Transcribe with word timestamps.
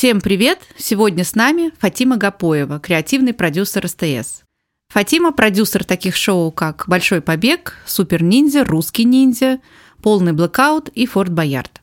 Всем 0.00 0.22
привет! 0.22 0.60
Сегодня 0.78 1.24
с 1.24 1.34
нами 1.34 1.72
Фатима 1.78 2.16
Гапоева, 2.16 2.78
креативный 2.78 3.34
продюсер 3.34 3.86
СТС. 3.86 4.44
Фатима– 4.88 5.30
продюсер 5.34 5.84
таких 5.84 6.16
шоу, 6.16 6.50
как 6.52 6.84
«Большой 6.86 7.20
побег», 7.20 7.74
«Супер 7.84 8.22
ниндзя», 8.22 8.64
«Русский 8.64 9.04
ниндзя», 9.04 9.60
«Полный 10.02 10.32
блэкаут» 10.32 10.88
и 10.88 11.04
«Форт 11.04 11.30
Боярд». 11.30 11.82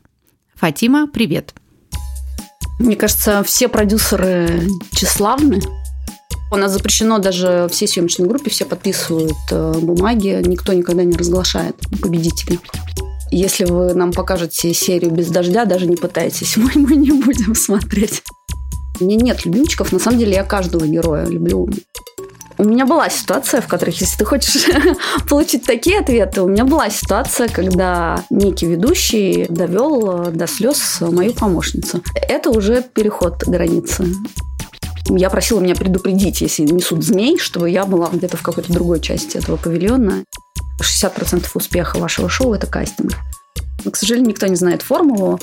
Фатима, 0.56 1.06
привет! 1.06 1.54
Мне 2.80 2.96
кажется, 2.96 3.44
все 3.44 3.68
продюсеры 3.68 4.66
тщеславны. 4.90 5.60
У 6.50 6.56
нас 6.56 6.72
запрещено 6.72 7.20
даже 7.20 7.68
все 7.70 7.86
съемочной 7.86 8.26
группе, 8.26 8.50
все 8.50 8.64
подписывают 8.64 9.36
э, 9.52 9.74
бумаги, 9.80 10.42
никто 10.44 10.72
никогда 10.72 11.04
не 11.04 11.16
разглашает 11.16 11.76
победителей. 12.02 12.58
Если 13.30 13.64
вы 13.64 13.94
нам 13.94 14.12
покажете 14.12 14.72
серию 14.72 15.10
без 15.10 15.28
дождя, 15.28 15.64
даже 15.64 15.86
не 15.86 15.96
пытайтесь, 15.96 16.56
мы, 16.56 16.70
мы 16.74 16.96
не 16.96 17.12
будем 17.12 17.54
смотреть. 17.54 18.22
У 19.00 19.04
меня 19.04 19.16
нет 19.16 19.44
любимчиков, 19.44 19.92
на 19.92 19.98
самом 19.98 20.18
деле 20.18 20.32
я 20.32 20.44
каждого 20.44 20.86
героя 20.86 21.26
люблю. 21.26 21.68
У 22.60 22.64
меня 22.64 22.86
была 22.86 23.08
ситуация, 23.08 23.60
в 23.60 23.68
которой, 23.68 23.94
если 23.96 24.18
ты 24.18 24.24
хочешь 24.24 24.66
получить 25.28 25.64
такие 25.64 26.00
ответы, 26.00 26.42
у 26.42 26.48
меня 26.48 26.64
была 26.64 26.90
ситуация, 26.90 27.46
когда 27.48 28.24
некий 28.30 28.66
ведущий 28.66 29.46
довел 29.48 30.26
э, 30.26 30.30
до 30.32 30.48
слез 30.48 30.98
мою 31.00 31.34
помощницу. 31.34 32.02
Это 32.14 32.50
уже 32.50 32.82
переход 32.82 33.44
границы. 33.44 34.06
Я 35.08 35.30
просила 35.30 35.60
меня 35.60 35.76
предупредить, 35.76 36.40
если 36.40 36.64
несут 36.64 37.04
змей, 37.04 37.38
чтобы 37.38 37.70
я 37.70 37.86
была 37.86 38.08
где-то 38.12 38.36
в 38.36 38.42
какой-то 38.42 38.72
другой 38.72 39.00
части 39.00 39.38
этого 39.38 39.56
павильона. 39.56 40.24
60% 40.80 41.46
успеха 41.54 41.98
вашего 41.98 42.28
шоу– 42.28 42.52
это 42.54 42.66
кастинг. 42.66 43.12
К 43.90 43.96
сожалению, 43.96 44.30
никто 44.30 44.46
не 44.46 44.56
знает 44.56 44.82
формулу. 44.82 45.38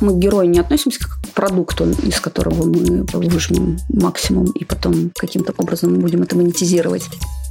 Мы 0.00 0.12
к 0.12 0.18
герою 0.18 0.48
не 0.48 0.58
относимся 0.58 1.00
как 1.00 1.10
к 1.22 1.34
продукту, 1.34 1.90
из 1.90 2.20
которого 2.20 2.66
мы 2.66 3.04
выжмем 3.12 3.78
максимум 3.88 4.46
и 4.52 4.64
потом 4.64 5.10
каким-то 5.16 5.54
образом 5.56 5.98
будем 5.98 6.22
это 6.22 6.36
монетизировать. 6.36 7.04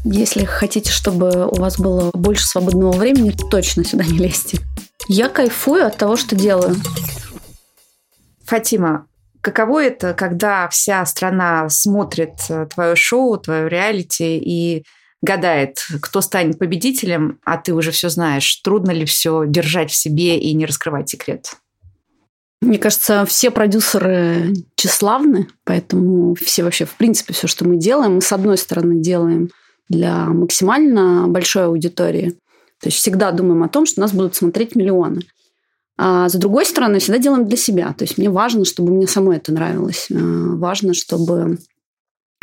Если 0.04 0.46
хотите, 0.46 0.92
чтобы 0.92 1.48
у 1.48 1.56
вас 1.56 1.80
было 1.80 2.12
больше 2.14 2.46
свободного 2.46 2.92
времени, 2.92 3.36
точно 3.50 3.84
сюда 3.84 4.04
не 4.04 4.20
лезьте. 4.20 4.60
Я 5.08 5.30
кайфую 5.30 5.86
от 5.86 5.98
того, 5.98 6.16
что 6.16 6.36
делаю. 6.36 6.76
Фатима, 8.46 9.08
каково 9.42 9.84
это, 9.84 10.14
когда 10.14 10.68
вся 10.70 11.04
страна 11.08 11.68
смотрит 11.70 12.34
э, 12.50 12.68
твое 12.68 12.96
шоу, 12.96 13.38
твое 13.38 13.68
реалити 13.68 14.38
и 14.38 14.86
гадает, 15.22 15.86
кто 16.02 16.22
станет 16.22 16.60
победителем, 16.60 17.40
а 17.44 17.58
ты 17.58 17.74
уже 17.74 17.92
все 17.92 18.10
знаешь. 18.10 18.58
Трудно 18.58 18.92
ли 18.92 19.06
все 19.06 19.44
держать 19.46 19.92
в 19.92 19.96
себе 19.96 20.38
и 20.40 20.54
не 20.54 20.66
раскрывать 20.66 21.10
секрет? 21.10 21.56
Мне 22.62 22.78
кажется, 22.80 23.26
все 23.26 23.52
продюсеры 23.52 24.54
тщеславны, 24.76 25.48
поэтому 25.66 26.36
все 26.36 26.64
вообще, 26.64 26.86
в 26.86 26.96
принципе, 26.96 27.34
все, 27.34 27.48
что 27.48 27.68
мы 27.68 27.78
делаем, 27.78 28.16
мы 28.16 28.22
с 28.22 28.32
одной 28.32 28.58
стороны 28.58 29.02
делаем 29.02 29.50
для 29.90 30.26
максимально 30.26 31.28
большой 31.28 31.66
аудитории. 31.66 32.32
То 32.82 32.88
есть 32.88 32.98
всегда 32.98 33.32
думаем 33.32 33.64
о 33.64 33.70
том, 33.70 33.86
что 33.86 34.02
нас 34.02 34.14
будут 34.14 34.36
смотреть 34.36 34.76
миллионы. 34.76 35.22
А 35.98 36.28
с 36.28 36.34
другой 36.34 36.66
стороны, 36.66 37.00
всегда 37.00 37.20
делаем 37.20 37.48
для 37.48 37.58
себя. 37.58 37.94
То 37.94 38.04
есть 38.04 38.18
мне 38.18 38.30
важно, 38.30 38.66
чтобы 38.66 38.92
мне 38.92 39.08
самой 39.08 39.38
это 39.38 39.54
нравилось. 39.54 40.08
Э, 40.10 40.16
важно, 40.16 40.94
чтобы 40.94 41.58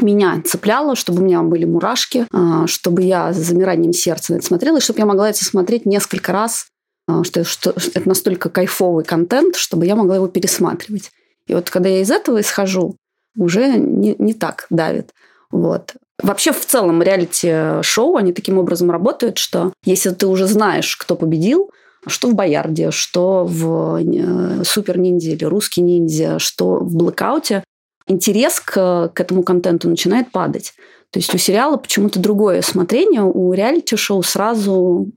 меня 0.02 0.42
цепляло, 0.44 0.96
чтобы 0.96 1.22
у 1.22 1.24
меня 1.24 1.42
были 1.42 1.64
мурашки, 1.64 2.26
а, 2.32 2.66
чтобы 2.66 3.02
я 3.02 3.32
с 3.32 3.36
замиранием 3.36 3.92
сердца 3.92 4.32
на 4.32 4.36
это 4.36 4.46
смотрела, 4.46 4.78
и 4.78 4.80
чтобы 4.80 4.98
я 4.98 5.06
могла 5.06 5.30
это 5.30 5.44
смотреть 5.44 5.86
несколько 5.86 6.32
раз, 6.32 6.66
а, 7.08 7.24
что, 7.24 7.44
что 7.44 7.70
это 7.70 8.08
настолько 8.08 8.48
кайфовый 8.48 9.04
контент, 9.04 9.56
чтобы 9.56 9.86
я 9.86 9.96
могла 9.96 10.16
его 10.16 10.28
пересматривать. 10.28 11.10
И 11.46 11.54
вот 11.54 11.70
когда 11.70 11.88
я 11.88 12.00
из 12.00 12.10
этого 12.10 12.40
исхожу, 12.40 12.96
уже 13.36 13.78
не, 13.78 14.14
не 14.18 14.34
так 14.34 14.66
давит. 14.70 15.10
Вот. 15.50 15.94
Вообще, 16.22 16.52
в 16.52 16.64
целом, 16.64 17.02
реалити-шоу, 17.02 18.16
они 18.16 18.32
таким 18.32 18.58
образом 18.58 18.90
работают, 18.90 19.38
что 19.38 19.72
если 19.84 20.10
ты 20.10 20.26
уже 20.26 20.46
знаешь, 20.46 20.96
кто 20.96 21.16
победил, 21.16 21.70
что 22.06 22.28
в 22.28 22.34
Боярде, 22.34 22.90
что 22.90 23.44
в 23.44 24.00
э, 24.00 24.64
Супер 24.64 24.98
Ниндзя 24.98 25.32
или 25.32 25.44
Русский 25.44 25.82
Ниндзя, 25.82 26.38
что 26.38 26.76
в 26.76 26.94
Блэкауте, 26.94 27.64
интерес 28.06 28.60
к, 28.60 29.10
к 29.14 29.20
этому 29.20 29.42
контенту 29.42 29.88
начинает 29.88 30.30
падать. 30.30 30.74
То 31.10 31.18
есть 31.18 31.34
у 31.34 31.38
сериала 31.38 31.76
почему-то 31.76 32.18
другое 32.18 32.62
смотрение, 32.62 33.22
у 33.22 33.52
реалити-шоу 33.52 34.22
сразу 34.22 35.08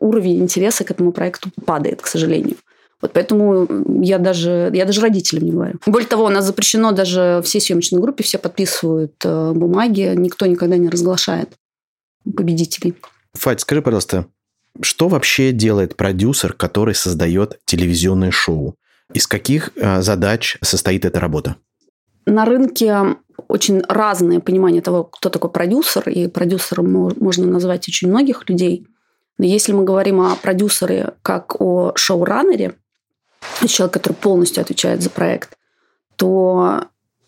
уровень 0.00 0.42
интереса 0.42 0.82
к 0.84 0.90
этому 0.90 1.12
проекту 1.12 1.50
падает, 1.64 2.02
к 2.02 2.08
сожалению. 2.08 2.56
Вот 3.00 3.12
поэтому 3.12 3.68
я 4.02 4.18
даже, 4.18 4.70
я 4.72 4.84
даже 4.84 5.00
родителям 5.00 5.44
не 5.44 5.50
говорю. 5.50 5.78
Более 5.86 6.08
того, 6.08 6.24
у 6.24 6.28
нас 6.28 6.44
запрещено 6.44 6.92
даже 6.92 7.40
все 7.44 7.60
съемочной 7.60 8.00
группе, 8.00 8.22
все 8.22 8.38
подписывают 8.38 9.14
э, 9.24 9.52
бумаги, 9.52 10.12
никто 10.16 10.46
никогда 10.46 10.76
не 10.76 10.88
разглашает 10.88 11.50
победителей. 12.24 12.94
Фать, 13.34 13.60
скажи, 13.60 13.82
пожалуйста, 13.82 14.26
что 14.80 15.08
вообще 15.08 15.52
делает 15.52 15.96
продюсер, 15.96 16.52
который 16.52 16.94
создает 16.94 17.58
телевизионное 17.64 18.30
шоу? 18.30 18.76
Из 19.12 19.26
каких 19.26 19.72
э, 19.76 20.00
задач 20.00 20.58
состоит 20.62 21.04
эта 21.04 21.18
работа? 21.20 21.56
На 22.26 22.44
рынке 22.44 23.16
очень 23.48 23.82
разное 23.88 24.40
понимание 24.40 24.82
того, 24.82 25.04
кто 25.04 25.28
такой 25.28 25.50
продюсер, 25.50 26.08
и 26.08 26.28
продюсером 26.28 27.14
можно 27.18 27.46
назвать 27.46 27.88
очень 27.88 28.08
многих 28.08 28.48
людей. 28.48 28.86
Но 29.38 29.44
если 29.44 29.72
мы 29.72 29.84
говорим 29.84 30.20
о 30.20 30.36
продюсере 30.36 31.14
как 31.22 31.60
о 31.60 31.92
шоураннере, 31.96 32.74
человек, 33.66 33.94
который 33.94 34.14
полностью 34.14 34.60
отвечает 34.60 35.02
за 35.02 35.10
проект, 35.10 35.56
то 36.16 36.84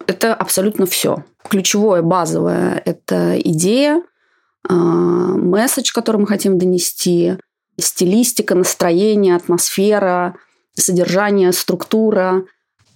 это 0.06 0.34
абсолютно 0.34 0.86
все. 0.86 1.24
Ключевое, 1.48 2.02
базовое– 2.02 2.80
это 2.84 3.40
идея, 3.40 4.02
а, 4.68 4.74
месседж, 4.74 5.92
который 5.92 6.18
мы 6.18 6.26
хотим 6.26 6.58
донести, 6.58 7.36
стилистика, 7.78 8.54
настроение, 8.54 9.36
атмосфера, 9.36 10.36
содержание, 10.74 11.52
структура, 11.52 12.44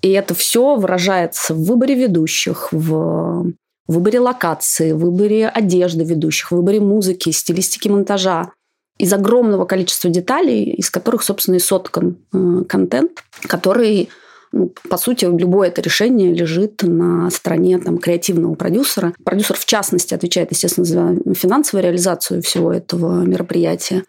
и 0.03 0.11
это 0.11 0.35
все 0.35 0.77
выражается 0.77 1.55
в 1.55 1.65
выборе 1.65 1.95
ведущих, 1.95 2.69
в 2.73 3.53
выборе 3.89 4.21
локации, 4.21 4.93
выборе 4.93 5.49
одежды 5.49 6.05
ведущих, 6.05 6.51
выборе 6.51 6.81
музыки, 6.81 7.31
стилистики 7.31 7.89
монтажа. 7.89 8.53
Из 8.99 9.13
огромного 9.13 9.65
количества 9.65 10.11
деталей, 10.11 10.65
из 10.65 10.91
которых, 10.91 11.23
собственно, 11.23 11.55
и 11.55 11.61
соткан 11.61 12.19
э, 12.33 12.65
контент, 12.69 13.23
который 13.47 14.09
ну, 14.51 14.73
по 14.89 14.97
сути, 14.97 15.27
любое 15.27 15.69
это 15.69 15.83
решение 15.83 16.33
лежит 16.33 16.83
на 16.83 17.31
стороне 17.31 17.79
там, 17.79 17.99
креативного 17.99 18.55
продюсера. 18.55 19.13
Продюсер, 19.23 19.57
в 19.57 19.67
частности, 19.67 20.15
отвечает, 20.15 20.51
естественно, 20.51 20.87
за 20.87 21.17
финансовую 21.35 21.85
реализацию 21.85 22.43
всего 22.43 22.73
этого 22.73 23.23
мероприятия. 23.25 24.05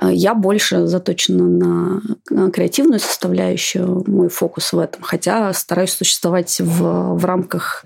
Э, 0.00 0.10
я 0.12 0.34
больше 0.34 0.86
заточена 0.86 2.00
на 2.30 2.50
креативную 2.50 3.00
составляющую, 3.00 4.04
мой 4.06 4.28
фокус 4.28 4.72
в 4.72 4.78
этом, 4.78 5.02
хотя 5.02 5.52
стараюсь 5.52 5.92
существовать 5.92 6.60
в, 6.60 7.14
в 7.16 7.24
рамках 7.24 7.84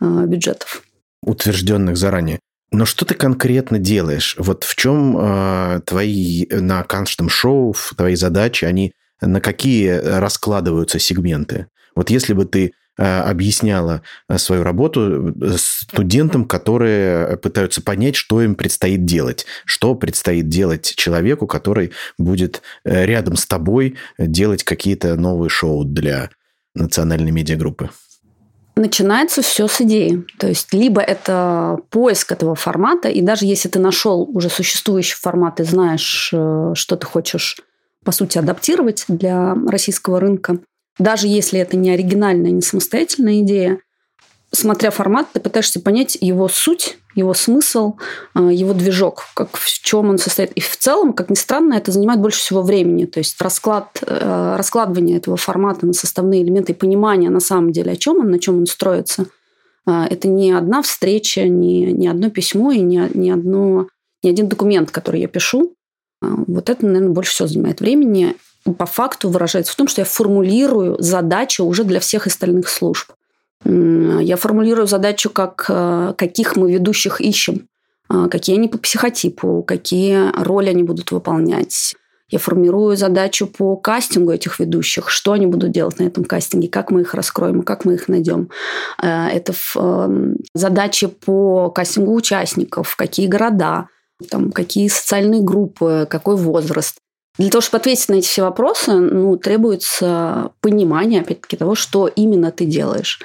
э, 0.00 0.24
бюджетов. 0.26 0.82
Утвержденных 1.22 1.96
заранее. 1.96 2.38
Но 2.72 2.84
что 2.84 3.04
ты 3.04 3.14
конкретно 3.14 3.78
делаешь? 3.78 4.36
Вот 4.38 4.64
в 4.64 4.74
чем 4.76 5.16
э, 5.18 5.80
твои 5.84 6.46
на 6.50 6.82
каждом 6.84 7.28
шоу, 7.28 7.74
твои 7.96 8.14
задачи, 8.14 8.64
они 8.64 8.92
на 9.20 9.40
какие 9.40 9.90
раскладываются 9.90 10.98
сегменты? 10.98 11.66
Вот 11.94 12.10
если 12.10 12.32
бы 12.32 12.44
ты 12.44 12.72
объясняла 12.96 14.02
э, 14.28 14.38
свою 14.38 14.62
работу 14.62 15.34
э, 15.40 15.56
студентам, 15.56 16.44
которые 16.44 17.36
пытаются 17.38 17.82
понять, 17.82 18.14
что 18.14 18.42
им 18.42 18.54
предстоит 18.54 19.04
делать, 19.04 19.46
что 19.64 19.94
предстоит 19.94 20.48
делать 20.48 20.94
человеку, 20.96 21.46
который 21.46 21.92
будет 22.18 22.62
рядом 22.84 23.36
с 23.36 23.46
тобой 23.46 23.96
делать 24.18 24.64
какие-то 24.64 25.14
новые 25.16 25.48
шоу 25.48 25.84
для 25.84 26.30
национальной 26.74 27.30
медиагруппы. 27.30 27.88
Начинается 28.76 29.42
все 29.42 29.66
с 29.66 29.80
идеи. 29.80 30.24
То 30.38 30.48
есть, 30.48 30.72
либо 30.72 31.00
это 31.00 31.78
поиск 31.90 32.32
этого 32.32 32.54
формата, 32.54 33.08
и 33.08 33.20
даже 33.20 33.44
если 33.44 33.68
ты 33.68 33.78
нашел 33.78 34.22
уже 34.22 34.48
существующий 34.48 35.16
формат 35.16 35.60
и 35.60 35.64
знаешь, 35.64 36.26
что 36.28 36.96
ты 36.96 37.06
хочешь, 37.06 37.58
по 38.04 38.12
сути, 38.12 38.38
адаптировать 38.38 39.04
для 39.08 39.54
российского 39.66 40.20
рынка, 40.20 40.58
даже 41.00 41.26
если 41.26 41.58
это 41.58 41.76
не 41.76 41.90
оригинальная, 41.90 42.50
не 42.50 42.60
самостоятельная 42.60 43.40
идея, 43.40 43.80
смотря 44.52 44.90
формат, 44.90 45.28
ты 45.32 45.40
пытаешься 45.40 45.80
понять 45.80 46.18
его 46.20 46.46
суть, 46.48 46.98
его 47.14 47.34
смысл, 47.34 47.94
э, 48.34 48.50
его 48.52 48.74
движок, 48.74 49.24
как, 49.34 49.56
в 49.56 49.66
чем 49.82 50.10
он 50.10 50.18
состоит. 50.18 50.52
И 50.52 50.60
в 50.60 50.76
целом, 50.76 51.12
как 51.12 51.30
ни 51.30 51.34
странно, 51.34 51.74
это 51.74 51.90
занимает 51.90 52.20
больше 52.20 52.40
всего 52.40 52.62
времени. 52.62 53.06
То 53.06 53.18
есть 53.18 53.40
расклад, 53.40 54.02
э, 54.06 54.54
раскладывание 54.56 55.16
этого 55.16 55.36
формата 55.36 55.86
на 55.86 55.92
составные 55.92 56.42
элементы 56.42 56.72
и 56.72 56.76
понимание 56.76 57.30
на 57.30 57.40
самом 57.40 57.72
деле, 57.72 57.92
о 57.92 57.96
чем 57.96 58.18
он, 58.18 58.30
на 58.30 58.38
чем 58.38 58.58
он 58.58 58.66
строится. 58.66 59.26
Э, 59.86 60.04
это 60.10 60.28
не 60.28 60.52
одна 60.52 60.82
встреча, 60.82 61.48
не, 61.48 61.92
не 61.92 62.08
одно 62.08 62.30
письмо 62.30 62.72
и 62.72 62.80
не, 62.80 63.08
не, 63.14 63.30
одно, 63.30 63.88
не 64.22 64.30
один 64.30 64.48
документ, 64.48 64.90
который 64.90 65.20
я 65.20 65.28
пишу. 65.28 65.74
Вот 66.20 66.68
это, 66.68 66.84
наверное, 66.84 67.14
больше 67.14 67.32
всего 67.32 67.48
занимает 67.48 67.80
времени 67.80 68.36
по 68.74 68.86
факту 68.86 69.28
выражается 69.28 69.72
в 69.72 69.76
том, 69.76 69.88
что 69.88 70.00
я 70.00 70.04
формулирую 70.04 70.96
задачу 71.00 71.64
уже 71.64 71.84
для 71.84 72.00
всех 72.00 72.26
остальных 72.26 72.68
служб. 72.68 73.10
Я 73.64 74.36
формулирую 74.36 74.86
задачу, 74.86 75.28
как, 75.28 75.66
э, 75.68 76.14
каких 76.16 76.56
мы 76.56 76.72
ведущих 76.72 77.20
ищем, 77.20 77.68
э, 78.10 78.28
какие 78.30 78.56
они 78.56 78.68
по 78.68 78.78
психотипу, 78.78 79.62
какие 79.66 80.32
роли 80.42 80.70
они 80.70 80.82
будут 80.82 81.12
выполнять. 81.12 81.94
Я 82.30 82.38
формирую 82.38 82.96
задачу 82.96 83.46
по 83.46 83.76
кастингу 83.76 84.30
этих 84.30 84.60
ведущих, 84.60 85.10
что 85.10 85.32
они 85.32 85.46
будут 85.46 85.72
делать 85.72 85.98
на 85.98 86.04
этом 86.04 86.24
кастинге, 86.24 86.68
как 86.68 86.90
мы 86.90 87.00
их 87.00 87.12
раскроем, 87.14 87.62
как 87.62 87.84
мы 87.84 87.94
их 87.94 88.08
найдем. 88.08 88.50
Э, 89.02 89.26
это 89.26 89.52
эм, 89.76 90.36
задачи 90.54 91.08
по 91.08 91.70
кастингу 91.70 92.14
участников, 92.14 92.96
какие 92.96 93.26
города, 93.26 93.88
там, 94.30 94.52
какие 94.52 94.88
социальные 94.88 95.42
группы, 95.42 96.06
какой 96.08 96.36
возраст. 96.36 96.96
Для 97.40 97.48
того, 97.48 97.62
чтобы 97.62 97.80
ответить 97.80 98.10
на 98.10 98.16
эти 98.16 98.26
все 98.26 98.42
вопросы, 98.42 98.92
ну, 98.92 99.34
требуется 99.38 100.50
понимание, 100.60 101.22
опять-таки, 101.22 101.56
того, 101.56 101.74
что 101.74 102.06
именно 102.06 102.50
ты 102.50 102.66
делаешь. 102.66 103.18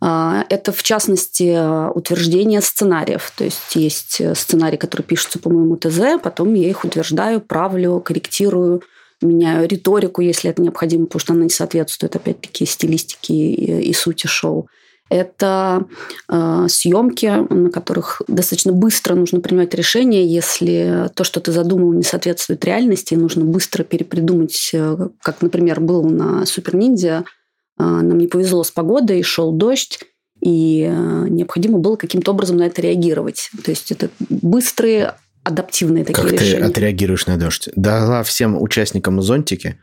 А, 0.00 0.44
это, 0.48 0.70
в 0.70 0.84
частности, 0.84 1.58
утверждение 1.92 2.60
сценариев. 2.60 3.32
То 3.36 3.42
есть 3.42 3.74
есть 3.74 4.22
сценарии, 4.38 4.76
которые 4.76 5.04
пишутся 5.04 5.40
по 5.40 5.50
моему 5.50 5.76
ТЗ, 5.76 6.20
потом 6.22 6.54
я 6.54 6.68
их 6.68 6.84
утверждаю, 6.84 7.40
правлю, 7.40 7.98
корректирую, 7.98 8.82
меняю 9.20 9.66
риторику, 9.66 10.20
если 10.20 10.50
это 10.50 10.62
необходимо, 10.62 11.06
потому 11.06 11.18
что 11.18 11.32
она 11.32 11.42
не 11.42 11.50
соответствует, 11.50 12.14
опять-таки, 12.14 12.64
стилистике 12.64 13.34
и, 13.34 13.92
сути 13.92 14.28
шоу. 14.28 14.68
Это 15.08 15.86
э, 16.28 16.66
съемки, 16.68 17.52
на 17.52 17.70
которых 17.70 18.22
достаточно 18.28 18.72
быстро 18.72 19.14
нужно 19.14 19.40
принимать 19.40 19.74
решение, 19.74 20.26
если 20.26 21.10
то, 21.14 21.24
что 21.24 21.40
ты 21.40 21.52
задумал, 21.52 21.92
не 21.92 22.02
соответствует 22.02 22.64
реальности, 22.64 23.14
и 23.14 23.18
нужно 23.18 23.44
быстро 23.44 23.84
перепридумать, 23.84 24.70
э, 24.72 25.08
как, 25.22 25.42
например, 25.42 25.80
был 25.80 26.04
на 26.04 26.44
Супер 26.46 26.76
Ниндзя– 26.76 27.24
а, 27.78 28.02
нам 28.02 28.18
не 28.18 28.26
повезло 28.26 28.64
с 28.64 28.70
погодой, 28.70 29.22
шел 29.22 29.52
дождь, 29.52 30.00
и 30.40 30.84
а, 30.90 31.26
необходимо 31.28 31.78
было 31.78 31.96
каким-то 31.96 32.32
образом 32.32 32.56
на 32.56 32.64
это 32.64 32.82
реагировать. 32.82 33.50
То 33.64 33.70
есть 33.70 33.92
это 33.92 34.10
быстрые 34.28 35.14
адаптивные 35.44 36.04
такие 36.04 36.22
как 36.22 36.32
решения. 36.32 36.56
Как 36.56 36.64
ты 36.66 36.70
отреагируешь 36.72 37.26
на 37.26 37.36
дождь? 37.36 37.68
Дала 37.76 38.22
всем 38.24 38.60
участникам 38.60 39.22
зонтики? 39.22 39.78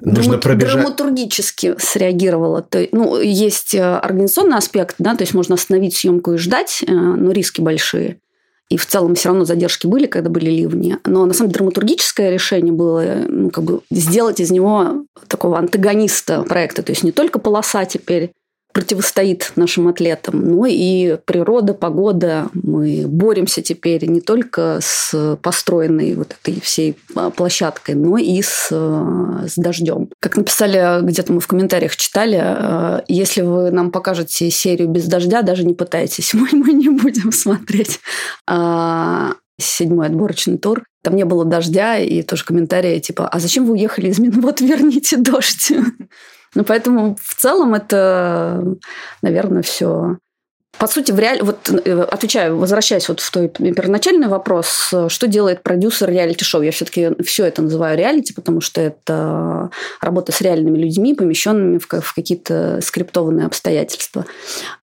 Нужно 0.00 0.22
Драмат, 0.22 0.42
пробежать. 0.42 0.80
Драматургически 0.80 1.74
среагировала. 1.78 2.62
То, 2.62 2.86
ну, 2.92 3.20
есть 3.20 3.74
э, 3.74 3.82
организационный 3.82 4.56
аспект, 4.56 4.96
да, 4.98 5.14
то 5.14 5.22
есть 5.22 5.34
можно 5.34 5.54
остановить 5.54 5.94
съемку 5.94 6.32
и 6.32 6.38
ждать, 6.38 6.82
э, 6.86 6.92
но 6.92 7.30
риски 7.30 7.60
большие. 7.60 8.18
И 8.68 8.78
в 8.78 8.86
целом 8.86 9.14
все 9.14 9.28
равно 9.28 9.44
задержки 9.44 9.86
были, 9.86 10.06
когда 10.06 10.30
были 10.30 10.50
ливни. 10.50 10.96
Но 11.04 11.26
на 11.26 11.34
самом 11.34 11.50
деле 11.50 11.58
драматургическое 11.58 12.30
решение 12.30 12.72
было 12.72 13.04
ну, 13.28 13.50
как 13.50 13.64
бы 13.64 13.80
сделать 13.90 14.40
из 14.40 14.50
него 14.50 15.04
такого 15.28 15.58
антагониста 15.58 16.42
проекта. 16.44 16.82
То 16.82 16.92
есть 16.92 17.02
не 17.02 17.12
только 17.12 17.38
полоса 17.38 17.84
теперь 17.84 18.32
противостоит 18.72 19.52
нашим 19.56 19.88
атлетам, 19.88 20.40
но 20.40 20.66
и 20.66 21.16
природа, 21.24 21.74
погода. 21.74 22.48
Мы 22.54 23.04
боремся 23.06 23.62
теперь 23.62 24.06
не 24.06 24.20
только 24.20 24.78
с 24.82 25.36
построенной 25.42 26.14
вот 26.14 26.34
этой 26.40 26.60
всей 26.60 26.96
а, 27.14 27.30
площадкой, 27.30 27.94
но 27.94 28.16
и 28.18 28.42
с, 28.42 28.68
э, 28.70 29.46
с 29.46 29.56
дождем. 29.56 30.08
Как 30.20 30.36
написали 30.36 31.02
где-то 31.02 31.32
мы 31.32 31.40
в 31.40 31.46
комментариях 31.46 31.96
читали, 31.96 32.40
э, 32.42 33.00
если 33.08 33.42
вы 33.42 33.70
нам 33.70 33.90
покажете 33.90 34.50
серию 34.50 34.88
без 34.88 35.06
дождя, 35.06 35.42
даже 35.42 35.64
не 35.64 35.74
пытайтесь, 35.74 36.34
мы, 36.34 36.48
мы 36.52 36.72
не 36.72 36.88
будем 36.88 37.32
смотреть. 37.32 38.00
А, 38.46 39.34
седьмой 39.58 40.06
отборочный 40.06 40.58
тур. 40.58 40.84
Там 41.02 41.16
не 41.16 41.24
было 41.24 41.44
дождя, 41.44 41.98
и 41.98 42.22
тоже 42.22 42.44
комментарии 42.44 42.98
типа, 42.98 43.28
а 43.28 43.38
зачем 43.38 43.66
вы 43.66 43.72
уехали 43.72 44.08
из 44.08 44.18
Мин? 44.18 44.40
Вот 44.40 44.60
верните 44.60 45.16
дождь. 45.16 45.72
Ну, 46.54 46.64
поэтому 46.64 47.16
в 47.20 47.34
целом 47.34 47.74
это, 47.74 48.62
наверное, 49.22 49.62
все 49.62 50.16
по 50.78 50.86
сути, 50.88 51.12
в 51.12 51.18
реаль... 51.18 51.42
вот 51.42 51.70
э, 51.70 52.00
отвечаю, 52.10 52.56
возвращаясь 52.56 53.08
вот 53.08 53.20
в 53.20 53.30
той 53.30 53.48
первоначальный 53.48 54.26
вопрос, 54.26 54.92
что 55.08 55.26
делает 55.28 55.62
продюсер 55.62 56.10
реалити-шоу? 56.10 56.62
Я 56.62 56.72
все-таки 56.72 57.10
все 57.22 57.44
это 57.44 57.62
называю 57.62 57.96
реалити, 57.96 58.32
потому 58.32 58.60
что 58.60 58.80
это 58.80 59.70
работа 60.00 60.32
с 60.32 60.40
реальными 60.40 60.78
людьми, 60.78 61.14
помещенными 61.14 61.78
в, 61.78 61.86
в 61.86 62.14
какие-то 62.14 62.80
скриптованные 62.82 63.46
обстоятельства. 63.46 64.24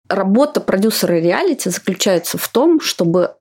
Работа 0.07 0.61
продюсера 0.61 1.13
реалити 1.13 1.69
заключается 1.69 2.37
в 2.37 2.47
том, 2.47 2.79
чтобы 2.79 3.31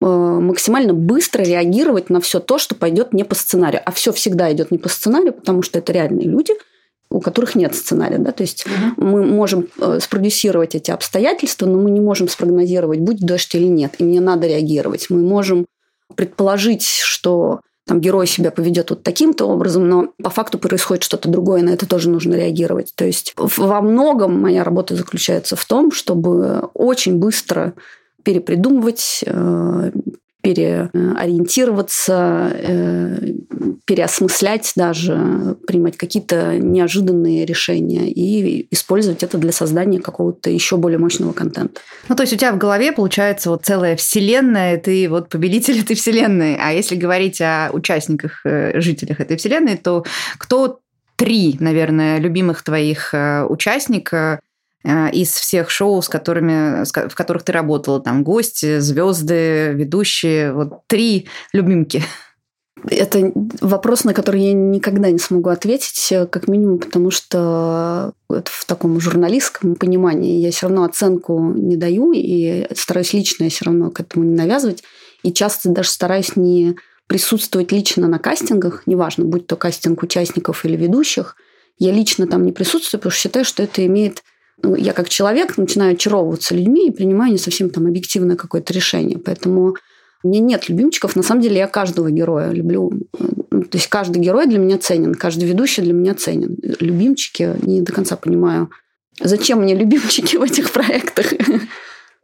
э, 0.00 0.06
максимально 0.06 0.94
быстро 0.94 1.42
реагировать 1.42 2.10
на 2.10 2.20
все 2.20 2.40
то, 2.40 2.58
что 2.58 2.74
пойдет 2.74 3.12
не 3.12 3.24
по 3.24 3.34
сценарию. 3.34 3.82
А 3.84 3.90
все 3.90 4.12
всегда 4.12 4.50
идет 4.52 4.70
не 4.70 4.78
по 4.78 4.88
сценарию, 4.88 5.32
потому 5.32 5.62
что 5.62 5.78
это 5.78 5.92
реальные 5.92 6.28
люди– 6.28 6.54
у 7.10 7.20
которых 7.20 7.54
нет 7.54 7.74
сценария. 7.74 8.18
Да? 8.18 8.32
То 8.32 8.42
есть 8.42 8.66
угу. 8.66 9.06
мы 9.06 9.24
можем 9.24 9.68
э, 9.78 9.98
спродюсировать 10.00 10.74
эти 10.74 10.90
обстоятельства, 10.90 11.66
но 11.66 11.78
мы 11.78 11.90
не 11.90 12.00
можем 12.00 12.28
спрогнозировать, 12.28 13.00
будет 13.00 13.20
дождь 13.20 13.54
или 13.54 13.66
нет. 13.66 13.94
И 13.98 14.04
мне 14.04 14.20
надо 14.20 14.46
реагировать. 14.46 15.06
Мы 15.08 15.22
можем 15.22 15.66
предположить, 16.14 16.84
что 16.84 17.60
там 17.86 18.00
герой 18.00 18.26
себя 18.26 18.50
поведет 18.50 18.90
вот 18.90 19.02
таким-то 19.02 19.46
образом, 19.46 19.88
но 19.88 20.08
по 20.22 20.28
факту 20.28 20.58
происходит 20.58 21.02
что-то 21.02 21.30
другое, 21.30 21.62
на 21.62 21.70
это 21.70 21.88
тоже 21.88 22.10
нужно 22.10 22.34
реагировать. 22.34 22.92
То 22.94 23.06
есть 23.06 23.32
во 23.36 23.80
многом 23.80 24.38
моя 24.38 24.62
работа 24.62 24.94
заключается 24.94 25.56
в 25.56 25.64
том, 25.64 25.90
чтобы 25.90 26.68
очень 26.74 27.16
быстро 27.16 27.72
перепридумывать, 28.24 29.24
э, 29.24 29.90
переориентироваться, 30.48 32.50
э, 32.54 33.18
переосмыслять 33.84 34.72
даже, 34.76 35.56
принимать 35.66 35.98
какие-то 35.98 36.56
неожиданные 36.56 37.44
решения 37.44 38.10
и 38.10 38.66
использовать 38.70 39.22
это 39.22 39.36
для 39.36 39.52
создания 39.52 40.00
какого-то 40.00 40.48
еще 40.48 40.78
более 40.78 40.98
мощного 40.98 41.34
контента. 41.34 41.82
Ну, 42.08 42.16
то 42.16 42.22
есть 42.22 42.32
у 42.32 42.36
тебя 42.36 42.52
в 42.52 42.58
голове 42.58 42.92
получается 42.92 43.50
вот 43.50 43.66
целая 43.66 43.94
вселенная, 43.96 44.78
ты 44.78 45.06
вот 45.10 45.28
победитель 45.28 45.80
этой 45.80 45.96
вселенной. 45.96 46.56
А 46.58 46.72
если 46.72 46.96
говорить 46.96 47.42
о 47.42 47.68
участниках, 47.72 48.40
э, 48.46 48.80
жителях 48.80 49.20
этой 49.20 49.36
вселенной, 49.36 49.76
то 49.76 50.06
кто 50.38 50.80
три, 51.16 51.58
наверное, 51.60 52.20
любимых 52.20 52.62
твоих 52.62 53.12
э, 53.12 53.44
участника 53.44 54.28
Э, 54.28 54.38
из 54.84 55.30
всех 55.30 55.70
шоу, 55.70 56.00
с 56.02 56.08
которыми, 56.08 56.84
в 56.84 57.14
которых 57.14 57.42
ты 57.42 57.52
работала, 57.52 58.00
там 58.00 58.22
гости, 58.22 58.78
звезды, 58.78 59.72
ведущие, 59.74 60.52
вот 60.52 60.86
три 60.86 61.28
любимки? 61.52 62.02
Это 62.86 63.32
вопрос, 63.60 64.04
на 64.04 64.14
который 64.14 64.42
я 64.42 64.52
никогда 64.52 65.10
не 65.10 65.18
смогу 65.18 65.50
ответить, 65.50 66.12
э, 66.12 66.26
как 66.26 66.48
минимум, 66.48 66.78
потому 66.78 67.10
что 67.10 68.12
это 68.30 68.50
в 68.50 68.64
таком 68.66 69.00
журналистском 69.00 69.74
понимании 69.74 70.40
я 70.40 70.50
все 70.50 70.66
равно 70.66 70.84
оценку 70.84 71.52
не 71.54 71.76
даю 71.76 72.12
и 72.12 72.66
стараюсь 72.74 73.12
лично 73.12 73.44
я 73.44 73.50
все 73.50 73.64
равно 73.64 73.90
к 73.90 74.00
этому 74.00 74.24
не 74.24 74.34
навязывать. 74.34 74.84
И 75.22 75.32
часто 75.32 75.70
даже 75.70 75.90
стараюсь 75.90 76.36
не 76.36 76.76
присутствовать 77.08 77.72
лично 77.72 78.06
на 78.06 78.18
кастингах, 78.18 78.82
неважно, 78.86 79.24
будь 79.24 79.46
то 79.46 79.56
кастинг 79.56 80.02
участников 80.02 80.64
или 80.64 80.76
ведущих, 80.76 81.36
я 81.78 81.92
лично 81.92 82.26
там 82.26 82.44
не 82.44 82.52
присутствую, 82.52 83.00
потому 83.00 83.12
что 83.12 83.20
считаю, 83.20 83.44
что 83.44 83.62
это 83.62 83.84
имеет 83.86 84.22
я 84.62 84.92
как 84.92 85.08
человек 85.08 85.56
начинаю 85.56 85.94
очаровываться 85.94 86.54
людьми 86.54 86.88
и 86.88 86.92
принимаю 86.92 87.32
не 87.32 87.38
совсем 87.38 87.70
там 87.70 87.86
объективное 87.86 88.36
какое-то 88.36 88.72
решение. 88.72 89.18
Поэтому 89.18 89.74
у 90.22 90.28
меня 90.28 90.40
нет 90.40 90.68
любимчиков. 90.68 91.16
На 91.16 91.22
самом 91.22 91.42
деле 91.42 91.58
я 91.58 91.66
каждого 91.68 92.10
героя 92.10 92.50
люблю. 92.50 92.92
Ну, 93.50 93.62
то 93.62 93.78
есть 93.78 93.88
каждый 93.88 94.20
герой 94.20 94.46
для 94.46 94.58
меня 94.58 94.78
ценен, 94.78 95.14
каждый 95.14 95.48
ведущий 95.48 95.82
для 95.82 95.92
меня 95.92 96.14
ценен. 96.14 96.56
Любимчики 96.80 97.54
не 97.62 97.82
до 97.82 97.92
конца 97.92 98.16
понимаю, 98.16 98.70
зачем 99.20 99.62
мне 99.62 99.74
любимчики 99.74 100.36
в 100.36 100.42
этих 100.42 100.72
проектах. 100.72 101.32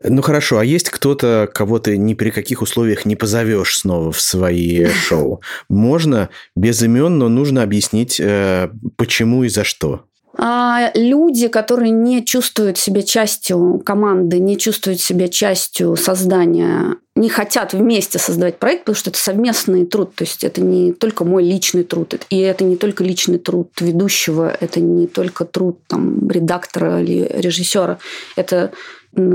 Ну 0.07 0.21
хорошо, 0.21 0.59
а 0.59 0.65
есть 0.65 0.91
кто-то, 0.91 1.49
кого 1.53 1.79
ты 1.79 1.97
ни 1.97 2.13
при 2.13 2.29
каких 2.29 2.61
условиях 2.61 3.07
не 3.07 3.17
позовешь 3.17 3.79
снова 3.79 4.13
в 4.13 4.21
свои 4.21 4.87
шоу? 4.87 5.41
Можно 5.71 6.29
без 6.55 6.83
имен, 6.83 7.17
но 7.17 7.31
нужно 7.31 7.63
объяснить, 7.63 8.21
э, 8.21 8.69
почему 8.97 9.45
и 9.45 9.49
за 9.49 9.65
что. 9.65 10.05
А 10.37 10.91
люди, 10.95 11.49
которые 11.49 11.91
не 11.91 12.25
чувствуют 12.25 12.77
себя 12.77 13.03
частью 13.03 13.81
команды, 13.85 14.41
не 14.41 14.59
чувствуют 14.59 15.01
себя 15.01 15.29
частью 15.29 15.97
создания, 15.97 16.97
не 17.15 17.29
хотят 17.29 17.73
вместе 17.73 18.19
создавать 18.19 18.59
проект, 18.59 18.83
потому 18.83 18.97
что 18.97 19.11
это 19.11 19.19
совместный 19.19 19.87
труд. 19.87 20.15
То 20.17 20.25
есть 20.25 20.43
это 20.43 20.61
не 20.61 20.93
только 20.93 21.25
мой 21.25 21.45
личный 21.45 21.85
труд, 21.85 22.15
и 22.31 22.39
это 22.39 22.65
не 22.65 22.77
только 22.77 23.05
личный 23.05 23.39
труд 23.39 23.71
ведущего, 23.81 24.51
это 24.61 24.81
не 24.81 25.07
только 25.07 25.45
труд 25.45 25.79
там, 25.87 26.29
редактора 26.29 27.01
или 27.01 27.31
режиссера. 27.37 27.99
Это 28.35 28.73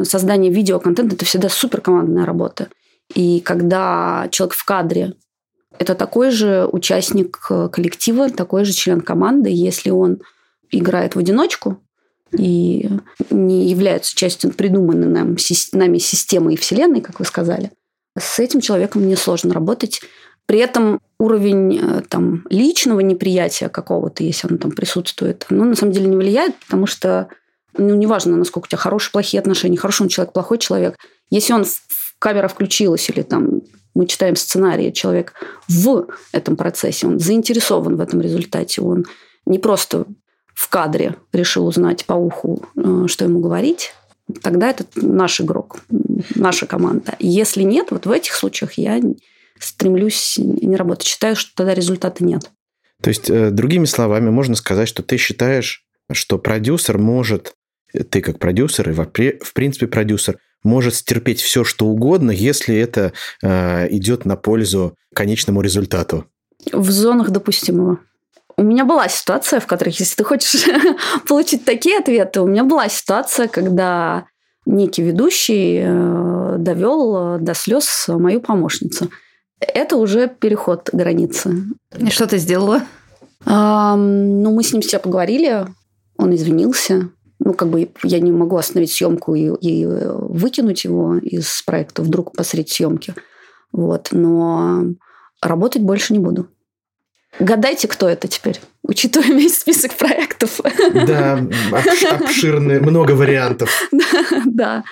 создание 0.04 0.52
видеоконтента, 0.52 1.16
это 1.16 1.24
всегда 1.24 1.48
суперкомандная 1.48 2.26
работа. 2.26 2.68
И 3.16 3.40
когда 3.40 4.28
человек 4.32 4.56
в 4.56 4.66
кадре 4.66 5.14
это 5.78 5.96
такой 5.96 6.32
же 6.32 6.68
участник 6.70 7.40
коллектива, 7.72 8.30
такой 8.30 8.66
же 8.66 8.74
член 8.74 9.00
команды, 9.00 9.50
если 9.50 9.92
он 9.92 10.20
играет 10.72 11.16
в 11.16 11.20
одиночку 11.20 11.82
и 12.38 12.90
не 13.30 13.70
является 13.70 14.16
частью 14.16 14.52
придуманной 14.54 15.08
нам, 15.08 15.38
нами 15.74 15.98
системы 15.98 16.54
и 16.54 16.58
вселенной, 16.58 17.02
как 17.02 17.20
вы 17.20 17.26
сказали, 17.26 17.72
с 18.18 18.40
этим 18.40 18.62
человеком 18.62 19.04
мне 19.04 19.18
сложно 19.18 19.54
работать. 19.54 20.02
При 20.46 20.60
этом 20.60 21.00
уровень 21.20 21.80
э, 21.80 22.02
там, 22.10 22.46
личного 22.50 23.02
неприятия 23.02 23.70
какого-то, 23.70 24.24
если 24.24 24.48
оно 24.48 24.58
там 24.58 24.72
присутствует, 24.72 25.46
оно 25.50 25.66
на 25.66 25.76
самом 25.76 25.94
деле 25.94 26.08
не 26.08 26.18
влияет, 26.18 26.56
потому 26.58 26.88
что 26.88 27.30
ну, 27.78 27.96
неважно, 27.96 28.36
насколько 28.36 28.66
у 28.66 28.70
тебя 28.70 28.78
хорошие, 28.78 29.12
плохие 29.12 29.40
отношения, 29.40 29.78
хороший 29.78 30.04
он 30.04 30.10
человек, 30.10 30.34
плохой 30.34 30.58
человек. 30.58 30.98
Если 31.30 31.54
он 31.54 31.66
камера 32.18 32.48
включилась 32.48 33.10
или 33.10 33.22
там 33.22 33.62
мы 33.94 34.08
читаем 34.08 34.36
сценарий, 34.36 34.94
человек 34.94 35.34
в 35.68 36.08
этом 36.32 36.56
процессе, 36.56 37.08
он 37.08 37.20
заинтересован 37.20 37.96
в 37.96 38.02
этом 38.02 38.22
результате, 38.22 38.82
он 38.82 39.06
не 39.46 39.60
просто 39.60 40.06
в 40.60 40.68
кадре 40.68 41.16
решил 41.32 41.66
узнать 41.66 42.04
по 42.06 42.14
уху, 42.14 42.66
э, 42.76 43.06
что 43.08 43.24
ему 43.24 43.40
говорить, 43.40 43.94
тогда 44.42 44.70
это 44.70 44.84
наш 44.96 45.40
игрок, 45.40 45.80
наша 46.36 46.68
команда. 46.68 47.16
Если 47.18 47.64
нет, 47.64 47.88
вот 47.92 48.06
в 48.06 48.12
этих 48.12 48.34
случаях 48.34 48.74
я 48.74 49.00
стремлюсь 49.58 50.36
не 50.38 50.76
работать. 50.76 51.08
Считаю, 51.08 51.38
что 51.38 51.56
тогда 51.56 51.74
результата 51.74 52.26
нет. 52.26 52.52
То 53.02 53.08
есть, 53.08 53.30
э, 53.30 53.52
другими 53.52 53.86
словами, 53.86 54.30
можно 54.30 54.56
сказать, 54.56 54.90
что 54.90 55.02
ты 55.02 55.16
считаешь, 55.16 55.86
что 56.12 56.38
продюсер 56.38 56.98
может, 56.98 57.54
ты 58.10 58.20
как 58.20 58.38
продюсер 58.38 58.90
и 58.90 58.94
в 58.94 59.54
принципе 59.54 59.88
продюсер, 59.88 60.40
может 60.62 60.94
стерпеть 60.94 61.40
все, 61.40 61.64
что 61.64 61.86
угодно, 61.86 62.32
если 62.32 62.76
это 62.76 63.14
э, 63.42 63.88
идет 63.96 64.26
на 64.26 64.36
пользу 64.36 64.94
конечному 65.16 65.62
результату. 65.62 66.26
В 66.74 66.92
зонах 66.92 67.30
допустимого. 67.30 68.00
У 68.60 68.64
меня 68.64 68.84
была 68.84 69.08
ситуация, 69.08 69.62
в 69.62 69.68
которой, 69.68 69.96
если 69.98 70.16
ты 70.18 70.26
хочешь 70.26 70.66
получить 71.28 71.64
такие 71.64 72.00
ответы, 72.00 72.42
у 72.42 72.46
меня 72.46 72.66
была 72.66 72.90
ситуация, 72.90 73.48
когда 73.48 74.26
некий 74.66 75.02
ведущий 75.02 75.80
э, 75.82 76.56
довел 76.58 77.40
до 77.40 77.54
слез 77.54 78.10
мою 78.10 78.42
помощницу. 78.42 79.10
Это 79.62 79.96
уже 79.96 80.28
переход 80.28 80.90
границы. 80.92 81.64
И 81.98 82.10
что 82.10 82.28
ты 82.28 82.38
сделала? 82.38 82.82
А, 83.46 83.96
ну, 83.96 84.54
мы 84.54 84.62
с 84.62 84.74
ним 84.74 84.82
все 84.82 85.00
поговорили, 85.00 85.66
он 86.18 86.36
извинился. 86.36 87.12
Ну, 87.40 87.54
как 87.54 87.70
бы 87.70 87.90
я 88.04 88.20
не 88.20 88.34
могу 88.34 88.58
остановить 88.58 88.92
съемку 88.92 89.36
и, 89.36 89.54
и 89.62 89.86
выкинуть 89.86 90.84
его 90.84 91.16
из 91.16 91.62
проекта 91.62 92.02
вдруг 92.02 92.36
посреди 92.36 92.70
съемки. 92.70 93.16
Вот. 93.72 94.10
Но 94.12 94.84
работать 95.42 95.82
больше 95.82 96.12
не 96.12 96.20
буду. 96.20 96.50
Гадайте, 97.40 97.88
кто 97.88 98.10
это 98.10 98.28
теперь, 98.28 98.60
учитывая 98.84 99.28
весь 99.28 99.60
список 99.60 99.94
проектов. 99.96 100.60
Да, 101.06 101.46
обширные, 102.12 102.80
много 102.80 103.12
вариантов. 103.12 103.90
Да. 104.46 104.84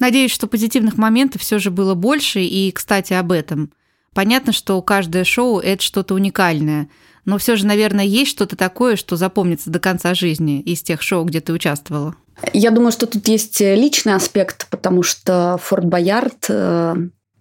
Надеюсь, 0.00 0.32
что 0.32 0.46
позитивных 0.46 0.96
моментов 0.96 1.42
все 1.42 1.58
же 1.58 1.70
было 1.70 1.94
больше. 1.94 2.40
И, 2.40 2.72
кстати, 2.72 3.12
об 3.12 3.30
этом– 3.30 3.72
Понятно, 4.14 4.52
что 4.52 4.80
каждое 4.80 5.24
шоу– 5.24 5.58
это 5.60 5.82
что-то 5.82 6.14
уникальное, 6.14 6.88
но 7.24 7.36
все 7.38 7.56
же, 7.56 7.66
наверное, 7.66 8.04
есть 8.04 8.30
что-то 8.30 8.54
такое, 8.56 8.96
что 8.96 9.16
запомнится 9.16 9.70
до 9.70 9.80
конца 9.80 10.14
жизни 10.14 10.60
из 10.60 10.82
тех 10.82 11.02
шоу, 11.02 11.24
где 11.24 11.40
ты 11.40 11.52
участвовала. 11.52 12.14
Я 12.52 12.70
думаю, 12.70 12.92
что 12.92 13.06
тут 13.06 13.26
есть 13.28 13.60
личный 13.60 14.14
аспект, 14.14 14.68
потому 14.70 15.02
что 15.02 15.58
Форт 15.62 15.84
Боярд 15.84 16.46
э, 16.48 16.94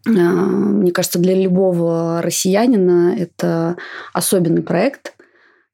мне 0.06 0.92
кажется, 0.92 1.20
для 1.20 1.34
любого 1.34 2.22
россиянина 2.22 3.16
это 3.18 3.78
особенный 4.14 4.62
проект. 4.62 5.14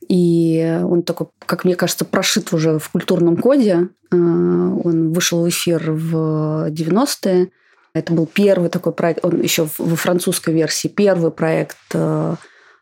И 0.08 0.80
он 0.84 1.04
такой, 1.04 1.28
как 1.46 1.66
мне 1.66 1.76
кажется, 1.76 2.06
прошит 2.06 2.54
уже 2.54 2.80
в 2.80 2.90
культурном 2.90 3.38
коде. 3.38 3.90
Э, 4.12 4.16
он 4.16 5.14
вышел 5.14 5.44
в 5.44 5.50
эфир 5.50 5.92
в 5.92 6.70
90-е. 6.70 7.52
Это 7.94 8.14
был 8.14 8.26
первый 8.28 8.70
такой 8.70 8.94
проект, 8.94 9.26
он 9.26 9.42
еще 9.42 9.68
во 9.78 9.96
французской 9.96 10.54
версии, 10.54 10.88
первый 10.88 11.32
проект, 11.32 11.78
э, 11.94 12.36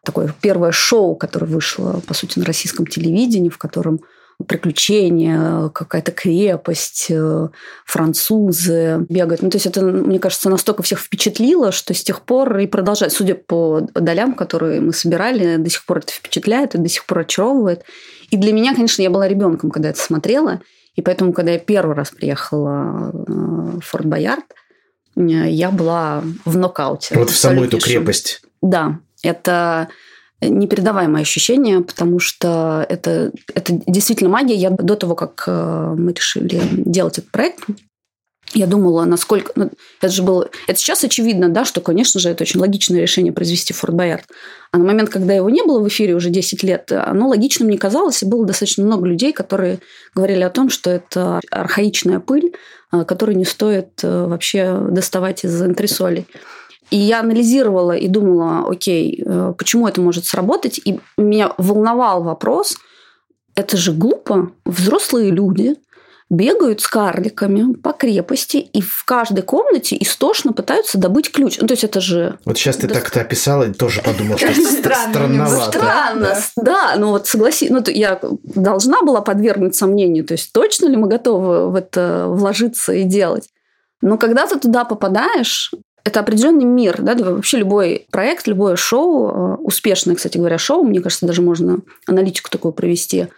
такое 0.03 0.33
первое 0.41 0.71
шоу, 0.71 1.15
которое 1.15 1.45
вышло, 1.45 2.01
по 2.05 2.13
сути, 2.13 2.39
на 2.39 2.45
российском 2.45 2.85
телевидении, 2.85 3.49
в 3.49 3.57
котором 3.57 4.01
приключения, 4.45 5.69
какая-то 5.69 6.11
крепость, 6.11 7.07
э, 7.09 7.47
французы 7.85 9.05
бегают. 9.09 9.41
Ну, 9.41 9.49
то 9.49 9.55
есть 9.55 9.65
это, 9.65 9.81
мне 9.81 10.19
кажется, 10.19 10.49
настолько 10.49 10.83
всех 10.83 10.99
впечатлило, 10.99 11.71
что 11.71 11.93
с 11.95 12.03
тех 12.03 12.21
пор 12.21 12.57
и 12.59 12.67
продолжает. 12.67 13.11
Судя 13.11 13.33
по 13.33 13.81
долям, 13.95 14.33
которые 14.33 14.79
мы 14.79 14.93
собирали, 14.93 15.57
до 15.57 15.69
сих 15.69 15.85
пор 15.85 15.99
это 15.99 16.11
впечатляет 16.11 16.75
и 16.75 16.77
до 16.77 16.87
сих 16.87 17.05
пор 17.07 17.19
очаровывает. 17.19 17.83
И 18.29 18.37
для 18.37 18.53
меня, 18.53 18.75
конечно, 18.75 19.01
я 19.01 19.09
была 19.09 19.27
ребенком, 19.27 19.71
когда 19.71 19.89
это 19.89 19.99
смотрела. 19.99 20.61
И 20.95 21.01
поэтому, 21.01 21.33
когда 21.33 21.53
я 21.53 21.59
первый 21.59 21.95
раз 21.95 22.11
приехала 22.11 23.11
э, 23.11 23.21
в 23.27 23.81
Форт 23.81 24.05
Боярд, 24.05 24.45
я 25.15 25.71
была 25.71 26.23
в 26.45 26.57
нокауте. 26.57 27.15
Вот 27.15 27.31
в 27.31 27.35
саму 27.35 27.63
эту 27.63 27.79
крепость. 27.79 28.41
Да, 28.61 28.99
это 29.23 29.87
непередаваемое 30.41 31.21
ощущение, 31.21 31.81
потому 31.81 32.19
что 32.19 32.85
это, 32.89 33.31
это 33.53 33.73
действительно 33.87 34.29
магия. 34.29 34.55
Я 34.55 34.69
до 34.69 34.95
того, 34.95 35.15
как 35.15 35.43
э, 35.47 35.95
мы 35.97 36.13
решили 36.13 36.61
делать 36.71 37.17
этот 37.17 37.31
проект, 37.31 37.65
я 38.53 38.65
думала, 38.65 39.03
насколько... 39.05 39.51
Ну, 39.55 39.71
это 40.01 40.11
же 40.11 40.23
было... 40.23 40.49
Это 40.67 40.79
сейчас 40.79 41.03
очевидно, 41.03 41.49
да, 41.49 41.65
что, 41.65 41.81
конечно 41.81 42.19
же, 42.19 42.29
это 42.29 42.43
очень 42.43 42.59
логичное 42.59 43.01
решение 43.01 43.33
произвести 43.33 43.73
Форт 43.73 43.93
Боярд. 43.93 44.25
А 44.71 44.77
на 44.77 44.85
момент, 44.85 45.09
когда 45.09 45.33
его 45.33 45.49
не 45.49 45.63
было 45.63 45.81
в 45.81 45.87
эфире 45.89 46.15
уже 46.15 46.29
10 46.29 46.63
лет, 46.63 46.91
оно 46.91 47.27
логичным 47.27 47.69
не 47.69 47.77
казалось, 47.77 48.23
и 48.23 48.25
было 48.25 48.45
достаточно 48.45 48.85
много 48.85 49.05
людей, 49.05 49.33
которые 49.33 49.79
говорили 50.15 50.43
о 50.43 50.49
том, 50.49 50.69
что 50.69 50.89
это 50.89 51.41
архаичная 51.51 52.19
пыль, 52.19 52.53
а, 52.89 53.03
которую 53.03 53.37
не 53.37 53.45
стоит 53.45 53.99
э, 54.03 54.25
вообще 54.27 54.79
доставать 54.91 55.43
из 55.43 55.61
антресолей. 55.61 56.25
И 56.89 56.97
я 56.97 57.19
анализировала 57.19 57.95
и 57.95 58.07
думала, 58.07 58.69
окей, 58.69 59.23
э, 59.25 59.53
почему 59.57 59.87
это 59.87 60.01
может 60.01 60.25
сработать. 60.25 60.79
И 60.83 60.99
меня 61.17 61.53
волновал 61.57 62.23
вопрос, 62.23 62.77
это 63.55 63.77
же 63.77 63.91
глупо, 63.91 64.51
взрослые 64.65 65.31
люди– 65.31 65.75
бегают 66.29 66.81
с 66.81 66.87
карликами 66.87 67.73
по 67.73 67.93
крепости 67.93 68.57
и 68.57 68.81
в 68.81 69.03
каждой 69.05 69.43
комнате 69.43 69.97
истошно 69.99 70.51
пытаются 70.51 70.97
добыть 70.97 71.31
ключ. 71.31 71.57
Ну, 71.59 71.67
то 71.67 71.73
есть 71.73 71.85
это 71.85 72.01
же... 72.01 72.37
Вот 72.43 72.57
сейчас 72.57 72.77
ты 72.77 72.87
так-то 72.87 73.21
описала 73.21 73.63
и 73.63 73.73
тоже 73.73 74.01
подумал, 74.01 74.37
что 74.37 74.53
странновато. 74.53 75.77
Странно, 75.77 76.37
да. 76.57 76.95
Ну 76.97 77.11
вот 77.11 77.27
согласи, 77.27 77.69
ну 77.69 77.81
я 77.87 78.19
должна 78.43 79.01
была 79.03 79.21
подвергнуть 79.21 79.75
сомнению, 79.75 80.25
то 80.25 80.33
есть 80.33 80.51
точно 80.51 80.87
ли 80.87 80.97
мы 80.97 81.07
готовы 81.07 81.71
в 81.71 81.75
это 81.75 82.25
вложиться 82.27 82.93
и 82.93 83.03
делать. 83.03 83.47
Но 84.01 84.17
когда 84.17 84.45
ты 84.45 84.59
туда 84.59 84.83
попадаешь, 84.83 85.71
это 86.07 86.19
определенный 86.19 86.65
мир, 86.65 87.01
да, 87.01 87.15
вообще 87.15 87.57
любой 87.57 88.07
проект, 88.11 88.47
любое 88.47 88.75
шоу, 88.75 89.29
э, 89.29 89.55
успешное, 89.57 90.15
кстати 90.15 90.37
говоря, 90.37 90.57
шоу, 90.57 90.83
мне 90.83 91.01
кажется, 91.01 91.25
даже 91.25 91.41
можно 91.41 91.79
аналитику 92.07 92.49
такую 92.49 92.73
провести– 92.73 93.27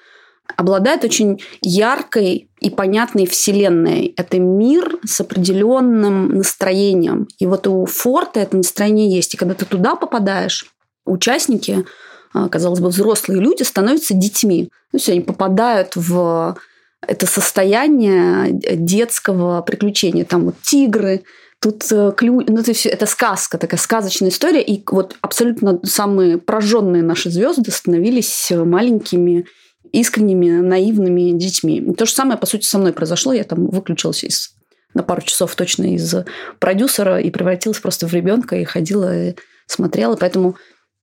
обладает 0.55 1.03
очень 1.03 1.41
яркой 1.61 2.49
и 2.59 2.69
понятной 2.69 3.25
вселенной. 3.25 4.13
Это 4.17 4.39
мир 4.39 4.97
с 5.05 5.21
определенным 5.21 6.29
настроением. 6.29 7.27
И 7.37 7.45
вот 7.45 7.67
у 7.67 7.85
форта 7.85 8.39
это 8.39 8.57
настроение 8.57 9.13
есть. 9.13 9.33
И 9.33 9.37
когда 9.37 9.53
ты 9.53 9.65
туда 9.65 9.95
попадаешь, 9.95 10.65
участники, 11.05 11.85
а, 12.33 12.49
казалось 12.49 12.79
бы, 12.79 12.89
взрослые 12.89 13.41
люди 13.41 13.63
становятся 13.63 14.13
детьми. 14.13 14.65
То 14.91 14.97
есть 14.97 15.09
они 15.09 15.21
попадают 15.21 15.95
в 15.95 16.57
это 17.01 17.25
состояние 17.25 18.51
детского 18.51 19.61
приключения. 19.61 20.25
Там 20.25 20.45
вот 20.45 20.55
тигры, 20.61 21.23
тут 21.59 21.91
э, 21.91 22.13
ключ, 22.15 22.47
ну 22.47 22.59
это 22.59 22.73
все, 22.73 22.89
это 22.89 23.05
сказка, 23.05 23.57
такая 23.57 23.79
сказочная 23.79 24.29
история. 24.29 24.61
И 24.61 24.83
вот 24.87 25.15
абсолютно 25.21 25.79
самые 25.83 26.37
прожженные 26.37 27.03
наши 27.03 27.29
звезды 27.29 27.71
становились 27.71 28.51
маленькими 28.51 29.45
искренними, 29.91 30.61
наивными 30.61 31.31
детьми. 31.37 31.93
То 31.97 32.05
же 32.05 32.11
самое, 32.11 32.37
по 32.37 32.45
сути, 32.45 32.65
со 32.65 32.77
мной 32.77 32.93
произошло. 32.93 33.33
Я 33.33 33.43
там 33.43 33.67
выключилась 33.67 34.23
из, 34.23 34.55
на 34.93 35.03
пару 35.03 35.21
часов 35.21 35.55
точно 35.55 35.95
из 35.95 36.15
продюсера 36.59 37.19
и 37.19 37.29
превратилась 37.31 37.79
просто 37.79 38.07
в 38.07 38.13
ребенка 38.13 38.55
и 38.55 38.63
ходила 38.63 39.29
и 39.29 39.35
смотрела. 39.65 40.15
Поэтому, 40.15 40.55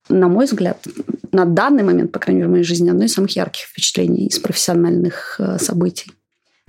на 0.09 0.27
мой 0.27 0.45
взгляд, 0.45 0.85
на 1.31 1.45
данный 1.45 1.83
момент, 1.83 2.11
по 2.11 2.19
крайней 2.19 2.39
мере, 2.39 2.49
в 2.49 2.51
моей 2.51 2.63
жизни, 2.63 2.89
одно 2.89 3.03
из 3.03 3.13
самых 3.13 3.31
ярких 3.35 3.65
впечатлений 3.65 4.27
из 4.27 4.39
профессиональных 4.39 5.35
э, 5.39 5.57
событий. 5.59 6.11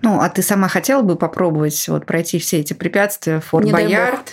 Ну, 0.01 0.21
а 0.21 0.29
ты 0.29 0.43
сама 0.43 0.69
хотела 0.69 1.03
бы 1.03 1.17
попробовать 1.17 1.89
вот 1.89 2.07
пройти 2.07 2.39
все 2.39 2.59
эти 2.59 2.73
препятствия, 2.73 3.41
Форт 3.41 3.69
Боярд? 3.71 4.33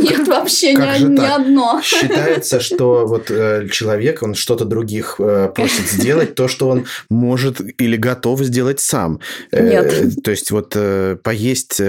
Нет, 0.00 0.28
вообще 0.28 0.74
ни 0.74 1.26
одно. 1.26 1.80
Считается, 1.82 2.60
что 2.60 3.06
вот 3.06 3.30
э, 3.30 3.68
человек, 3.70 4.22
он 4.22 4.34
что-то 4.34 4.64
других 4.64 5.16
э, 5.18 5.50
просит 5.52 5.88
сделать, 5.88 6.36
то, 6.36 6.46
что 6.46 6.68
он 6.68 6.86
может 7.10 7.60
или 7.80 7.96
готов 7.96 8.40
сделать 8.42 8.78
сам. 8.78 9.20
Э, 9.50 9.68
Нет. 9.68 10.22
То 10.22 10.30
есть 10.30 10.52
вот 10.52 10.76
поесть 11.22 11.80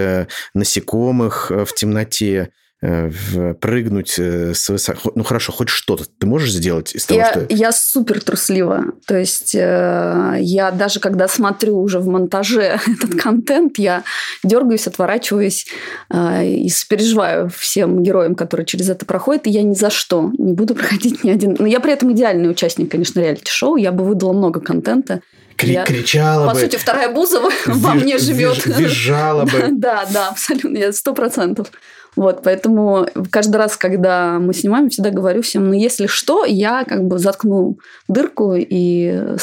насекомых 0.55 1.51
в 1.51 1.73
темноте, 1.75 2.49
прыгнуть 2.81 4.17
с 4.17 4.69
высоко... 4.69 5.11
Ну 5.13 5.23
хорошо, 5.23 5.51
хоть 5.51 5.67
что-то 5.67 6.05
ты 6.05 6.25
можешь 6.25 6.51
сделать 6.51 6.95
из 6.95 7.05
того, 7.05 7.19
я, 7.19 7.31
что... 7.31 7.45
Я 7.49 7.71
супер 7.73 8.21
труслива. 8.21 8.85
То 9.05 9.17
есть 9.17 9.53
э, 9.53 10.37
я 10.39 10.71
даже 10.71 11.01
когда 11.01 11.27
смотрю 11.27 11.77
уже 11.77 11.99
в 11.99 12.07
монтаже 12.07 12.79
этот 12.87 13.19
контент, 13.19 13.79
я 13.79 14.03
дергаюсь, 14.43 14.87
отворачиваюсь 14.87 15.67
э, 16.09 16.45
и 16.45 16.71
переживаю 16.87 17.49
всем 17.49 18.01
героям, 18.01 18.35
которые 18.35 18.65
через 18.65 18.89
это 18.89 19.05
проходят, 19.05 19.47
и 19.47 19.49
я 19.49 19.61
ни 19.61 19.73
за 19.73 19.89
что 19.89 20.31
не 20.37 20.53
буду 20.53 20.73
проходить 20.79 21.23
ни 21.25 21.31
один... 21.31 21.57
Но 21.59 21.67
я 21.67 21.81
при 21.81 21.91
этом 21.91 22.13
идеальный 22.13 22.49
участник, 22.49 22.89
конечно, 22.89 23.19
реалити-шоу. 23.19 23.75
Я 23.75 23.91
бы 23.91 24.05
выдала 24.05 24.31
много 24.31 24.61
контента. 24.61 25.21
Кри- 25.59 25.73
я, 25.73 25.83
кричала 25.83 26.47
по 26.47 26.53
бы. 26.53 26.59
По 26.59 26.65
сути, 26.65 26.77
вторая 26.77 27.09
Бузова 27.09 27.51
во 27.65 27.93
мне 27.93 28.17
живет. 28.17 28.65
Визжала 28.65 29.43
бы. 29.43 29.67
Да, 29.71 30.07
да, 30.11 30.29
абсолютно, 30.29 30.77
я 30.77 30.93
сто 30.93 31.13
процентов. 31.13 31.71
Вот, 32.15 32.41
поэтому 32.43 33.05
каждый 33.31 33.57
раз, 33.57 33.77
когда 33.77 34.39
мы 34.39 34.53
снимаем, 34.53 34.89
всегда 34.89 35.11
говорю 35.11 35.41
всем, 35.41 35.67
ну, 35.67 35.73
если 35.73 36.07
что, 36.07 36.43
я 36.43 36.83
как 36.83 37.05
бы 37.05 37.19
заткну 37.19 37.77
дырку 38.07 38.55
и 38.57 39.35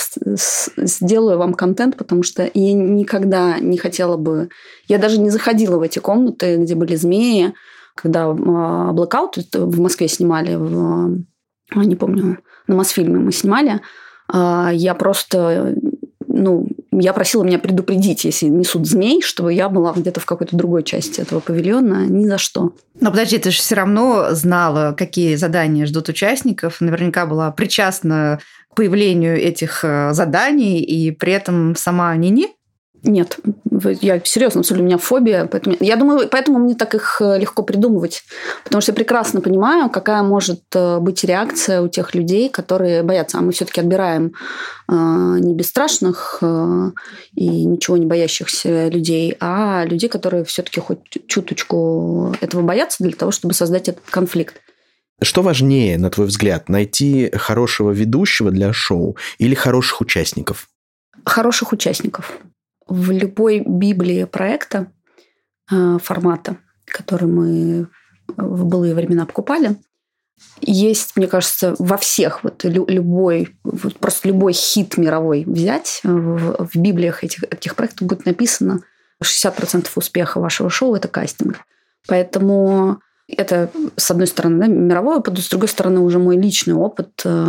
сделаю 0.76 1.38
вам 1.38 1.54
контент, 1.54 1.96
потому 1.96 2.22
что 2.22 2.50
я 2.52 2.72
никогда 2.72 3.58
не 3.60 3.78
хотела 3.78 4.16
бы... 4.16 4.48
Я 4.88 4.98
даже 4.98 5.20
не 5.20 5.30
заходила 5.30 5.78
в 5.78 5.82
эти 5.82 6.00
комнаты, 6.00 6.56
где 6.56 6.74
были 6.74 6.96
змеи, 6.96 7.54
когда 7.94 8.26
а, 8.26 8.92
Blackout 8.92 9.46
в 9.52 9.80
Москве 9.80 10.08
снимали, 10.08 10.56
в, 10.56 11.24
не 11.74 11.96
помню, 11.96 12.38
на 12.66 12.74
Мосфильме 12.74 13.18
мы 13.18 13.32
снимали, 13.32 13.80
а, 14.28 14.70
я 14.72 14.94
просто 14.94 15.76
ну, 16.26 16.68
я 16.98 17.12
просила 17.12 17.44
меня 17.44 17.58
предупредить, 17.58 18.24
если 18.24 18.46
несут 18.46 18.86
змей, 18.86 19.22
чтобы 19.22 19.52
я 19.52 19.68
была 19.68 19.92
где-то 19.92 20.20
в 20.20 20.26
какой-то 20.26 20.56
другой 20.56 20.82
части 20.82 21.20
этого 21.20 21.40
павильона, 21.40 22.06
ни 22.06 22.26
за 22.26 22.38
что. 22.38 22.72
Но 23.00 23.10
подожди, 23.10 23.38
ты 23.38 23.50
же 23.50 23.58
все 23.58 23.74
равно 23.74 24.28
знала, 24.30 24.94
какие 24.96 25.34
задания 25.36 25.86
ждут 25.86 26.08
участников, 26.08 26.80
наверняка 26.80 27.26
была 27.26 27.50
причастна 27.50 28.40
к 28.70 28.76
появлению 28.76 29.36
этих 29.36 29.84
э, 29.84 30.12
заданий, 30.12 30.82
и 30.82 31.10
при 31.10 31.32
этом 31.32 31.76
сама 31.76 32.14
Нини 32.16 32.48
нет, 33.06 33.38
я 34.00 34.20
серьезно, 34.24 34.60
абсолютно 34.60 34.84
у 34.84 34.86
меня 34.86 34.98
фобия. 34.98 35.46
Поэтому, 35.46 35.76
я 35.80 35.96
думаю, 35.96 36.28
поэтому 36.28 36.58
мне 36.58 36.74
так 36.74 36.94
их 36.94 37.20
э, 37.20 37.38
легко 37.38 37.62
придумывать. 37.62 38.24
Потому 38.64 38.80
что 38.80 38.92
я 38.92 38.96
прекрасно 38.96 39.40
понимаю, 39.40 39.90
какая 39.90 40.22
может 40.22 40.62
э, 40.74 40.98
быть 40.98 41.24
реакция 41.24 41.80
у 41.82 41.88
тех 41.88 42.14
людей, 42.14 42.48
которые 42.48 43.02
боятся. 43.02 43.38
А 43.38 43.40
мы 43.40 43.52
все-таки 43.52 43.80
отбираем 43.80 44.32
э, 44.88 44.92
не 44.92 45.54
бесстрашных 45.54 46.42
и 47.34 47.64
ничего 47.64 47.96
не 47.96 48.06
боящихся 48.06 48.88
людей, 48.88 49.36
а 49.40 49.84
людей, 49.84 50.08
которые 50.08 50.44
все-таки 50.44 50.80
хоть 50.80 50.98
чуточку 51.26 52.34
этого 52.40 52.62
боятся 52.62 53.02
для 53.02 53.12
того, 53.12 53.30
чтобы 53.30 53.54
создать 53.54 53.88
этот 53.88 54.04
конфликт. 54.10 54.60
Что 55.22 55.42
важнее, 55.42 55.96
на 55.96 56.10
твой 56.10 56.26
взгляд, 56.26 56.68
найти 56.68 57.30
хорошего 57.34 57.90
ведущего 57.90 58.50
для 58.50 58.72
шоу 58.72 59.16
или 59.38 59.54
хороших 59.54 60.02
участников? 60.02 60.68
Хороших 61.24 61.72
участников 61.72 62.38
в 62.86 63.10
любой 63.10 63.60
библии 63.60 64.24
проекта 64.24 64.92
э, 65.70 65.98
формата, 66.02 66.58
который 66.86 67.28
мы 67.28 67.88
в 68.36 68.64
былые 68.64 68.94
времена 68.94 69.26
покупали, 69.26 69.76
есть, 70.60 71.16
мне 71.16 71.28
кажется, 71.28 71.74
во 71.78 71.96
всех, 71.96 72.44
вот 72.44 72.64
любой, 72.64 73.56
вот 73.64 73.96
просто 73.96 74.28
любой 74.28 74.52
хит 74.52 74.98
мировой 74.98 75.44
взять, 75.46 76.00
в, 76.02 76.66
в 76.66 76.76
библиях 76.76 77.24
этих, 77.24 77.44
этих 77.44 77.74
проектов 77.74 78.06
будет 78.06 78.26
написано 78.26 78.80
60% 79.24 79.88
успеха 79.94 80.40
вашего 80.40 80.68
шоу– 80.68 80.94
это 80.96 81.08
кастинг. 81.08 81.60
Поэтому 82.06 83.00
это, 83.28 83.70
с 83.96 84.10
одной 84.10 84.26
стороны, 84.26 84.60
да, 84.60 84.66
мировой 84.66 85.16
опыт, 85.16 85.38
с 85.38 85.48
другой 85.48 85.68
стороны, 85.68 86.00
уже 86.00 86.18
мой 86.18 86.36
личный 86.36 86.74
опыт 86.74 87.22
э, 87.24 87.46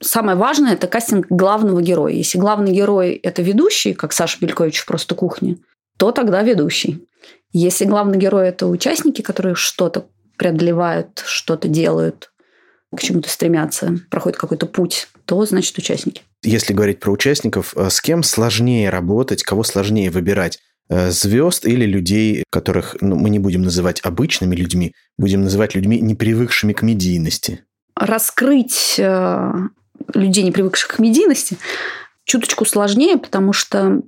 самое 0.00 0.36
важное– 0.36 0.72
это 0.74 0.86
кастинг 0.86 1.26
главного 1.30 1.82
героя. 1.82 2.12
Если 2.12 2.38
главный 2.38 2.72
герой– 2.72 3.12
это 3.22 3.42
ведущий, 3.42 3.94
как 3.94 4.12
Саша 4.12 4.38
Белькович 4.40 4.78
в 4.78 4.86
«Просто 4.86 5.14
кухне», 5.14 5.58
то 5.98 6.12
тогда 6.12 6.42
ведущий. 6.42 7.06
Если 7.52 7.84
главный 7.84 8.18
герой– 8.18 8.48
это 8.50 8.66
участники, 8.66 9.22
которые 9.22 9.54
что-то 9.54 10.06
преодолевают, 10.36 11.22
что-то 11.26 11.68
делают, 11.68 12.30
к 12.96 13.00
чему-то 13.00 13.28
стремятся, 13.28 13.96
проходят 14.10 14.38
какой-то 14.38 14.66
путь, 14.66 15.08
то 15.24 15.44
значит 15.44 15.76
участники. 15.78 16.22
Если 16.42 16.72
говорить 16.72 16.98
про 16.98 17.12
участников, 17.12 17.76
э, 17.76 17.90
с 17.90 18.00
кем 18.00 18.22
сложнее 18.22 18.90
работать, 18.90 19.42
кого 19.42 19.62
сложнее 19.62 20.10
выбирать? 20.10 20.58
Э, 20.88 21.10
звезд 21.10 21.66
или 21.66 21.84
людей, 21.84 22.44
которых 22.50 22.96
ну, 23.00 23.16
мы 23.16 23.30
не 23.30 23.38
будем 23.38 23.62
называть 23.62 24.00
обычными 24.02 24.56
людьми, 24.56 24.92
будем 25.18 25.42
называть 25.42 25.74
людьми, 25.74 26.00
не 26.00 26.14
привыкшими 26.16 26.72
к 26.72 26.82
медийности? 26.82 27.64
Раскрыть 27.94 28.96
э, 28.98 29.52
людей, 30.14 30.44
не 30.44 30.52
привыкших 30.52 30.96
к 30.96 30.98
медийности, 30.98 31.58
чуточку 32.24 32.64
сложнее, 32.64 33.18
потому 33.18 33.52
что 33.52 34.02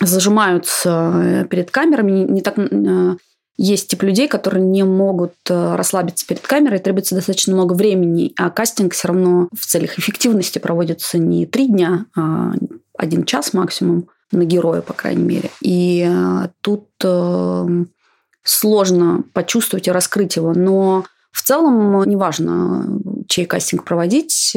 зажимаются 0.00 1.12
э, 1.14 1.44
перед 1.46 1.70
камерами, 1.70 2.30
не 2.30 2.40
так 2.40 2.58
э, 2.58 3.16
есть 3.56 3.88
тип 3.88 4.02
людей, 4.02 4.28
которые 4.28 4.64
не 4.64 4.84
могут 4.84 5.34
э, 5.48 5.74
расслабиться 5.74 6.26
перед 6.26 6.46
камерой, 6.46 6.78
требуется 6.78 7.14
достаточно 7.14 7.54
много 7.54 7.72
времени, 7.72 8.32
а 8.38 8.50
кастинг 8.50 8.94
все 8.94 9.08
равно 9.08 9.48
в 9.58 9.66
целях 9.66 9.98
эффективности 9.98 10.58
проводится 10.58 11.18
не 11.18 11.46
три 11.46 11.66
дня, 11.66 12.06
а 12.16 12.52
один 12.96 13.24
час 13.24 13.52
максимум 13.52 14.08
на 14.30 14.44
героя, 14.44 14.82
по 14.82 14.92
крайней 14.92 15.24
мере. 15.24 15.50
И 15.62 16.08
тут 16.60 16.88
сложно 18.42 19.24
почувствовать 19.32 19.88
и 19.88 19.92
раскрыть 19.92 20.36
его, 20.36 20.52
но 20.52 21.04
в 21.32 21.42
целом 21.42 22.04
неважно, 22.04 23.00
чей 23.28 23.46
кастинг 23.46 23.84
проводить, 23.84 24.56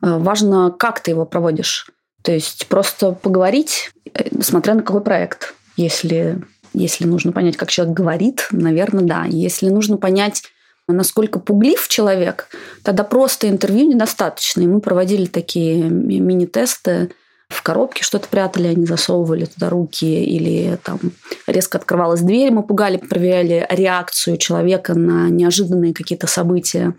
важно, 0.00 0.70
как 0.70 1.00
ты 1.00 1.10
его 1.10 1.24
проводишь. 1.24 1.90
То 2.22 2.32
есть 2.32 2.66
просто 2.66 3.12
поговорить, 3.12 3.90
э, 4.12 4.42
смотря 4.42 4.74
на 4.74 4.82
какой 4.82 5.00
проект. 5.00 5.54
Если, 5.76 6.42
если 6.74 7.06
нужно 7.06 7.32
понять, 7.32 7.56
как 7.56 7.70
человек 7.70 7.96
говорит, 7.96 8.48
наверное, 8.50 9.04
да. 9.04 9.24
Если 9.24 9.68
нужно 9.68 9.96
понять, 9.96 10.42
насколько 10.88 11.38
пуглив 11.38 11.88
человек, 11.88 12.48
тогда 12.82 13.04
просто 13.04 13.48
интервью 13.48 13.88
недостаточно. 13.88 14.62
И 14.62 14.66
мы 14.66 14.80
проводили 14.80 15.26
такие 15.26 15.84
мини-тесты 15.84 17.10
в 17.48 17.62
коробке, 17.62 18.02
что-то 18.02 18.28
прятали, 18.28 18.68
они 18.68 18.84
засовывали 18.84 19.46
туда 19.46 19.70
руки, 19.70 20.24
или 20.24 20.78
там 20.82 20.98
резко 21.46 21.78
открывалась 21.78 22.20
дверь, 22.20 22.50
мы 22.50 22.62
пугали, 22.62 22.98
проверяли 22.98 23.66
реакцию 23.70 24.36
человека 24.36 24.94
на 24.94 25.30
неожиданные 25.30 25.94
какие-то 25.94 26.26
события. 26.26 26.94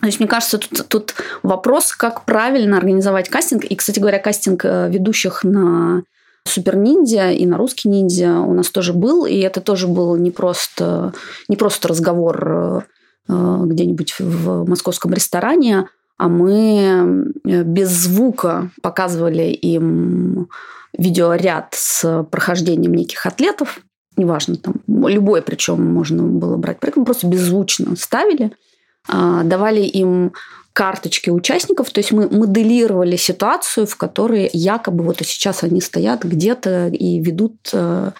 То 0.00 0.06
есть, 0.06 0.20
мне 0.20 0.28
кажется, 0.28 0.58
тут, 0.58 0.88
тут 0.88 1.14
вопрос, 1.42 1.92
как 1.92 2.24
правильно 2.24 2.76
организовать 2.76 3.28
кастинг. 3.28 3.64
И, 3.64 3.74
кстати 3.74 3.98
говоря, 3.98 4.18
кастинг 4.18 4.64
э, 4.64 4.88
ведущих 4.90 5.42
на 5.42 6.02
Супер 6.46 6.76
Ниндзя 6.76 7.30
и 7.30 7.44
на 7.46 7.56
Русский 7.56 7.88
Ниндзя 7.88 8.38
у 8.38 8.54
нас 8.54 8.70
тоже 8.70 8.92
был. 8.92 9.26
И 9.26 9.38
это 9.38 9.60
тоже 9.60 9.88
был 9.88 10.16
не 10.16 10.30
просто, 10.30 11.12
не 11.48 11.56
просто 11.56 11.88
разговор 11.88 12.48
э, 12.48 12.80
э, 13.28 13.60
где-нибудь 13.64 14.16
в 14.20 14.68
московском 14.68 15.12
ресторане, 15.12 15.88
а 16.16 16.28
мы 16.28 17.32
без 17.44 17.90
звука 17.90 18.70
показывали 18.82 19.44
им 19.44 20.48
видеоряд 20.96 21.68
с 21.72 22.24
прохождением 22.24 22.94
неких 22.94 23.24
атлетов, 23.24 23.80
неважно, 24.16 24.56
там, 24.56 24.74
любой, 24.88 25.42
причем 25.42 25.84
можно 25.84 26.24
было 26.24 26.56
брать 26.56 26.78
просто 26.80 27.26
беззвучно 27.28 27.94
ставили– 27.94 28.52
давали 29.08 29.80
им 29.80 30.32
карточки 30.78 31.28
участников, 31.28 31.90
то 31.90 31.98
есть 31.98 32.12
мы 32.12 32.28
моделировали 32.28 33.16
ситуацию, 33.16 33.84
в 33.84 33.96
которой 33.96 34.48
якобы 34.52 35.02
вот 35.02 35.18
сейчас 35.24 35.64
они 35.64 35.80
стоят 35.80 36.22
где-то 36.22 36.86
и 36.86 37.18
ведут 37.18 37.56
э, 37.72 38.12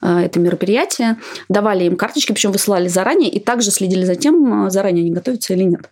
э, 0.00 0.20
это 0.20 0.40
мероприятие, 0.40 1.18
давали 1.50 1.84
им 1.84 1.96
карточки, 1.96 2.32
причем 2.32 2.52
высылали 2.52 2.88
заранее, 2.88 3.28
и 3.30 3.38
также 3.38 3.70
следили 3.70 4.06
за 4.06 4.14
тем, 4.14 4.66
э, 4.66 4.70
заранее 4.70 5.02
они 5.02 5.10
готовятся 5.10 5.52
или 5.52 5.64
нет. 5.64 5.90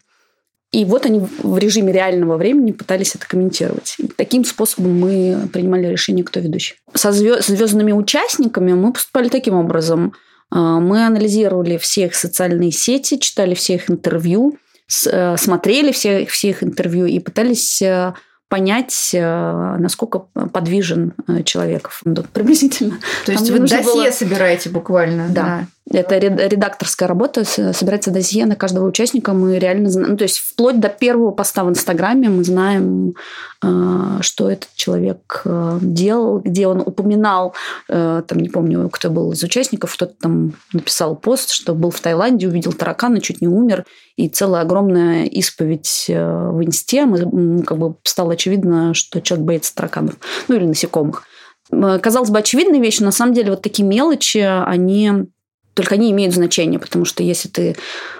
И 0.72 0.86
вот 0.86 1.04
они 1.04 1.20
в 1.42 1.58
режиме 1.58 1.92
реального 1.92 2.38
времени 2.38 2.72
пытались 2.72 3.14
это 3.14 3.28
комментировать. 3.28 3.96
И 3.98 4.06
таким 4.08 4.46
способом 4.46 4.98
мы 4.98 5.46
принимали 5.52 5.88
решение, 5.88 6.24
кто 6.24 6.40
ведущий. 6.40 6.76
Со 6.94 7.12
звездными 7.12 7.92
участниками 7.92 8.72
мы 8.72 8.94
поступали 8.94 9.28
таким 9.28 9.56
образом. 9.56 10.14
А, 10.50 10.80
мы 10.80 11.06
анализировали 11.06 11.76
все 11.76 12.06
их 12.06 12.14
социальные 12.14 12.72
сети, 12.72 13.18
читали 13.18 13.54
все 13.54 13.74
их 13.74 13.90
интервью, 13.90 14.58
э, 15.06 15.36
смотрели 15.36 15.92
все, 15.92 16.26
все 16.26 16.50
их 16.50 16.62
интервью 16.62 17.06
и 17.06 17.18
пытались 17.18 17.80
э, 17.82 18.14
понять, 18.48 19.10
э, 19.12 19.76
насколько 19.78 20.20
подвижен 20.52 21.14
человек. 21.44 21.90
Приблизительно. 22.32 22.98
То 23.26 23.32
есть 23.32 23.50
вы 23.50 23.60
досье 23.60 23.82
было... 23.82 24.10
собираете 24.10 24.70
буквально. 24.70 25.28
Да. 25.28 25.42
да. 25.42 25.66
Это 25.90 26.16
редакторская 26.16 27.06
работа, 27.06 27.44
собирается 27.44 28.10
досье 28.10 28.46
на 28.46 28.56
каждого 28.56 28.88
участника. 28.88 29.34
Мы 29.34 29.58
реально 29.58 29.90
знаем, 29.90 30.12
ну, 30.12 30.16
то 30.16 30.24
есть 30.24 30.38
вплоть 30.38 30.80
до 30.80 30.88
первого 30.88 31.30
поста 31.30 31.62
в 31.62 31.68
Инстаграме 31.68 32.30
мы 32.30 32.42
знаем, 32.42 33.14
э, 33.62 34.18
что 34.22 34.50
этот 34.50 34.70
человек 34.76 35.42
э, 35.44 35.78
делал, 35.82 36.38
где 36.38 36.68
он 36.68 36.80
упоминал, 36.80 37.54
э, 37.90 38.22
там 38.26 38.38
не 38.38 38.48
помню, 38.48 38.88
кто 38.88 39.10
был 39.10 39.32
из 39.32 39.42
участников, 39.42 39.94
кто-то 39.94 40.14
там 40.18 40.54
написал 40.72 41.16
пост, 41.16 41.50
что 41.50 41.74
был 41.74 41.90
в 41.90 42.00
Таиланде, 42.00 42.48
увидел 42.48 42.72
таракана, 42.72 43.20
чуть 43.20 43.42
не 43.42 43.48
умер, 43.48 43.84
и 44.16 44.30
целая 44.30 44.62
огромная 44.62 45.26
исповедь 45.26 46.06
в 46.08 46.64
Инсте. 46.64 47.04
Мы, 47.04 47.62
как 47.62 47.76
бы 47.76 47.96
стало 48.04 48.32
очевидно, 48.32 48.94
что 48.94 49.20
человек 49.20 49.46
боится 49.46 49.74
тараканов, 49.74 50.14
ну 50.48 50.56
или 50.56 50.64
насекомых. 50.64 51.24
Казалось 51.70 52.30
бы, 52.30 52.38
очевидные 52.38 52.80
вещи, 52.80 53.02
на 53.02 53.12
самом 53.12 53.34
деле 53.34 53.50
вот 53.50 53.62
такие 53.62 53.86
мелочи, 53.86 54.38
они 54.38 55.26
только 55.74 55.96
они 55.96 56.10
имеют 56.12 56.34
значение, 56.34 56.78
потому 56.78 57.04
что 57.04 57.22
если 57.22 57.48
ты 57.48 57.76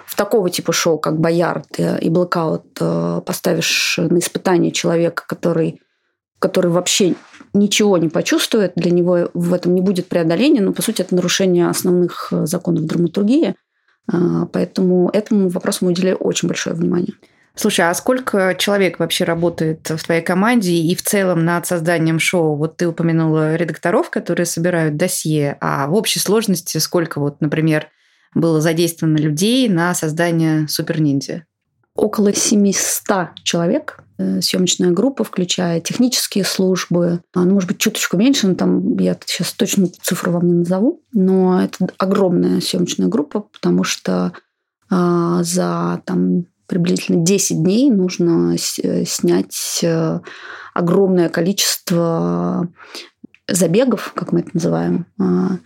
в 0.07 0.17
такого 0.17 0.51
типа 0.51 0.73
шоу, 0.73 0.99
как 0.99 1.19
«Боярд» 1.19 1.67
и 1.79 2.11
«Блэкаут» 2.11 2.67
э, 2.81 3.21
поставишь 3.25 3.99
на 3.99 4.19
испытание 4.19 4.71
человека, 4.73 5.25
который, 5.27 5.81
который 6.39 6.71
вообще 6.71 7.15
ничего 7.53 7.97
не 7.99 8.09
почувствует, 8.09 8.73
для 8.77 8.91
него 8.91 9.31
в 9.35 9.55
этом 9.55 9.75
не 9.75 9.81
будет 9.81 10.09
преодоления, 10.09 10.61
но, 10.61 10.73
по 10.73 10.83
сути, 10.83 11.03
это 11.03 11.15
нарушение 11.15 11.69
основных 11.69 12.29
э, 12.33 12.47
законов 12.47 12.85
драматургии. 12.85 13.55
Э, 14.13 14.17
поэтому 14.53 15.09
этому 15.13 15.49
вопросу 15.49 15.85
мы 15.85 15.93
уделяем 15.93 16.19
очень 16.21 16.49
большое 16.49 16.77
внимание. 16.77 17.15
Слушай, 17.57 17.89
а 17.89 17.95
сколько 17.95 18.57
человек 18.59 18.99
вообще 18.99 19.25
работает 19.25 19.89
в 19.89 20.03
твоей 20.05 20.23
команде 20.23 20.73
и 20.73 20.95
в 20.97 21.03
целом 21.03 21.45
над 21.45 21.67
созданием 21.67 22.19
шоу? 22.19 22.57
Вот 22.57 22.77
ты 22.77 22.89
упомянула 22.89 23.55
редакторов, 23.55 24.11
которые 24.11 24.47
собирают 24.47 24.97
досье, 24.97 25.57
а 25.61 25.87
в 25.87 25.95
общей 25.95 26.19
сложности 26.19 26.79
сколько 26.79 27.21
вот, 27.21 27.41
например, 27.41 27.89
было 28.35 28.61
задействовано 28.61 29.19
людей 29.19 29.69
на 29.69 29.95
создание 29.95 30.67
Супер 30.67 31.01
Ниндзя? 31.01 31.45
Около 31.95 32.35
700 32.35 33.45
человек 33.45 34.01
э, 34.19 34.41
съемочная 34.41 34.91
группа, 34.91 35.23
включая 35.23 35.81
технические 35.81 36.43
службы. 36.43 37.23
А, 37.35 37.45
ну, 37.45 37.55
может 37.55 37.69
быть, 37.69 37.79
чуточку 37.79 38.17
меньше, 38.17 38.49
но 38.49 38.57
там 38.57 38.97
я 38.97 39.17
сейчас 39.25 39.53
точно 39.53 39.87
цифру 40.03 40.33
вам 40.33 40.49
не 40.49 40.55
назову. 40.55 41.03
Но 41.13 41.63
это 41.63 41.87
огромная 41.99 42.61
съемочная 42.61 43.07
группа, 43.07 43.41
потому 43.41 43.85
что 43.85 44.33
а, 44.91 45.45
за 45.45 46.03
там, 46.05 46.47
приблизительно 46.67 47.25
10 47.25 47.63
дней 47.63 47.91
нужно 47.91 48.55
э, 48.55 49.05
снять 49.05 49.81
э, 49.83 50.21
огромное 50.73 51.29
количество 51.29 52.69
забегов, 53.49 54.13
как 54.15 54.33
мы 54.33 54.41
это 54.41 54.51
называем. 54.55 55.07
А, 55.21 55.59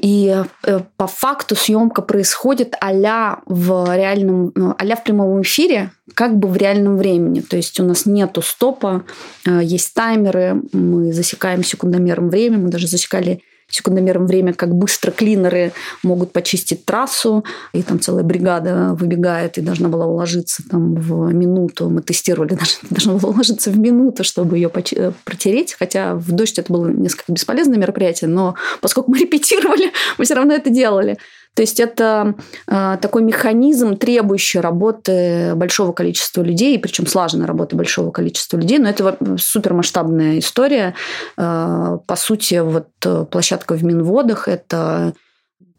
и 0.00 0.44
э, 0.64 0.80
по 0.96 1.06
факту 1.06 1.56
съемка 1.56 2.02
происходит 2.02 2.74
а 2.80 3.40
в 3.46 3.96
реальном, 3.96 4.52
а 4.56 4.96
в 4.96 5.04
прямом 5.04 5.42
эфире, 5.42 5.90
как 6.14 6.36
бы 6.36 6.48
в 6.48 6.56
реальном 6.56 6.96
времени. 6.96 7.40
То 7.40 7.56
есть 7.56 7.78
у 7.80 7.84
нас 7.84 8.06
нету 8.06 8.42
стопа, 8.42 9.04
есть 9.46 9.94
таймеры, 9.94 10.62
мы 10.72 11.12
засекаем 11.12 11.64
секундомером 11.64 12.28
время, 12.28 12.58
мы 12.58 12.68
даже 12.68 12.86
засекали 12.86 13.42
секундомером 13.68 14.26
время, 14.26 14.52
как 14.52 14.74
быстро 14.74 15.10
клинеры 15.10 15.72
могут 16.02 16.32
почистить 16.32 16.84
трассу, 16.84 17.44
и 17.72 17.82
там 17.82 18.00
целая 18.00 18.24
бригада 18.24 18.94
выбегает 18.98 19.58
и 19.58 19.60
должна 19.60 19.88
была 19.88 20.06
уложиться 20.06 20.62
там 20.68 20.94
в 20.94 21.32
минуту. 21.32 21.90
Мы 21.90 22.02
тестировали, 22.02 22.54
даже 22.54 22.76
должна 22.90 23.14
была 23.14 23.30
уложиться 23.30 23.70
в 23.70 23.78
минуту, 23.78 24.24
чтобы 24.24 24.56
ее 24.56 24.70
э, 24.92 25.12
протереть, 25.24 25.74
хотя 25.78 26.14
в 26.14 26.32
дождь 26.32 26.58
это 26.58 26.72
было 26.72 26.86
несколько 26.88 27.32
бесполезное 27.32 27.78
мероприятие, 27.78 28.28
но 28.28 28.54
поскольку 28.80 29.10
мы 29.10 29.18
репетировали, 29.20 29.92
мы 30.18 30.24
все 30.24 30.34
равно 30.34 30.54
это 30.54 30.70
делали. 30.70 31.18
То 31.56 31.62
есть 31.62 31.80
это 31.80 32.34
э, 32.68 32.98
такой 33.00 33.22
механизм, 33.22 33.96
требующий 33.96 34.60
работы 34.60 35.54
большого 35.54 35.92
количества 35.92 36.42
людей, 36.42 36.78
причем 36.78 37.06
слаженной 37.06 37.46
работы 37.46 37.76
большого 37.76 38.10
количества 38.10 38.58
людей, 38.58 38.78
но 38.78 38.90
это 38.90 39.16
супермасштабная 39.38 40.38
история. 40.38 40.94
Э, 41.38 41.96
по 42.06 42.16
сути, 42.16 42.56
вот 42.56 42.88
э, 43.06 43.24
площадка 43.30 43.74
в 43.74 43.82
Минводах– 43.82 44.48
это 44.48 45.14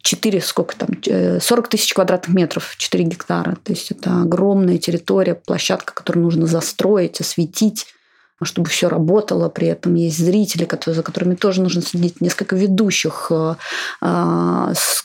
4, 0.01 0.41
сколько 0.41 0.75
там, 0.75 0.89
40 1.39 1.67
тысяч 1.67 1.93
квадратных 1.93 2.35
метров, 2.35 2.75
4 2.75 3.03
гектара. 3.03 3.55
То 3.63 3.71
есть 3.71 3.91
это 3.91 4.21
огромная 4.21 4.79
территория, 4.79 5.35
площадка, 5.35 5.93
которую 5.93 6.23
нужно 6.23 6.47
застроить, 6.47 7.21
осветить 7.21 7.85
чтобы 8.45 8.69
все 8.69 8.87
работало, 8.87 9.49
при 9.49 9.67
этом 9.67 9.95
есть 9.95 10.17
зрители, 10.17 10.65
которые, 10.65 10.95
за 10.95 11.03
которыми 11.03 11.35
тоже 11.35 11.61
нужно 11.61 11.81
следить, 11.81 12.21
несколько 12.21 12.55
ведущих, 12.55 13.31
175 14.01 14.01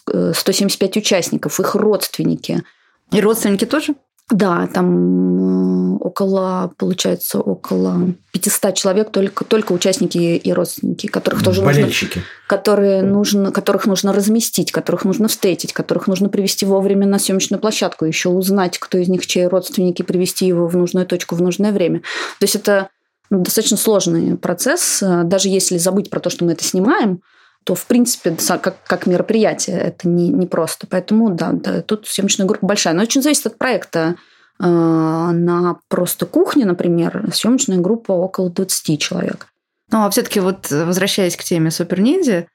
э, 0.07 0.93
э, 0.95 0.99
участников, 0.99 1.61
их 1.61 1.75
родственники. 1.75 2.63
И 3.11 3.21
родственники 3.21 3.65
тоже? 3.65 3.95
Да, 4.31 4.67
там 4.73 5.97
э, 5.97 5.99
около, 6.01 6.73
получается, 6.79 7.41
около 7.41 8.15
500 8.33 8.75
человек, 8.75 9.11
только, 9.11 9.45
только 9.45 9.73
участники 9.73 10.19
и 10.19 10.53
родственники, 10.53 11.07
которых 11.07 11.43
тоже 11.43 11.63
Болельщики. 11.63 12.19
нужно, 12.19 12.23
которые 12.47 13.03
нужно, 13.03 13.53
которых 13.53 13.87
нужно 13.87 14.13
разместить, 14.13 14.73
которых 14.73 15.05
нужно 15.05 15.29
встретить, 15.29 15.73
которых 15.73 16.07
нужно 16.07 16.29
привести 16.29 16.65
вовремя 16.65 17.07
на 17.07 17.19
съемочную 17.19 17.61
площадку, 17.61 18.05
еще 18.07 18.31
узнать, 18.31 18.79
кто 18.79 18.97
из 18.99 19.09
них 19.09 19.27
чьи 19.27 19.45
родственники, 19.45 20.03
привести 20.03 20.47
его 20.47 20.67
в 20.67 20.77
нужную 20.77 21.07
точку 21.07 21.35
в 21.35 21.43
нужное 21.43 21.73
время. 21.73 22.01
То 22.39 22.45
есть 22.45 22.57
это 22.57 22.89
ну, 23.01 23.02
достаточно 23.39 23.77
сложный 23.77 24.37
процесс. 24.37 25.03
Даже 25.03 25.49
если 25.49 25.79
забыть 25.79 26.11
про 26.11 26.21
то, 26.21 26.31
что 26.31 26.45
мы 26.45 26.53
это 26.53 26.65
снимаем, 26.65 27.23
то, 27.65 27.75
в 27.75 27.87
принципе, 27.87 28.37
как, 28.61 28.83
как 28.85 29.07
мероприятие 29.07 29.79
это 29.79 30.09
не, 30.09 30.29
не 30.29 30.47
просто. 30.47 30.87
Поэтому, 30.89 31.31
да, 31.31 31.53
да, 31.53 31.83
тут 31.83 32.07
съемочная 32.09 32.47
группа 32.47 32.67
большая. 32.67 32.95
Но 32.95 33.03
очень 33.03 33.23
зависит 33.23 33.47
от 33.47 33.59
проекта. 33.59 34.17
Э, 34.61 34.65
на 34.65 35.77
просто 35.89 36.27
кухне, 36.27 36.65
например, 36.65 37.31
съемочная 37.33 37.79
группа 37.79 38.13
около 38.13 38.51
20 38.51 39.01
человек. 39.01 39.47
Ну, 39.91 40.05
а 40.05 40.11
все-таки 40.11 40.41
вот 40.41 40.71
возвращаясь 40.71 41.37
к 41.37 41.45
теме 41.45 41.71
Супер 41.71 42.01
Ниндзя, 42.01 42.47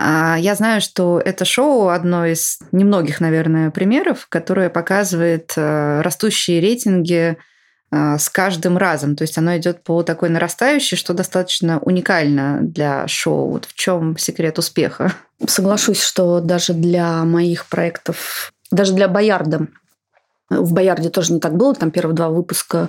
я 0.00 0.54
знаю, 0.54 0.80
что 0.80 1.20
это 1.22 1.44
шоу 1.44 1.88
одно 1.88 2.24
из 2.24 2.60
немногих, 2.70 3.20
наверное, 3.20 3.72
примеров, 3.72 4.28
которое 4.28 4.70
показывает 4.70 5.52
э, 5.56 6.02
растущие 6.02 6.60
рейтинги 6.60 7.36
а, 7.36 7.42
с 7.90 8.28
каждым 8.28 8.76
разом. 8.76 9.16
То 9.16 9.22
есть 9.22 9.38
оно 9.38 9.56
идет 9.56 9.82
по 9.82 10.02
такой 10.02 10.28
нарастающей, 10.28 10.96
что 10.96 11.14
достаточно 11.14 11.78
уникально 11.78 12.58
для 12.60 13.08
шоу. 13.08 13.50
Вот 13.52 13.64
в 13.64 13.74
чем 13.74 14.18
секрет 14.18 14.58
успеха? 14.58 15.14
Соглашусь, 15.46 16.02
что 16.02 16.40
даже 16.40 16.74
для 16.74 17.24
моих 17.24 17.66
проектов, 17.66 18.52
даже 18.70 18.92
для 18.92 19.08
Боярда, 19.08 19.68
в 20.50 20.72
Боярде 20.72 21.10
тоже 21.10 21.34
не 21.34 21.40
так 21.40 21.56
было. 21.56 21.74
Там 21.74 21.90
первые 21.90 22.16
два 22.16 22.30
выпуска 22.30 22.88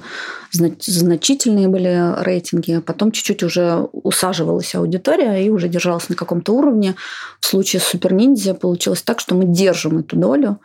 значительные 0.52 1.68
были 1.68 2.24
рейтинги. 2.24 2.74
А 2.74 2.82
потом 2.82 3.12
чуть-чуть 3.12 3.44
уже 3.44 3.88
усаживалась 3.92 4.74
аудитория 4.76 5.46
и 5.46 5.50
уже 5.50 5.68
держалась 5.68 6.08
на 6.10 6.16
каком-то 6.16 6.54
уровне. 6.54 6.96
В 7.42 7.46
случае 7.46 7.82
с 7.82 7.86
Супер 7.86 8.14
Ниндзя 8.14 8.54
получилось 8.54 9.02
так, 9.02 9.20
что 9.20 9.36
мы 9.36 9.46
держим 9.46 10.00
эту 10.00 10.16
долю. 10.16 10.62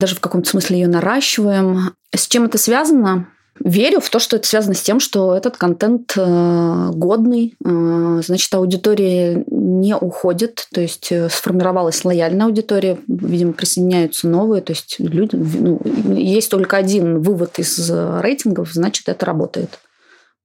Даже 0.00 0.14
в 0.14 0.20
каком-то 0.20 0.48
смысле 0.48 0.80
ее 0.80 0.88
наращиваем. 0.88 1.94
С 2.14 2.26
чем 2.26 2.44
это 2.44 2.56
связано? 2.56 3.28
Верю 3.64 4.00
в 4.00 4.08
то, 4.10 4.18
что 4.18 4.36
это 4.36 4.46
связано 4.46 4.74
с 4.74 4.82
тем, 4.82 5.00
что 5.00 5.34
этот 5.34 5.56
контент 5.56 6.12
э, 6.16 6.90
годный, 6.92 7.56
э, 7.64 8.20
значит, 8.24 8.52
аудитория 8.54 9.44
не 9.46 9.96
уходит, 9.96 10.68
то 10.72 10.80
есть 10.80 11.10
э, 11.10 11.28
сформировалась 11.28 12.04
лояльная 12.04 12.46
аудитория, 12.46 12.98
видимо, 13.08 13.52
присоединяются 13.52 14.28
новые, 14.28 14.62
то 14.62 14.72
есть 14.72 14.96
люди, 14.98 15.34
ну, 15.34 15.80
есть 16.14 16.50
только 16.50 16.76
один 16.76 17.20
вывод 17.20 17.58
из 17.58 17.90
рейтингов, 17.90 18.72
значит, 18.72 19.08
это 19.08 19.26
работает. 19.26 19.78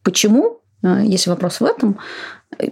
Почему? 0.04 0.60
Если 0.82 1.30
вопрос 1.30 1.62
в 1.62 1.66
этом, 1.66 1.98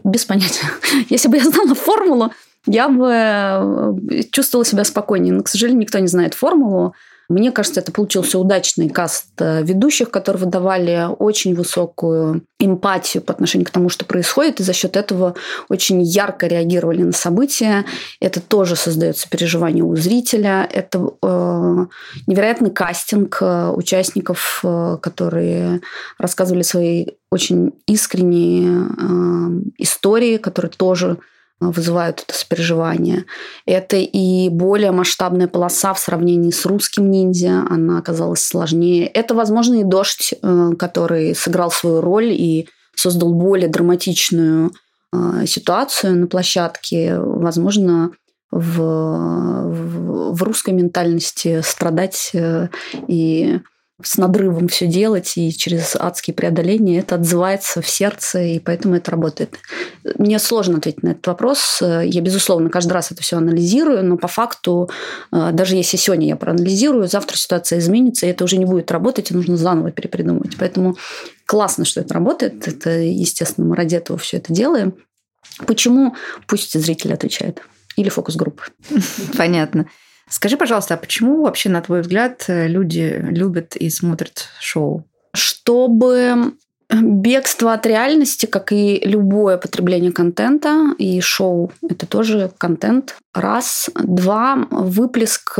без 0.04 0.25
понятия. 0.25 0.67
Если 1.10 1.30
бы 1.30 1.38
я 1.38 1.43
знала 1.43 1.75
формулу, 1.75 2.32
я 2.65 2.89
бы 2.89 4.27
чувствовала 4.32 4.65
себя 4.65 4.84
спокойнее. 4.84 5.34
Но, 5.34 5.43
к 5.43 5.47
сожалению, 5.47 5.82
никто 5.82 5.97
не 5.99 6.08
знает 6.08 6.34
формулу. 6.34 6.93
Мне 7.31 7.51
кажется, 7.51 7.79
это 7.79 7.91
получился 7.91 8.37
удачный 8.37 8.89
каст 8.89 9.29
э, 9.39 9.63
ведущих, 9.63 10.11
которые 10.11 10.43
выдавали 10.45 11.07
очень 11.17 11.55
высокую 11.55 12.43
эмпатию 12.59 13.23
по 13.23 13.33
отношению 13.33 13.65
к 13.65 13.71
тому, 13.71 13.89
что 13.89 14.05
происходит, 14.05 14.59
и 14.59 14.63
за 14.63 14.73
счет 14.73 14.97
этого 14.97 15.35
очень 15.69 16.01
ярко 16.01 16.47
реагировали 16.47 17.03
на 17.03 17.13
события. 17.13 17.85
Это 18.19 18.41
тоже 18.41 18.75
создается 18.75 19.29
переживание 19.29 19.83
у 19.83 19.95
зрителя. 19.95 20.67
Это 20.71 20.99
э, 21.21 21.85
невероятный 22.27 22.71
кастинг 22.71 23.37
э, 23.41 23.69
участников, 23.69 24.59
э, 24.63 24.97
которые 25.01 25.81
рассказывали 26.19 26.63
свои 26.63 27.07
очень 27.31 27.71
искренние 27.87 28.87
э, 28.97 29.71
истории, 29.77 30.37
которые 30.37 30.71
тоже 30.71 31.17
вызывают 31.62 32.24
это 32.28 32.38
сопереживание. 32.38 33.26
Это 33.65 33.95
и 33.97 34.50
более 34.50 34.91
масштабная 34.91 35.47
полоса 35.47 35.93
в 35.93 36.00
сравнении 36.00 36.52
с 36.52 36.65
русским 36.65 37.10
ниндзя, 37.10 37.65
она 37.69 38.00
оказалась 38.00 38.45
сложнее. 38.45 39.06
Это, 39.06 39.36
возможно, 39.36 39.76
и 39.76 39.84
дождь, 39.84 40.34
э, 40.34 40.69
который 40.78 41.36
сыграл 41.36 41.71
свою 41.71 42.02
роль 42.02 42.32
и 42.32 42.67
создал 42.95 43.34
более 43.34 43.69
драматичную 43.69 44.71
э, 45.13 45.45
ситуацию 45.45 46.17
на 46.17 46.28
площадке. 46.28 47.19
Возможно, 47.19 48.12
в, 48.50 48.82
в, 48.82 50.34
в 50.34 50.43
русской 50.43 50.74
ментальности 50.74 51.62
страдать 51.62 52.32
э, 52.34 52.69
и 53.08 53.62
с 54.03 54.17
надрывом 54.17 54.67
все 54.67 54.87
делать 54.87 55.33
и 55.37 55.51
через 55.51 55.95
адские 55.95 56.33
преодоления 56.33 56.99
это 56.99 57.15
отзывается 57.15 57.81
в 57.81 57.89
сердце, 57.89 58.41
и 58.41 58.59
поэтому 58.59 58.95
это 58.95 59.11
работает. 59.11 59.57
Мне 60.17 60.39
сложно 60.39 60.77
ответить 60.77 61.03
на 61.03 61.09
этот 61.09 61.25
вопрос. 61.27 61.81
Я, 61.81 62.21
безусловно, 62.21 62.69
каждый 62.69 62.93
раз 62.93 63.11
это 63.11 63.21
все 63.21 63.37
анализирую, 63.37 64.03
но 64.03 64.17
по 64.17 64.27
факту, 64.27 64.89
э, 65.31 65.51
даже 65.53 65.75
если 65.75 65.97
сегодня 65.97 66.27
я 66.27 66.35
проанализирую, 66.35 67.07
завтра 67.07 67.37
ситуация 67.37 67.79
изменится, 67.79 68.25
и 68.25 68.29
это 68.29 68.43
уже 68.43 68.57
не 68.57 68.65
будет 68.65 68.91
работать, 68.91 69.31
и 69.31 69.33
нужно 69.33 69.57
заново 69.57 69.91
перепридумывать. 69.91 70.57
Поэтому 70.57 70.97
классно, 71.45 71.85
что 71.85 72.01
это 72.01 72.13
работает. 72.13 72.67
Это, 72.67 72.89
естественно, 72.89 73.67
мы 73.67 73.75
ради 73.75 73.95
этого 73.95 74.17
все 74.17 74.37
это 74.37 74.53
делаем. 74.53 74.95
Почему? 75.65 76.15
Пусть 76.47 76.79
зритель 76.79 77.13
отвечает. 77.13 77.61
Или 77.97 78.09
фокус-группы. 78.09 78.63
Понятно. 79.37 79.87
Скажи, 80.31 80.57
пожалуйста, 80.57 80.93
а 80.93 80.97
почему 80.97 81.43
вообще, 81.43 81.69
на 81.69 81.81
твой 81.81 82.01
взгляд, 82.01 82.45
люди 82.47 83.23
любят 83.29 83.75
и 83.75 83.89
смотрят 83.89 84.47
шоу? 84.59 85.05
Чтобы 85.33 86.53
бегство 86.89 87.73
от 87.73 87.85
реальности, 87.85 88.45
как 88.45 88.71
и 88.71 89.01
любое 89.03 89.57
потребление 89.57 90.11
контента, 90.11 90.93
и 90.97 91.21
шоу– 91.21 91.71
это 91.89 92.05
тоже 92.05 92.51
контент. 92.57 93.15
Раз. 93.33 93.89
Два. 93.95 94.67
Выплеск 94.71 95.59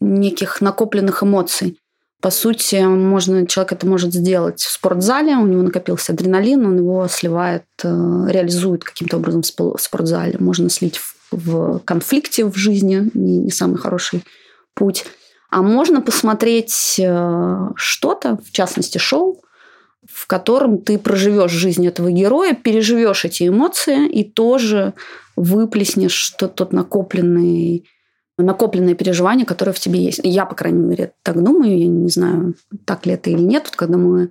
неких 0.00 0.60
накопленных 0.60 1.22
эмоций. 1.22 1.78
По 2.20 2.30
сути, 2.30 2.82
можно, 2.82 3.46
человек 3.46 3.72
это 3.72 3.86
может 3.86 4.12
сделать 4.12 4.60
в 4.60 4.72
спортзале, 4.72 5.36
у 5.36 5.46
него 5.46 5.62
накопился 5.62 6.12
адреналин, 6.12 6.66
он 6.66 6.78
его 6.78 7.06
сливает, 7.06 7.64
э, 7.84 7.88
реализует 8.28 8.82
каким-то 8.82 9.18
образом 9.18 9.42
в 9.42 9.76
спортзале. 9.78 10.36
Можно 10.40 10.68
слить 10.68 10.96
в 10.96 11.14
в 11.30 11.80
конфликте 11.80 12.44
в 12.44 12.56
жизни, 12.56 13.10
не, 13.14 13.38
не 13.38 13.50
самый 13.50 13.76
хороший 13.76 14.24
путь. 14.74 15.04
А 15.50 15.62
можно 15.62 16.00
посмотреть 16.00 16.96
э, 16.98 17.68
что-то, 17.76 18.36
в 18.36 18.50
частности 18.52 18.98
шоу, 18.98 19.42
в 20.06 20.26
котором 20.26 20.78
ты 20.78 20.98
проживешь 20.98 21.50
жизнь 21.50 21.86
этого 21.86 22.10
героя, 22.10 22.54
переживешь 22.54 23.24
эти 23.24 23.48
эмоции 23.48 24.08
и 24.08 24.24
тоже 24.24 24.94
выплеснешь 25.36 26.12
что 26.12 26.48
тот 26.48 26.72
накопленный 26.72 27.86
накопленное 28.38 28.94
переживание, 28.94 29.44
которое 29.44 29.72
в 29.72 29.80
тебе 29.80 30.00
есть. 30.00 30.20
Я, 30.22 30.46
по 30.46 30.54
крайней 30.54 30.84
мере, 30.84 31.12
так 31.24 31.42
думаю. 31.42 31.76
Я 31.76 31.88
не 31.88 32.08
знаю, 32.08 32.54
так 32.84 33.04
ли 33.04 33.14
это 33.14 33.30
или 33.30 33.40
нет. 33.40 33.64
Вот 33.66 33.74
когда 33.74 33.98
мы 33.98 34.30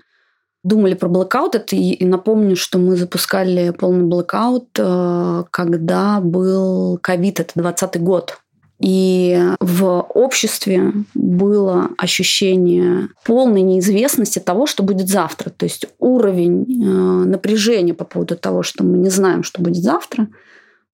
думали 0.67 0.93
про 0.93 1.07
блэкаут, 1.07 1.55
это 1.55 1.75
и, 1.75 2.03
напомню, 2.05 2.55
что 2.55 2.77
мы 2.77 2.95
запускали 2.95 3.71
полный 3.71 4.05
блэкаут, 4.05 4.67
э, 4.77 5.43
когда 5.51 6.19
был 6.19 6.99
ковид, 7.01 7.39
это 7.39 7.53
20 7.55 8.01
год. 8.01 8.37
И 8.79 9.41
в 9.59 10.05
обществе 10.13 10.93
было 11.15 11.89
ощущение 11.97 13.09
полной 13.25 13.63
неизвестности 13.63 14.37
того, 14.37 14.67
что 14.67 14.83
будет 14.83 15.07
завтра. 15.07 15.49
То 15.49 15.65
есть 15.65 15.87
уровень 15.97 16.63
э, 16.63 17.25
напряжения 17.25 17.95
по 17.95 18.05
поводу 18.05 18.35
того, 18.35 18.61
что 18.61 18.83
мы 18.83 18.99
не 18.99 19.09
знаем, 19.09 19.43
что 19.43 19.63
будет 19.63 19.81
завтра. 19.81 20.27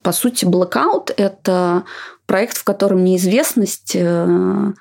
По 0.01 0.13
сути, 0.13 0.45
блокаут– 0.45 1.11
это 1.17 1.83
проект, 2.25 2.57
в 2.57 2.63
котором 2.63 3.03
неизвестность 3.03 3.95
э, 3.95 4.71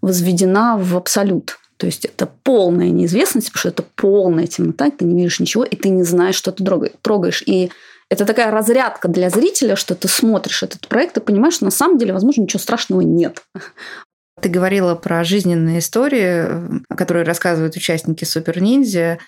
возведена 0.00 0.78
в 0.78 0.96
абсолют. 0.96 1.58
То 1.78 1.86
есть 1.86 2.04
это 2.04 2.28
полная 2.42 2.90
неизвестность, 2.90 3.52
потому 3.52 3.60
что 3.60 3.68
это 3.68 3.84
полная 3.94 4.46
темнота, 4.46 4.90
ты 4.90 5.04
не 5.04 5.16
видишь 5.16 5.40
ничего, 5.40 5.64
и 5.64 5.76
ты 5.76 5.88
не 5.88 6.02
знаешь, 6.02 6.34
что 6.34 6.52
ты 6.52 6.64
трогаешь. 7.02 7.42
И 7.46 7.70
это 8.10 8.24
такая 8.24 8.50
разрядка 8.50 9.08
для 9.08 9.30
зрителя, 9.30 9.76
что 9.76 9.94
ты 9.94 10.08
смотришь 10.08 10.62
этот 10.62 10.88
проект 10.88 11.16
и 11.16 11.20
понимаешь, 11.20 11.54
что 11.54 11.66
на 11.66 11.70
самом 11.70 11.98
деле, 11.98 12.12
возможно, 12.12 12.42
ничего 12.42 12.60
страшного 12.60 13.02
нет. 13.02 13.42
Ты 14.40 14.48
говорила 14.48 14.94
про 14.94 15.24
жизненные 15.24 15.78
истории, 15.78 16.46
которые 16.94 17.24
рассказывают 17.24 17.76
участники 17.76 18.24
Супер 18.24 18.60
Ниндзя. 18.60 19.18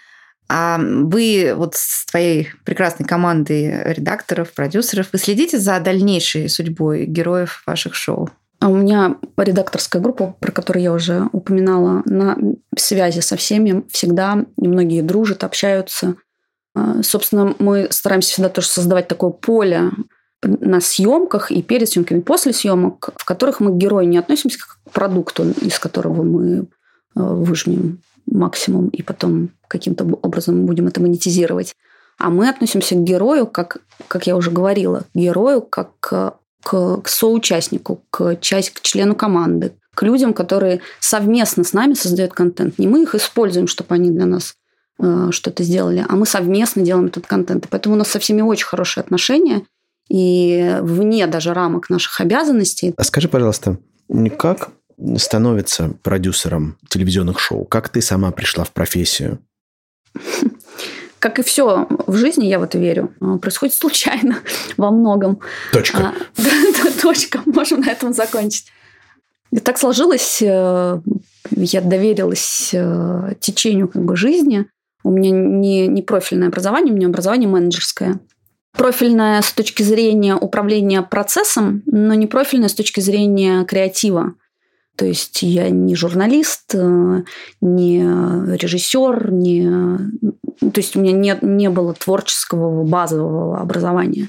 А 0.49 0.79
вы 0.81 1.53
вот 1.55 1.77
с 1.77 2.07
твоей 2.07 2.51
прекрасной 2.65 3.07
командой 3.07 3.83
редакторов, 3.85 4.53
продюсеров, 4.53 5.09
вы 5.13 5.19
следите 5.19 5.59
за 5.59 5.79
дальнейшей 5.79 6.49
судьбой 6.49 7.07
героев 7.07 7.63
ваших 7.67 7.95
шоу? 7.95 8.31
А 8.61 8.69
у 8.69 8.77
меня 8.77 9.17
редакторская 9.39 10.03
группа, 10.03 10.37
про 10.39 10.53
которую 10.53 10.83
я 10.83 10.93
уже 10.93 11.29
упоминала, 11.33 12.03
на 12.05 12.37
связи 12.77 13.21
со 13.21 13.37
всеми 13.37 13.85
всегда, 13.91 14.45
и 14.59 14.69
многие 14.69 15.01
дружат, 15.01 15.45
общаются. 15.45 16.17
А, 16.75 17.03
собственно, 17.03 17.55
мы 17.59 17.89
стараемся 17.91 18.33
всегда 18.33 18.51
тоже 18.51 18.69
создавать 18.69 19.09
такое 19.09 19.31
поле 19.31 19.91
на 20.43 20.81
съемках 20.81 21.51
и 21.51 21.63
перед 21.63 21.89
съемками, 21.89 22.19
и 22.19 22.23
после 22.23 22.53
съемок, 22.53 23.11
в 23.17 23.25
которых 23.25 23.61
мы 23.61 23.73
к 23.73 23.77
герою 23.77 24.07
не 24.07 24.19
относимся 24.19 24.59
как 24.59 24.79
к 24.85 24.91
продукту, 24.93 25.51
из 25.63 25.79
которого 25.79 26.23
мы 26.23 26.67
а, 27.15 27.35
выжмем 27.35 28.03
максимум 28.27 28.89
и 28.89 29.03
потом 29.03 29.51
каким-то 29.69 30.05
образом 30.05 30.67
будем 30.67 30.87
это 30.87 31.01
монетизировать. 31.01 31.75
А 32.19 32.29
мы 32.29 32.51
относимся 32.51 32.95
к 32.95 33.03
герою, 33.03 33.47
как, 33.47 33.79
как 34.07 34.27
я 34.27 34.37
уже 34.37 34.51
говорила, 34.51 35.05
к 35.15 35.17
герою 35.17 35.63
как 35.63 35.99
к 36.01 36.35
к, 36.63 37.01
к 37.03 37.09
соучастнику, 37.09 38.03
к, 38.11 38.37
часть, 38.41 38.71
к 38.71 38.81
члену 38.81 39.15
команды, 39.15 39.73
к 39.95 40.03
людям, 40.03 40.33
которые 40.33 40.81
совместно 41.01 41.65
с 41.65 41.73
нами 41.73 41.95
создают 41.95 42.33
контент. 42.33 42.79
Не 42.79 42.87
мы 42.87 43.03
их 43.03 43.15
используем, 43.15 43.67
чтобы 43.67 43.95
они 43.95 44.11
для 44.11 44.27
нас 44.27 44.55
э, 44.99 45.29
что-то 45.31 45.63
сделали, 45.63 46.05
а 46.09 46.17
мы 46.17 46.27
совместно 46.27 46.83
делаем 46.83 47.07
этот 47.07 47.27
контент. 47.27 47.67
И 47.67 47.69
поэтому 47.69 47.95
у 47.95 47.99
нас 47.99 48.09
со 48.09 48.19
всеми 48.19 48.43
очень 48.43 48.67
хорошие 48.67 49.03
отношения, 49.03 49.63
и 50.09 50.79
вне 50.83 51.27
даже 51.27 51.55
рамок 51.55 51.89
наших 51.89 52.21
обязанностей. 52.21 52.95
А 52.97 53.05
скажи, 53.05 53.29
пожалуйста, 53.29 53.79
как 54.37 54.71
становится 55.17 55.95
продюсером 56.03 56.77
телевизионных 56.89 57.39
шоу? 57.39 57.65
Как 57.65 57.89
ты 57.89 58.03
сама 58.03 58.33
пришла 58.33 58.65
в 58.65 58.73
профессию? 58.73 59.39
как 61.21 61.39
и 61.39 61.43
все 61.43 61.87
в 62.07 62.17
жизни, 62.17 62.47
я 62.47 62.59
в 62.59 62.63
это 62.63 62.79
верю, 62.79 63.15
а, 63.21 63.39
происходит 63.39 63.75
случайно 63.75 64.39
во 64.77 64.91
многом. 64.91 65.39
Точка. 65.73 66.13
А, 66.39 67.01
точка. 67.03 67.43
Можем 67.47 67.83
на 67.83 67.91
этом 67.91 68.13
закончить. 68.13 68.67
И 69.53 69.59
так 69.59 69.79
сложилось, 69.79 70.41
э, 70.43 71.01
я 71.51 71.81
доверилась 71.81 72.71
э, 72.73 73.35
течению 73.41 73.89
как 73.89 74.05
бы 74.05 74.17
жизни. 74.17 74.67
У 75.03 75.11
меня 75.11 75.31
не, 75.31 75.89
не 75.89 76.03
профильное 76.03 76.49
образование, 76.49 76.93
у 76.93 76.97
меня 76.97 77.09
образование 77.09 77.49
менеджерское. 77.49 78.21
Профильное 78.73 79.43
с 79.43 79.53
точки 79.53 79.83
зрения 79.83 80.37
управления 80.37 81.03
процессом, 81.03 81.83
но 81.87 82.15
не 82.15 82.29
профильное 82.29 82.69
с 82.69 82.75
точки 82.75 83.01
зрения 83.01 83.65
креатива. 83.65 84.35
То 85.01 85.07
есть 85.07 85.41
я 85.41 85.71
не 85.71 85.97
журналист, 85.97 86.75
э, 86.75 87.23
не 87.63 88.03
режиссер, 88.55 89.33
не... 89.33 89.97
То 90.61 90.79
есть 90.79 90.95
у 90.95 91.01
меня 91.01 91.13
не, 91.13 91.39
не 91.41 91.71
было 91.71 91.95
творческого 91.95 92.85
базового 92.85 93.61
образования. 93.61 94.29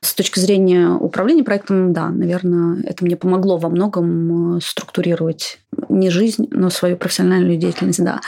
С 0.00 0.12
точки 0.14 0.40
зрения 0.40 0.88
управления 0.88 1.44
проектом, 1.44 1.92
да, 1.92 2.08
наверное, 2.08 2.82
это 2.82 3.04
мне 3.04 3.14
помогло 3.14 3.58
во 3.58 3.68
многом 3.68 4.56
э, 4.56 4.60
структурировать 4.60 5.60
не 5.88 6.10
жизнь, 6.10 6.48
но 6.50 6.68
свою 6.68 6.96
профессиональную 6.96 7.56
деятельность, 7.56 8.02
да. 8.02 8.20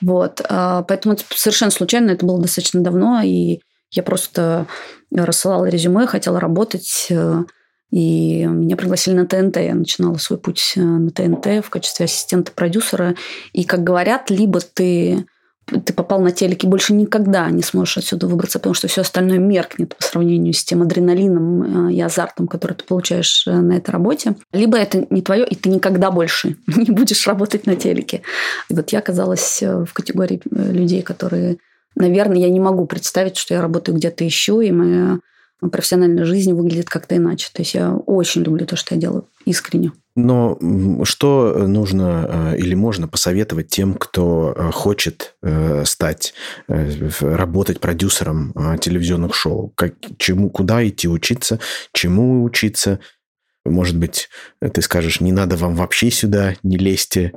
Вот. 0.00 0.40
А, 0.48 0.82
поэтому 0.84 1.12
это 1.12 1.24
совершенно 1.34 1.70
случайно, 1.70 2.12
это 2.12 2.24
было 2.24 2.40
достаточно 2.40 2.80
давно, 2.80 3.20
и 3.22 3.60
я 3.90 4.02
просто 4.02 4.64
рассылала 5.14 5.66
резюме, 5.66 6.06
хотела 6.06 6.40
работать, 6.40 7.08
э, 7.10 7.42
и 7.90 8.44
меня 8.44 8.76
пригласили 8.76 9.14
на 9.14 9.26
ТНТ. 9.26 9.56
Я 9.56 9.74
начинала 9.74 10.16
свой 10.18 10.38
путь 10.38 10.74
э, 10.76 10.80
на 10.80 11.10
ТНТ 11.10 11.64
в 11.64 11.70
качестве 11.70 12.04
ассистента 12.04 12.52
продюсера. 12.52 13.14
И, 13.52 13.64
как 13.64 13.82
говорят, 13.82 14.30
либо 14.30 14.60
ты 14.60 15.26
ты 15.84 15.92
попал 15.92 16.22
на 16.22 16.30
телек 16.30 16.64
и 16.64 16.66
больше 16.66 16.94
никогда 16.94 17.50
не 17.50 17.62
сможешь 17.62 17.98
отсюда 17.98 18.26
выбраться, 18.26 18.58
потому 18.58 18.72
что 18.72 18.88
все 18.88 19.02
остальное 19.02 19.36
меркнет 19.36 19.94
по 19.94 20.02
сравнению 20.02 20.54
с 20.54 20.64
тем 20.64 20.80
адреналином 20.80 21.88
э, 21.88 21.92
и 21.92 22.00
азартом, 22.00 22.48
который 22.48 22.72
ты 22.72 22.84
получаешь 22.84 23.46
э, 23.46 23.52
на 23.52 23.74
этой 23.74 23.90
работе. 23.90 24.34
Либо 24.52 24.78
это 24.78 25.06
не 25.10 25.20
твое, 25.20 25.46
и 25.46 25.54
ты 25.54 25.68
никогда 25.68 26.10
больше 26.10 26.56
не 26.66 26.90
будешь 26.90 27.26
работать 27.26 27.66
на 27.66 27.76
телеке. 27.76 28.22
И 28.70 28.74
вот 28.74 28.90
я 28.90 29.00
оказалась 29.00 29.62
в 29.62 29.92
категории 29.92 30.40
людей, 30.50 31.02
которые, 31.02 31.58
наверное, 31.94 32.38
я 32.38 32.48
не 32.48 32.60
могу 32.60 32.86
представить, 32.86 33.36
что 33.36 33.52
я 33.52 33.60
работаю 33.60 33.96
где-то 33.96 34.24
еще, 34.24 34.66
и 34.66 34.72
моя 34.72 35.18
профессиональная 35.60 36.24
жизнь 36.24 36.52
выглядит 36.52 36.88
как-то 36.88 37.16
иначе. 37.16 37.48
То 37.52 37.62
есть 37.62 37.74
я 37.74 37.94
очень 37.94 38.42
люблю 38.42 38.66
то, 38.66 38.76
что 38.76 38.94
я 38.94 39.00
делаю, 39.00 39.26
искренне. 39.44 39.92
Но 40.18 40.58
что 41.04 41.66
нужно 41.68 42.52
э, 42.52 42.58
или 42.58 42.74
можно 42.74 43.06
посоветовать 43.06 43.68
тем, 43.68 43.94
кто 43.94 44.52
э, 44.52 44.70
хочет 44.72 45.36
э, 45.44 45.84
стать, 45.84 46.34
работать 46.66 47.78
продюсером 47.78 48.52
телевизионных 48.80 49.34
шоу? 49.34 49.72
Как, 49.76 49.94
чему, 50.18 50.50
куда 50.50 50.86
идти 50.86 51.06
учиться, 51.06 51.60
чему 51.92 52.42
учиться? 52.42 52.98
Может 53.64 53.96
быть, 53.96 54.28
ты 54.60 54.82
скажешь, 54.82 55.20
не 55.20 55.30
надо 55.30 55.56
вам 55.56 55.76
вообще 55.76 56.10
сюда, 56.10 56.54
не 56.64 56.78
лезьте. 56.78 57.32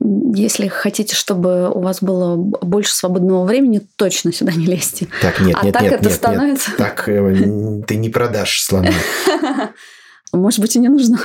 Если 0.00 0.68
хотите, 0.68 1.16
чтобы 1.16 1.70
у 1.70 1.80
вас 1.80 2.02
было 2.02 2.36
больше 2.36 2.94
свободного 2.94 3.44
времени, 3.44 3.80
точно 3.96 4.32
сюда 4.32 4.52
не 4.52 4.66
лезьте. 4.66 5.08
Так, 5.20 5.40
нет, 5.40 5.56
а 5.60 5.64
нет, 5.64 5.74
так 5.74 5.82
нет, 5.82 5.92
это 5.94 6.04
нет, 6.04 6.12
становится... 6.12 6.70
нет. 6.70 6.78
Так 6.78 7.08
э, 7.08 7.82
ты 7.86 7.96
не 7.96 8.08
продашь 8.08 8.62
слона. 8.62 8.90
Может 10.32 10.60
быть, 10.60 10.76
и 10.76 10.78
не 10.78 10.88
нужно. 10.88 11.18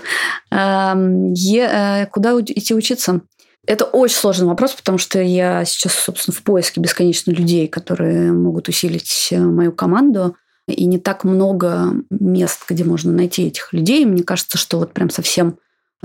Эм, 0.49 1.33
э, 1.33 2.07
куда 2.07 2.33
идти 2.39 2.73
учиться? 2.73 3.21
Это 3.65 3.85
очень 3.85 4.17
сложный 4.17 4.47
вопрос, 4.47 4.73
потому 4.73 4.97
что 4.97 5.21
я 5.21 5.63
сейчас, 5.65 5.93
собственно, 5.93 6.35
в 6.35 6.41
поиске 6.43 6.81
бесконечно 6.81 7.31
людей, 7.31 7.67
которые 7.67 8.31
могут 8.33 8.67
усилить 8.67 9.29
э, 9.31 9.39
мою 9.39 9.71
команду. 9.71 10.35
И 10.67 10.85
не 10.85 10.97
так 10.97 11.25
много 11.25 11.93
мест, 12.09 12.61
где 12.69 12.83
можно 12.85 13.11
найти 13.11 13.47
этих 13.47 13.73
людей. 13.73 14.05
Мне 14.05 14.23
кажется, 14.23 14.57
что 14.57 14.79
вот 14.79 14.93
прям 14.93 15.09
совсем 15.09 15.57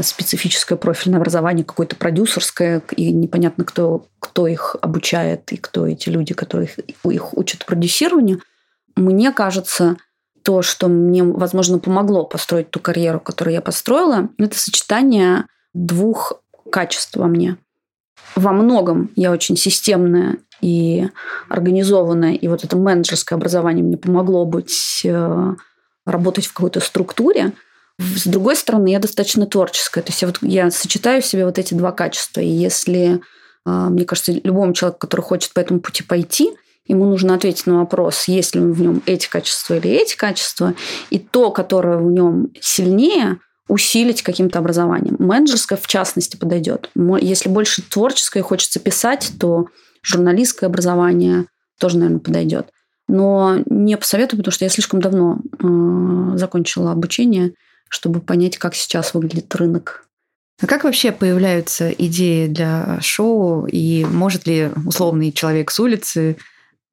специфическое 0.02 0.78
профильное 0.78 1.18
образование, 1.18 1.64
какое-то 1.64 1.96
продюсерское, 1.96 2.82
и 2.96 3.12
непонятно, 3.12 3.64
кто, 3.64 4.06
кто 4.20 4.46
их 4.46 4.76
обучает 4.80 5.52
и 5.52 5.56
кто 5.56 5.86
эти 5.86 6.08
люди, 6.08 6.34
которые 6.34 6.70
их, 6.86 6.94
их 7.04 7.36
учат 7.36 7.66
продюсированию. 7.66 8.40
Мне 8.96 9.32
кажется, 9.32 9.96
то, 10.42 10.62
что 10.62 10.88
мне, 10.88 11.24
возможно, 11.24 11.78
помогло 11.78 12.24
построить 12.24 12.70
ту 12.70 12.80
карьеру, 12.80 13.20
которую 13.20 13.54
я 13.54 13.60
построила, 13.60 14.28
это 14.38 14.58
сочетание 14.58 15.46
двух 15.74 16.40
качеств 16.70 17.16
во 17.16 17.26
мне. 17.26 17.56
Во 18.36 18.52
многом 18.52 19.10
я 19.16 19.32
очень 19.32 19.56
системная 19.56 20.38
и 20.60 21.08
организованная, 21.48 22.34
и 22.34 22.46
вот 22.48 22.64
это 22.64 22.76
менеджерское 22.76 23.36
образование 23.36 23.84
мне 23.84 23.96
помогло 23.96 24.44
быть, 24.44 25.00
э, 25.04 25.54
работать 26.04 26.46
в 26.46 26.52
какой-то 26.52 26.80
структуре– 26.80 27.52
с 27.98 28.26
другой 28.26 28.56
стороны, 28.56 28.88
я 28.88 29.00
достаточно 29.00 29.46
творческая. 29.46 30.02
То 30.02 30.10
есть 30.10 30.22
я, 30.22 30.28
вот, 30.28 30.38
я 30.42 30.70
сочетаю 30.70 31.20
в 31.20 31.26
себе 31.26 31.44
вот 31.44 31.58
эти 31.58 31.74
два 31.74 31.92
качества. 31.92 32.40
И 32.40 32.48
если, 32.48 33.20
а, 33.64 33.90
мне 33.90 34.04
кажется, 34.04 34.32
любому 34.32 34.72
человеку, 34.72 35.00
который 35.00 35.22
хочет 35.22 35.52
по 35.52 35.60
этому 35.60 35.80
пути 35.80 36.04
пойти, 36.04 36.52
ему 36.86 37.06
нужно 37.06 37.34
ответить 37.34 37.66
на 37.66 37.80
вопрос, 37.80 38.28
есть 38.28 38.54
ли 38.54 38.60
в 38.60 38.80
нем 38.80 39.02
эти 39.06 39.28
качества 39.28 39.74
или 39.74 39.90
эти 39.90 40.16
качества, 40.16 40.74
и 41.10 41.18
то, 41.18 41.50
которое 41.50 41.98
в 41.98 42.10
нем 42.10 42.48
сильнее, 42.60 43.40
усилить 43.68 44.22
каким-то 44.22 44.60
образованием. 44.60 45.16
Менеджерское, 45.18 45.76
в 45.76 45.86
частности, 45.86 46.36
подойдет. 46.36 46.90
Если 47.20 47.50
больше 47.50 47.82
творческое 47.82 48.42
хочется 48.42 48.80
писать, 48.80 49.32
то 49.38 49.66
журналистское 50.02 50.68
образование 50.68 51.46
тоже, 51.78 51.98
наверное, 51.98 52.20
подойдет. 52.20 52.70
Но 53.08 53.58
не 53.66 53.96
посоветую, 53.96 54.38
потому 54.38 54.52
что 54.52 54.64
я 54.64 54.70
слишком 54.70 55.00
давно 55.00 55.38
э, 55.62 56.38
закончила 56.38 56.92
обучение 56.92 57.52
чтобы 57.88 58.20
понять, 58.20 58.58
как 58.58 58.74
сейчас 58.74 59.14
выглядит 59.14 59.54
рынок. 59.54 60.06
А 60.60 60.66
как 60.66 60.84
вообще 60.84 61.12
появляются 61.12 61.90
идеи 61.90 62.48
для 62.48 62.98
шоу? 63.00 63.66
И 63.66 64.04
может 64.04 64.46
ли 64.46 64.70
условный 64.86 65.30
человек 65.32 65.70
с 65.70 65.78
улицы 65.78 66.36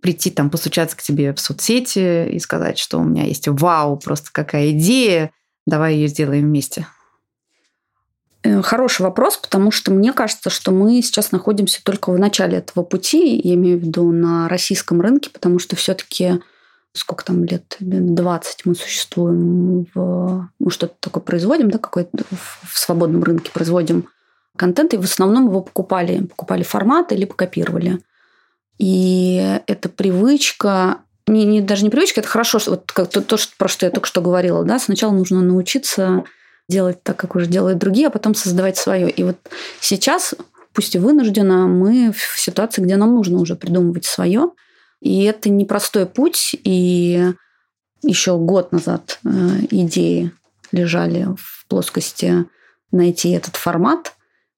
прийти 0.02 0.30
там, 0.30 0.52
постучаться 0.52 0.96
к 0.96 1.02
тебе 1.02 1.34
в 1.34 1.40
соцсети 1.40 2.30
и 2.30 2.40
сказать, 2.40 2.78
что 2.78 3.00
у 3.00 3.04
меня 3.04 3.24
есть 3.24 3.48
вау, 3.48 3.98
просто 3.98 4.30
какая 4.32 4.72
идея, 4.72 5.32
давай 5.66 5.96
ее 5.96 6.08
сделаем 6.08 6.44
вместе? 6.44 6.86
Э, 8.44 8.62
хороший 8.62 9.02
вопрос, 9.02 9.38
потому 9.38 9.72
что 9.72 9.92
мне 9.92 10.14
кажется, 10.14 10.52
что 10.52 10.72
мы 10.72 11.02
сейчас 11.02 11.32
находимся 11.32 11.84
только 11.84 12.12
в 12.12 12.20
начале 12.20 12.60
этого 12.60 12.84
пути, 12.84 13.42
я 13.44 13.56
имею 13.56 13.80
в 13.80 13.82
виду 13.82 14.12
на 14.12 14.48
российском 14.48 15.02
рынке, 15.02 15.32
потому 15.32 15.58
что 15.58 15.76
все-таки 15.76 16.40
сколько 16.96 17.26
там 17.26 17.44
лет, 17.44 17.78
20 17.80 18.66
мы 18.66 18.76
существуем, 18.76 19.86
в, 19.94 20.50
мы 20.60 20.72
что-то 20.72 20.96
такое 21.00 21.22
производим, 21.22 21.70
да, 21.70 21.78
какой-то 21.78 22.24
в 22.32 22.78
свободном 22.78 23.24
рынке 23.24 23.52
производим 23.52 24.08
контент, 24.56 24.94
и 24.94 24.98
в 24.98 25.04
основном 25.04 25.48
его 25.48 25.62
покупали, 25.62 26.24
покупали 26.24 26.64
форматы, 26.64 27.16
либо 27.16 27.34
копировали. 27.34 28.00
И 28.78 29.60
эта 29.68 29.90
привычка, 29.90 31.00
не, 31.28 31.44
не, 31.46 31.62
даже 31.62 31.84
не 31.84 31.90
привычка, 31.90 32.22
это 32.22 32.30
хорошо, 32.30 32.60
вот 32.66 32.92
как, 32.92 33.10
то, 33.10 33.22
то, 33.22 33.38
про 33.58 33.68
что 33.68 33.86
я 33.86 33.92
только 33.92 34.08
что 34.08 34.22
говорила, 34.22 34.64
да, 34.64 34.80
сначала 34.80 35.12
нужно 35.12 35.42
научиться 35.42 36.24
делать 36.70 37.04
так, 37.04 37.18
как 37.18 37.36
уже 37.36 37.48
делают 37.48 37.78
другие, 37.78 38.08
а 38.08 38.12
потом 38.12 38.36
создавать 38.36 38.78
свое. 38.78 39.10
И 39.10 39.24
вот 39.24 39.38
сейчас, 39.82 40.34
пусть 40.74 40.96
и 40.96 41.00
вынужденно, 41.00 41.68
мы 41.68 42.14
в 42.14 42.40
ситуации, 42.40 42.82
где 42.82 42.96
нам 42.96 43.14
нужно 43.14 43.40
уже 43.40 43.56
придумывать 43.56 44.06
свое– 44.06 44.52
и 45.06 45.24
это 45.24 45.50
непростой 45.50 46.08
путь. 46.08 46.56
И 46.64 47.32
еще 48.02 48.38
год 48.40 48.72
назад 48.72 49.20
э, 49.24 49.30
идеи 49.70 50.32
лежали 50.72 51.28
в 51.38 51.68
плоскости 51.68 52.46
найти 52.92 53.30
этот 53.30 53.56
формат. 53.56 54.14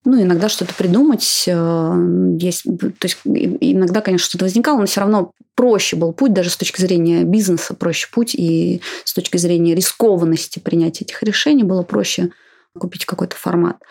Ну, 0.06 0.22
иногда 0.22 0.48
что-то 0.48 0.74
придумать. 0.74 1.44
Э, 1.48 2.38
есть, 2.40 2.64
то 2.64 3.06
есть 3.06 3.18
иногда, 3.26 4.00
конечно, 4.00 4.26
что-то 4.26 4.46
возникало, 4.46 4.80
но 4.80 4.86
все 4.86 5.02
равно 5.02 5.32
проще 5.54 5.98
был 5.98 6.14
путь, 6.14 6.32
даже 6.32 6.50
с 6.50 6.56
точки 6.56 6.80
зрения 6.80 7.26
бизнеса 7.26 7.74
проще 7.74 8.08
путь, 8.10 8.34
и 8.34 8.82
с 9.04 9.14
точки 9.14 9.36
зрения 9.36 9.76
рискованности 9.76 10.60
принятия 10.60 11.04
этих 11.04 11.22
решений 11.24 11.64
было 11.64 11.84
проще 11.84 12.30
купить 12.80 13.04
какой-то 13.04 13.36
формат. 13.36 13.84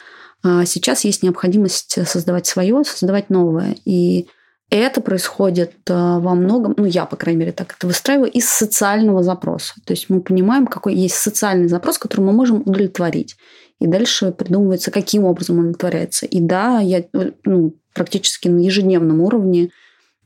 А 0.43 0.65
сейчас 0.65 1.05
есть 1.05 1.23
необходимость 1.23 1.99
создавать 2.09 2.47
свое, 2.47 2.83
создавать 2.83 3.29
новое. 3.29 3.77
И 3.85 4.29
это 4.71 5.01
происходит 5.01 5.75
э, 5.89 5.93
во 5.93 6.35
многом, 6.35 6.75
ну 6.77 6.87
я, 6.87 7.07
по 7.07 7.17
крайней 7.17 7.41
мере, 7.41 7.53
так 7.53 7.75
это 7.77 7.87
выстраиваю, 7.87 8.31
из 8.31 8.49
социального 8.49 9.23
запроса. 9.23 9.75
То 9.85 9.93
есть 9.93 10.11
мы 10.11 10.21
понимаем, 10.21 10.67
какой 10.67 10.95
есть 10.95 11.15
социальный 11.15 11.69
запрос, 11.69 11.99
который 11.99 12.23
мы 12.23 12.33
можем 12.33 12.63
удовлетворить. 12.63 13.37
И 13.81 13.87
дальше 13.87 14.33
придумывается, 14.33 14.91
каким 14.91 15.25
образом 15.25 15.59
он 15.59 15.65
удовлетворяется. 15.67 16.27
И 16.27 16.41
да, 16.41 16.81
я 16.81 16.99
э, 17.01 17.33
ну, 17.45 17.77
практически 17.95 18.49
на 18.49 18.59
ежедневном 18.59 19.21
уровне 19.21 19.71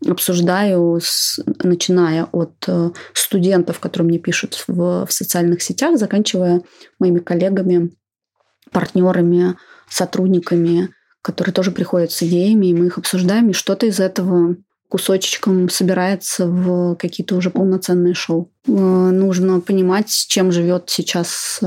обсуждаю, 0.06 0.98
с, 1.02 1.38
начиная 1.62 2.24
от 2.24 2.54
э, 2.66 2.90
студентов, 3.12 3.78
которые 3.78 4.08
мне 4.08 4.18
пишут 4.18 4.64
в, 4.66 5.04
в 5.04 5.12
социальных 5.12 5.60
сетях, 5.60 5.98
заканчивая 5.98 6.62
моими 6.98 7.18
коллегами, 7.18 7.90
партнерами, 8.72 9.56
сотрудниками, 9.90 10.94
которые 11.22 11.52
тоже 11.52 11.70
приходят 11.70 12.12
с 12.12 12.22
идеями, 12.22 12.66
и 12.66 12.74
мы 12.74 12.86
их 12.86 12.98
обсуждаем, 12.98 13.50
и 13.50 13.54
что-то 13.54 13.86
из 13.86 14.00
этого 14.00 14.56
кусочком 14.90 15.68
собирается 15.68 16.46
в 16.46 16.96
какие-то 16.96 17.36
уже 17.36 17.50
полноценные 17.50 18.12
шоу. 18.12 18.50
Э, 18.66 18.70
нужно 18.72 19.60
понимать, 19.60 20.10
с 20.10 20.26
чем 20.26 20.50
живет 20.50 20.90
сейчас 20.90 21.60
э, 21.62 21.66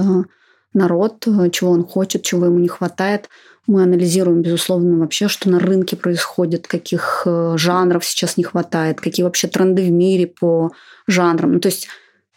народ, 0.74 1.26
э, 1.26 1.50
чего 1.50 1.72
он 1.72 1.86
хочет, 1.86 2.24
чего 2.24 2.46
ему 2.46 2.60
не 2.60 2.68
хватает. 2.68 3.30
Мы 3.66 3.84
анализируем, 3.84 4.42
безусловно, 4.42 4.98
вообще, 5.00 5.30
что 5.30 5.50
на 5.50 5.58
рынке 5.58 5.96
происходит, 5.96 6.68
каких 6.68 7.26
жанров 7.56 8.04
сейчас 8.04 8.36
не 8.36 8.44
хватает, 8.44 9.00
какие 9.00 9.24
вообще 9.24 9.48
тренды 9.48 9.84
в 9.84 9.89
мире 9.89 10.28
по 10.28 10.74
жанрам. 11.08 11.54
Ну, 11.54 11.60
то 11.62 11.70
есть 11.70 11.88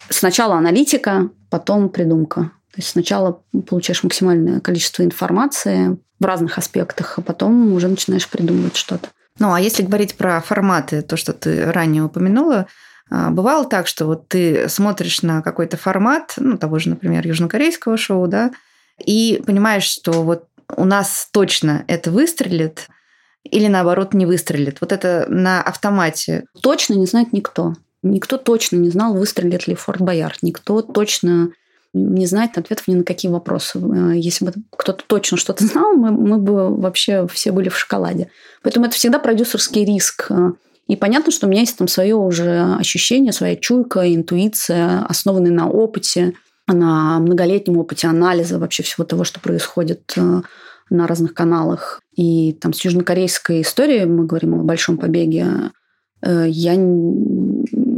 сначала 0.08 0.54
аналитика, 0.54 1.30
потом 1.50 1.88
придумка. 1.88 2.52
То 2.70 2.76
есть 2.76 2.90
сначала 2.90 3.42
получаешь 3.66 4.04
максимальное 4.04 4.60
количество 4.60 5.02
информации 5.02 5.98
в 6.18 6.24
разных 6.24 6.58
аспектах, 6.58 7.18
а 7.18 7.22
потом 7.22 7.72
уже 7.72 7.88
начинаешь 7.88 8.28
придумывать 8.28 8.76
что-то. 8.76 9.08
Ну, 9.38 9.52
а 9.52 9.60
если 9.60 9.82
говорить 9.82 10.16
про 10.16 10.40
форматы, 10.40 11.02
то, 11.02 11.16
что 11.16 11.32
ты 11.32 11.70
ранее 11.70 12.04
упомянула, 12.04 12.66
а, 13.10 13.30
бывало 13.30 13.66
так, 13.66 13.86
что 13.86 14.06
вот 14.06 14.28
ты 14.28 14.68
смотришь 14.68 15.22
на 15.22 15.42
какой-то 15.42 15.76
формат, 15.76 16.34
ну, 16.38 16.56
того 16.56 16.78
же, 16.78 16.90
например, 16.90 17.26
южнокорейского 17.26 17.96
шоу, 17.96 18.26
да, 18.26 18.50
и 19.04 19.42
понимаешь, 19.46 19.84
что 19.84 20.22
вот 20.22 20.44
у 20.74 20.84
нас 20.84 21.28
точно 21.32 21.84
это 21.86 22.10
выстрелит, 22.10 22.88
или 23.44 23.68
наоборот 23.68 24.14
не 24.14 24.26
выстрелит. 24.26 24.80
Вот 24.80 24.90
это 24.92 25.26
на 25.28 25.62
автомате. 25.62 26.46
Точно 26.62 26.94
не 26.94 27.06
знает 27.06 27.32
никто. 27.32 27.74
Никто 28.02 28.38
точно 28.38 28.76
не 28.76 28.90
знал, 28.90 29.14
выстрелит 29.14 29.66
ли 29.68 29.74
Форт 29.74 30.00
Боярд. 30.00 30.42
Никто 30.42 30.82
точно 30.82 31.50
не 31.96 32.26
знает 32.26 32.58
ответов 32.58 32.88
ни 32.88 32.94
на 32.94 33.04
какие 33.04 33.30
вопросы. 33.30 33.78
Э, 33.78 34.12
если 34.16 34.44
бы 34.44 34.52
кто-то 34.76 35.04
точно 35.06 35.36
что-то 35.36 35.64
знал, 35.66 35.94
мы, 35.94 36.10
мы 36.10 36.38
бы 36.38 36.74
вообще 36.76 37.26
все 37.28 37.52
были 37.52 37.68
в 37.68 37.78
шоколаде. 37.78 38.30
Поэтому 38.62 38.86
это 38.86 38.94
всегда 38.94 39.18
продюсерский 39.18 39.84
риск. 39.84 40.26
Э, 40.30 40.52
и 40.86 40.96
понятно, 40.96 41.32
что 41.32 41.46
у 41.46 41.50
меня 41.50 41.60
есть 41.60 41.76
там 41.76 41.88
свое 41.88 42.14
уже 42.14 42.76
ощущение, 42.78 43.32
своя 43.32 43.56
чуйка, 43.56 44.14
интуиция, 44.14 45.04
основанная 45.08 45.50
на 45.50 45.68
опыте, 45.68 46.34
на 46.68 47.18
многолетнем 47.18 47.78
опыте 47.78 48.06
анализа 48.08 48.58
вообще 48.58 48.82
всего 48.82 49.04
того, 49.04 49.24
что 49.24 49.40
происходит 49.40 50.12
э, 50.16 50.42
на 50.90 51.06
разных 51.06 51.34
каналах. 51.34 52.00
И 52.14 52.52
там 52.60 52.72
с 52.72 52.84
южнокорейской 52.84 53.62
историей, 53.62 54.04
мы 54.04 54.26
говорим 54.26 54.54
о 54.54 54.64
большом 54.64 54.96
побеге, 54.98 55.70
я 56.22 56.74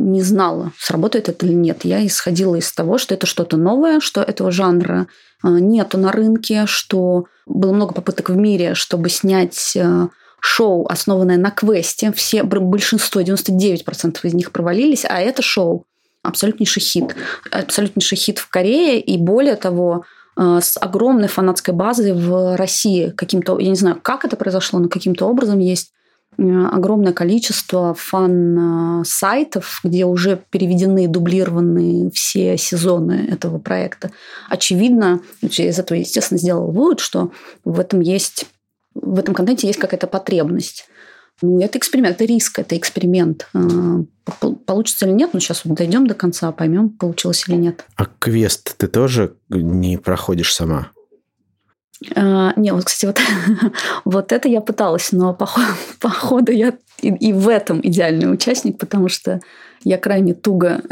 не 0.09 0.23
знала, 0.23 0.73
сработает 0.79 1.29
это 1.29 1.47
или 1.47 1.55
нет. 1.55 1.85
Я 1.85 2.05
исходила 2.07 2.57
из 2.57 2.73
того, 2.73 2.99
что 2.99 3.14
это 3.14 3.27
что-то 3.27 3.57
новое, 3.57 4.01
что 4.01 4.23
этого 4.23 4.51
жанра 4.51 5.07
а, 5.42 5.61
нету 5.61 5.99
на 5.99 6.12
рынке, 6.12 6.66
что 6.66 7.27
было 7.47 7.73
много 7.73 7.94
попыток 7.94 8.31
в 8.31 8.37
мире, 8.37 8.75
чтобы 8.75 9.09
снять 9.09 9.77
а, 9.77 10.09
шоу, 10.40 10.87
основанное 10.87 11.37
на 11.37 11.51
квесте. 11.51 12.12
Все, 12.12 12.42
большинство, 12.42 13.21
99% 13.21 14.18
из 14.23 14.35
них 14.35 14.53
провалились, 14.53 15.05
а 15.05 15.21
это 15.21 15.42
шоу 15.42 15.85
абсолютнейший 16.23 16.83
хит. 16.83 17.14
Абсолютнейший 17.51 18.18
хит 18.18 18.38
в 18.38 18.49
Корее, 18.49 19.01
и 19.01 19.16
более 19.16 19.57
того, 19.57 20.05
э, 20.37 20.61
с 20.62 20.77
огромной 20.81 21.29
фанатской 21.29 21.75
базой 21.75 22.12
в 22.12 22.57
России. 22.57 23.11
Каким-то, 23.11 23.59
я 23.59 23.68
не 23.68 23.76
знаю, 23.76 23.99
как 24.01 24.24
это 24.24 24.37
произошло, 24.37 24.78
но 24.78 24.89
каким-то 24.89 25.26
образом 25.26 25.59
есть 25.59 25.91
э, 25.91 25.97
огромное 26.39 27.12
количество 27.12 27.95
фан-сайтов, 27.95 29.80
где 29.82 30.05
уже 30.05 30.41
переведены, 30.51 31.09
дублированы 31.09 32.11
все 32.12 32.57
сезоны 32.57 33.28
этого 33.30 33.59
проекта. 33.59 34.12
Очевидно, 34.49 35.20
из 35.43 35.78
этого, 35.78 35.99
естественно, 35.99 36.39
сделала 36.39 36.70
вывод, 36.70 37.01
что 37.01 37.32
в 37.64 37.80
этом 37.80 38.01
есть 38.01 38.47
в 38.95 39.18
этом 39.18 39.34
контенте 39.34 39.66
есть 39.66 39.78
какая-то 39.78 40.07
потребность. 40.07 40.86
Ну, 41.41 41.61
это 41.61 41.78
эксперимент, 41.78 42.16
это 42.16 42.24
риск, 42.24 42.59
это 42.59 42.76
эксперимент. 42.76 43.49
А, 43.55 44.03
получится 44.66 45.07
или 45.07 45.12
нет, 45.12 45.30
ну, 45.32 45.41
сейчас 45.41 45.64
вот 45.64 45.76
дойдем 45.76 46.07
до 46.07 46.14
конца, 46.14 46.51
поймем, 46.51 46.91
получилось 46.91 47.45
или 47.47 47.55
нет. 47.57 47.84
А 47.97 48.07
квест 48.07 48.76
ты 48.76 48.89
тоже 48.89 49.36
не 49.49 49.99
проходишь 49.99 50.53
сама? 50.53 50.91
А, 52.14 52.53
не, 52.57 52.72
вот, 52.72 52.84
кстати, 52.84 53.07
вот, 53.07 53.20
вот 54.05 54.32
это 54.32 54.49
я 54.49 54.61
пыталась, 54.61 55.12
но 55.12 55.34
по, 55.34 55.49
по 56.01 56.09
ходу 56.09 56.53
я 56.53 56.74
и, 57.01 57.09
и 57.09 57.32
в 57.32 57.49
этом 57.49 57.80
идеальный 57.82 58.32
участник, 58.32 58.78
потому 58.78 59.09
что 59.09 59.40
я 59.84 59.99
крайне 59.99 60.34
туго, 60.34 60.82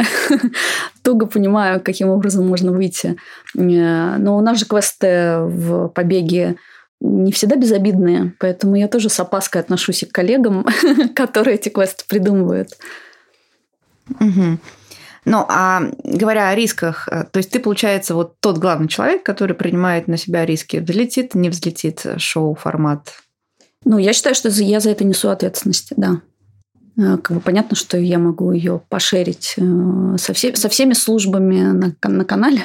туго 1.03 1.27
понимаю, 1.27 1.81
каким 1.81 2.09
образом 2.09 2.47
можно 2.47 2.73
выйти. 2.73 3.17
Э, 3.57 4.17
но 4.17 4.37
у 4.37 4.41
нас 4.41 4.59
же 4.59 4.67
квесты 4.67 5.39
в 5.41 5.89
побеге 5.89 6.57
не 7.01 7.31
всегда 7.31 7.57
безобидные, 7.57 8.35
поэтому 8.41 8.77
я 8.77 8.89
тоже 8.89 9.11
с 9.11 9.21
опаской 9.21 9.61
отношусь 9.61 10.03
и 10.03 10.07
к 10.07 10.13
коллегам, 10.13 10.65
которые 11.15 11.57
эти 11.57 11.69
квесты 11.69 12.05
придумывают. 12.09 12.71
Угу. 14.21 14.59
Ну, 15.29 15.45
а 15.49 15.83
говоря 16.05 16.51
о 16.51 16.55
рисках, 16.55 17.09
э, 17.11 17.25
то 17.25 17.39
есть 17.39 17.51
ты, 17.51 17.59
получается, 17.59 18.15
вот 18.15 18.39
тот 18.39 18.59
главный 18.59 18.87
человек, 18.87 19.25
который 19.25 19.57
принимает 19.57 20.07
на 20.07 20.17
себя 20.17 20.47
риски, 20.47 20.77
взлетит, 20.77 21.35
не 21.35 21.51
взлетит 21.51 22.07
шоу-формат? 22.17 23.13
Ну, 23.85 23.99
я 23.99 24.13
считаю, 24.13 24.37
что 24.37 24.49
я 24.49 24.79
за 24.79 24.91
это 24.91 25.03
несу 25.03 25.29
ответственность, 25.29 25.89
да. 25.97 26.21
Э, 26.97 27.19
как 27.19 27.37
бы 27.37 27.41
понятно, 27.41 27.77
что 27.77 27.99
я 27.99 28.21
могу 28.21 28.53
ее 28.53 28.81
пошерить 28.89 29.55
э, 29.57 30.17
со, 30.17 30.33
все, 30.33 30.55
со 30.55 30.69
всеми 30.69 30.93
службами 30.93 31.61
на, 31.73 31.97
на 32.01 32.25
канале, 32.25 32.63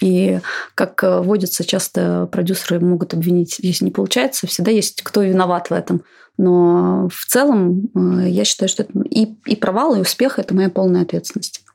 и, 0.00 0.38
как 0.76 1.02
водится, 1.02 1.64
часто 1.64 2.28
продюсеры 2.30 2.78
могут 2.78 3.14
обвинить, 3.14 3.58
если 3.58 3.86
не 3.86 3.90
получается, 3.90 4.46
всегда 4.46 4.70
есть 4.70 5.02
кто 5.02 5.22
виноват 5.22 5.70
в 5.70 5.72
этом. 5.72 6.02
Но 6.38 7.08
в 7.08 7.24
целом 7.26 7.90
я 8.26 8.44
считаю, 8.44 8.68
что 8.68 8.82
это 8.82 8.92
и, 9.10 9.34
и 9.46 9.56
провал, 9.56 9.96
и 9.96 10.00
успех– 10.00 10.38
это 10.38 10.54
моя 10.54 10.68
полная 10.68 11.00
ответственность. 11.00 11.65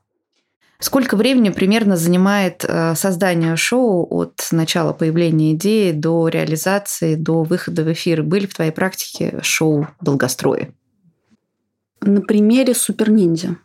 Сколько 0.82 1.16
времени 1.16 1.50
примерно 1.50 1.96
занимает 1.96 2.66
э, 2.68 2.96
создание 2.96 3.56
шоу 3.56 4.06
от 4.10 4.48
начала 4.52 4.94
появления 4.94 5.54
идеи 5.54 5.92
до 5.92 6.28
реализации, 6.28 7.16
до 7.16 7.44
выхода 7.44 7.84
в 7.84 7.92
эфир? 7.94 8.24
Были 8.24 8.48
в 8.48 8.56
твоей 8.56 8.72
практике 8.72 9.40
шоу 9.42 9.88
долгострои? 10.02 10.74
На 12.02 12.22
примере 12.22 12.74
«Супер 12.74 13.10
ниндзя» 13.10 13.58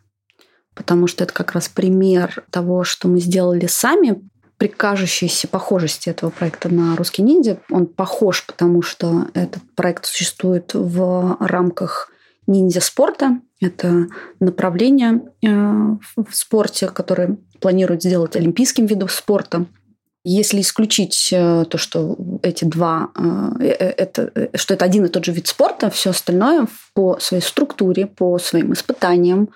потому 0.77 1.07
что 1.07 1.23
это 1.23 1.33
как 1.33 1.53
раз 1.53 1.67
пример 1.67 2.45
того, 2.51 2.83
что 2.83 3.07
мы 3.07 3.19
сделали 3.19 3.65
сами, 3.65 4.21
при 4.57 4.67
кажущейся 4.67 5.47
похожести 5.47 6.09
этого 6.09 6.29
проекта 6.29 6.69
на 6.69 6.95
«Русский 6.95 7.21
ниндзя». 7.21 7.59
Он 7.69 7.85
похож, 7.85 8.45
потому 8.45 8.81
что 8.81 9.27
этот 9.33 9.61
проект 9.75 10.05
существует 10.05 10.71
в 10.73 11.37
рамках 11.39 12.09
ниндзя-спорта. 12.47 13.39
Это 13.59 14.07
направление 14.39 15.21
э, 15.41 15.49
в 15.49 16.31
спорте, 16.31 16.87
которое 16.87 17.37
планируют 17.59 18.03
сделать 18.03 18.35
олимпийским 18.35 18.85
видом 18.85 19.09
спорта. 19.09 19.65
Если 20.23 20.61
исключить 20.61 21.29
э, 21.31 21.65
то, 21.67 21.77
что 21.79 22.17
эти 22.43 22.65
два, 22.65 23.09
э, 23.59 23.65
это, 23.67 24.49
что 24.55 24.75
это 24.75 24.85
один 24.85 25.05
и 25.05 25.09
тот 25.09 25.25
же 25.25 25.31
вид 25.31 25.47
спорта, 25.47 25.89
все 25.89 26.11
остальное 26.11 26.67
по 26.93 27.17
своей 27.19 27.41
структуре, 27.41 28.05
по 28.05 28.37
своим 28.37 28.73
испытаниям, 28.73 29.49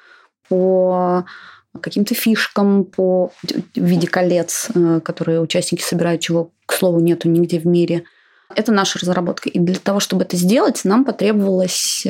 по 0.49 1.25
каким-то 1.79 2.15
фишкам 2.15 2.85
по 2.85 3.31
в 3.43 3.79
виде 3.79 4.07
колец, 4.07 4.69
которые 5.03 5.39
участники 5.39 5.81
собирают, 5.81 6.21
чего, 6.21 6.51
к 6.65 6.73
слову, 6.73 6.99
нету 6.99 7.29
нигде 7.29 7.59
в 7.59 7.67
мире. 7.67 8.03
Это 8.55 8.73
наша 8.73 8.99
разработка. 8.99 9.47
И 9.47 9.59
для 9.59 9.79
того, 9.79 10.01
чтобы 10.01 10.23
это 10.23 10.35
сделать, 10.35 10.81
нам 10.83 11.05
потребовалось 11.05 12.05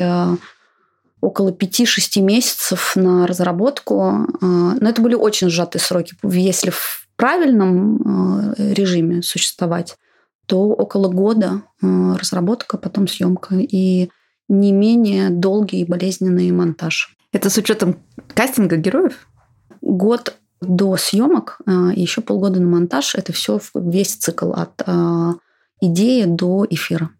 около 1.22 1.50
5-6 1.50 2.20
месяцев 2.20 2.92
на 2.94 3.26
разработку. 3.26 4.02
Э, 4.02 4.26
но 4.42 4.88
это 4.88 5.00
были 5.00 5.14
очень 5.14 5.48
сжатые 5.48 5.80
сроки. 5.80 6.14
Если 6.22 6.68
в 6.68 7.08
правильном 7.16 8.54
режиме 8.58 9.22
существовать, 9.22 9.96
то 10.46 10.60
около 10.70 11.08
года 11.08 11.62
разработка, 11.80 12.76
потом 12.76 13.06
съемка 13.06 13.54
и 13.54 14.10
не 14.48 14.72
менее 14.72 15.30
долгий 15.30 15.82
и 15.82 15.84
болезненный 15.84 16.50
монтаж. 16.50 17.16
Это 17.32 17.48
с 17.48 17.56
учетом 17.56 17.96
кастинга 18.34 18.76
героев? 18.76 19.26
год 19.82 20.36
до 20.60 20.96
съемок 20.96 21.58
а, 21.66 21.92
и 21.92 22.00
еще 22.00 22.22
полгода 22.22 22.60
на 22.60 22.68
монтаж. 22.68 23.14
Это 23.16 23.32
все 23.32 23.60
весь 23.74 24.14
цикл 24.14 24.52
от 24.52 24.82
а, 24.86 25.34
идеи 25.80 26.24
до 26.24 26.66
эфира. 26.70 27.10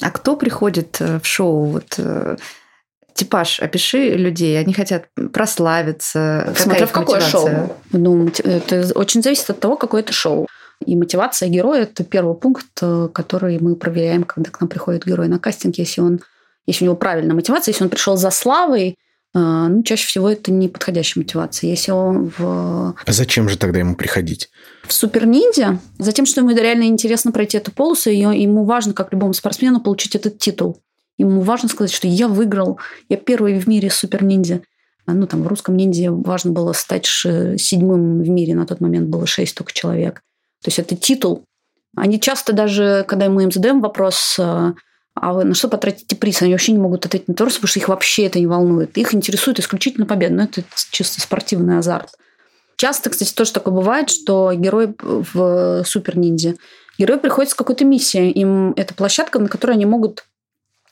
А 0.00 0.10
кто 0.10 0.36
приходит 0.36 0.96
э, 1.00 1.20
в 1.20 1.26
шоу? 1.26 1.66
Вот 1.66 1.94
э, 1.98 2.38
типаж, 3.20 3.60
опиши 3.60 4.14
людей. 4.14 4.58
Они 4.58 4.72
хотят 4.72 5.06
прославиться. 5.32 6.52
Смотря 6.56 6.86
в 6.86 6.92
какое 6.92 7.20
мотивация? 7.20 7.66
шоу. 7.66 7.76
Ну, 7.92 8.30
это 8.44 8.90
очень 8.94 9.22
зависит 9.22 9.50
от 9.50 9.60
того, 9.60 9.76
какое 9.76 10.00
это 10.00 10.12
шоу. 10.12 10.46
И 10.86 10.96
мотивация 10.96 11.48
героя– 11.50 11.82
это 11.82 12.04
первый 12.04 12.34
пункт, 12.34 12.66
э, 12.80 13.08
который 13.12 13.58
мы 13.58 13.76
проверяем, 13.76 14.24
когда 14.24 14.50
к 14.50 14.60
нам 14.60 14.68
приходит 14.68 15.04
герой 15.04 15.28
на 15.28 15.38
кастинг. 15.38 15.76
Если, 15.76 16.00
он, 16.00 16.20
если 16.66 16.84
у 16.84 16.86
него 16.86 16.96
правильная 16.96 17.34
мотивация, 17.34 17.72
если 17.72 17.84
он 17.84 17.90
пришел 17.90 18.16
за 18.16 18.30
славой, 18.30 18.96
а, 19.32 19.68
ну, 19.68 19.82
чаще 19.82 20.06
всего 20.06 20.30
это 20.30 20.50
не 20.50 20.68
подходящая 20.68 21.22
мотивация. 21.22 21.68
Если 21.68 21.92
он 21.92 22.32
в... 22.36 22.96
А 23.04 23.12
зачем 23.12 23.48
же 23.48 23.58
тогда 23.58 23.78
ему 23.80 23.94
приходить? 23.94 24.48
В 24.84 24.92
супер 24.92 25.26
ниндзя? 25.26 25.78
Затем, 25.98 26.24
что 26.24 26.40
ему 26.40 26.50
реально 26.50 26.84
интересно 26.84 27.30
пройти 27.30 27.58
эту 27.58 27.70
полосу, 27.70 28.08
и 28.08 28.16
ему 28.16 28.64
важно, 28.64 28.94
как 28.94 29.12
любому 29.12 29.34
спортсмену, 29.34 29.80
получить 29.80 30.16
этот 30.16 30.38
титул. 30.38 30.82
Ему 31.20 31.42
важно 31.42 31.68
сказать, 31.68 31.92
что 31.92 32.08
я 32.08 32.28
выиграл, 32.28 32.78
я 33.10 33.18
первый 33.18 33.58
в 33.58 33.66
мире 33.66 33.90
супер 33.90 34.24
ниндзя. 34.24 34.62
А, 35.06 35.12
ну, 35.12 35.26
там 35.26 35.42
в 35.42 35.46
русском 35.46 35.76
ниндзя 35.76 36.10
важно 36.12 36.52
было 36.52 36.72
стать 36.72 37.06
седьмым 37.06 38.22
в 38.22 38.28
мире, 38.28 38.54
на 38.54 38.66
тот 38.66 38.80
момент 38.80 39.08
было 39.08 39.26
шесть 39.26 39.54
только 39.54 39.72
человек. 39.72 40.22
То 40.62 40.68
есть 40.68 40.78
это 40.78 40.96
титул. 40.96 41.44
Они 41.94 42.18
часто 42.18 42.54
даже, 42.54 43.04
когда 43.06 43.28
мы 43.28 43.42
им 43.42 43.52
задаем 43.52 43.82
вопрос, 43.82 44.36
а, 44.38 44.74
а 45.14 45.34
вы 45.34 45.44
на 45.44 45.54
что 45.54 45.68
потратите 45.68 46.16
приз? 46.16 46.40
Они 46.40 46.52
вообще 46.52 46.72
не 46.72 46.78
могут 46.78 47.04
ответить 47.04 47.28
на 47.28 47.32
вопрос, 47.32 47.56
потому 47.56 47.68
что 47.68 47.80
их 47.80 47.88
вообще 47.88 48.24
это 48.26 48.38
не 48.38 48.46
волнует. 48.46 48.96
Их 48.96 49.12
интересует 49.14 49.58
исключительно 49.58 50.06
победа. 50.06 50.34
Но 50.34 50.44
это 50.44 50.62
чисто 50.90 51.20
спортивный 51.20 51.78
азарт. 51.78 52.10
Часто, 52.76 53.10
кстати, 53.10 53.34
тоже 53.34 53.52
такое 53.52 53.74
бывает, 53.74 54.08
что 54.08 54.52
герой 54.54 54.94
в 55.02 55.84
супер 55.84 56.16
ниндзя. 56.16 56.54
Герой 56.98 57.18
приходит 57.18 57.50
с 57.50 57.54
какой-то 57.54 57.84
миссией. 57.84 58.30
Им 58.30 58.72
это 58.72 58.94
площадка, 58.94 59.38
на 59.38 59.48
которой 59.48 59.72
они 59.72 59.84
могут... 59.84 60.24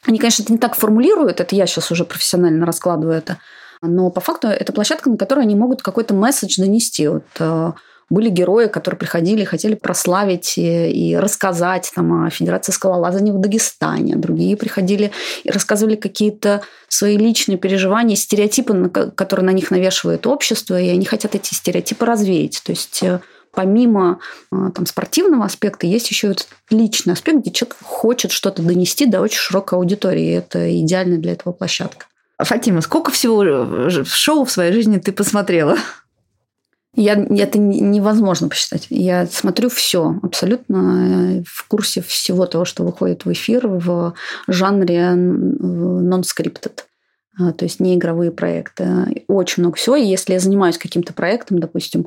Они, 0.06 0.18
конечно, 0.18 0.42
это 0.42 0.52
не 0.52 0.58
так 0.58 0.74
формулируют, 0.74 1.40
это 1.40 1.54
я 1.56 1.66
сейчас 1.66 1.90
уже 1.90 2.04
профессионально 2.04 2.64
раскладываю 2.64 3.16
это, 3.16 3.38
но 3.82 4.10
по 4.10 4.20
факту 4.20 4.48
это 4.48 4.72
площадка, 4.72 5.10
на 5.10 5.16
которой 5.16 5.40
они 5.40 5.54
могут 5.54 5.82
какой-то 5.82 6.14
месседж 6.14 6.60
донести. 6.60 7.08
Вот, 7.08 7.24
э, 7.38 7.72
были 8.10 8.30
герои, 8.30 8.68
которые 8.68 8.98
приходили 8.98 9.44
хотели 9.44 9.74
прославить 9.74 10.56
и, 10.56 10.90
и 10.90 11.16
рассказать 11.16 11.92
там, 11.94 12.24
о 12.24 12.30
Федерации 12.30 12.72
скалолазания 12.72 13.32
в 13.32 13.40
Дагестане. 13.40 14.16
Другие 14.16 14.56
приходили 14.56 15.12
и 15.44 15.50
рассказывали 15.50 15.94
какие-то 15.94 16.62
свои 16.88 17.18
личные 17.18 17.58
переживания, 17.58 18.16
стереотипы, 18.16 18.88
которые 19.14 19.46
на 19.46 19.52
них 19.52 19.70
навешивает 19.70 20.26
общество, 20.26 20.80
и 20.80 20.88
они 20.88 21.04
хотят 21.04 21.34
эти 21.34 21.52
стереотипы 21.52 22.06
развеять. 22.06 22.62
То 22.64 22.72
есть 22.72 23.02
э, 23.02 23.20
помимо 23.58 24.20
э, 24.52 24.70
там, 24.72 24.86
спортивного 24.86 25.44
аспекта, 25.44 25.88
есть 25.88 26.08
еще 26.10 26.28
этот 26.28 26.46
личный 26.70 27.14
аспект, 27.14 27.38
где 27.38 27.50
человек 27.50 27.76
хочет 27.82 28.30
что-то 28.30 28.62
донести 28.62 29.04
до 29.04 29.20
очень 29.20 29.38
широкой 29.38 29.80
аудитории. 29.80 30.26
И 30.26 30.34
это 30.34 30.80
идеально 30.80 31.18
для 31.18 31.32
этого 31.32 31.52
площадка. 31.52 32.06
Фатима, 32.40 32.82
сколько 32.82 33.10
всего 33.10 33.44
э, 33.44 34.04
шоу 34.04 34.44
в 34.44 34.52
своей 34.52 34.72
жизни 34.72 34.98
ты 34.98 35.10
посмотрела? 35.10 35.76
Я, 36.94 37.14
это 37.14 37.58
невозможно 37.58 38.48
посчитать. 38.48 38.86
Я 38.90 39.26
смотрю 39.26 39.70
все, 39.70 40.14
абсолютно 40.22 41.40
э, 41.40 41.42
в 41.44 41.66
курсе 41.66 42.00
всего 42.00 42.46
того, 42.46 42.64
что 42.64 42.84
выходит 42.84 43.24
в 43.24 43.32
эфир 43.32 43.66
в 43.66 44.14
жанре 44.46 45.14
non-scripted. 45.16 46.84
То 47.36 47.64
есть 47.64 47.80
не 47.80 47.96
игровые 47.96 48.30
проекты. 48.30 49.24
Очень 49.26 49.64
много 49.64 49.76
всего. 49.78 49.96
И 49.96 50.06
если 50.06 50.34
я 50.34 50.38
занимаюсь 50.38 50.78
каким-то 50.78 51.12
проектом, 51.12 51.58
допустим, 51.58 52.06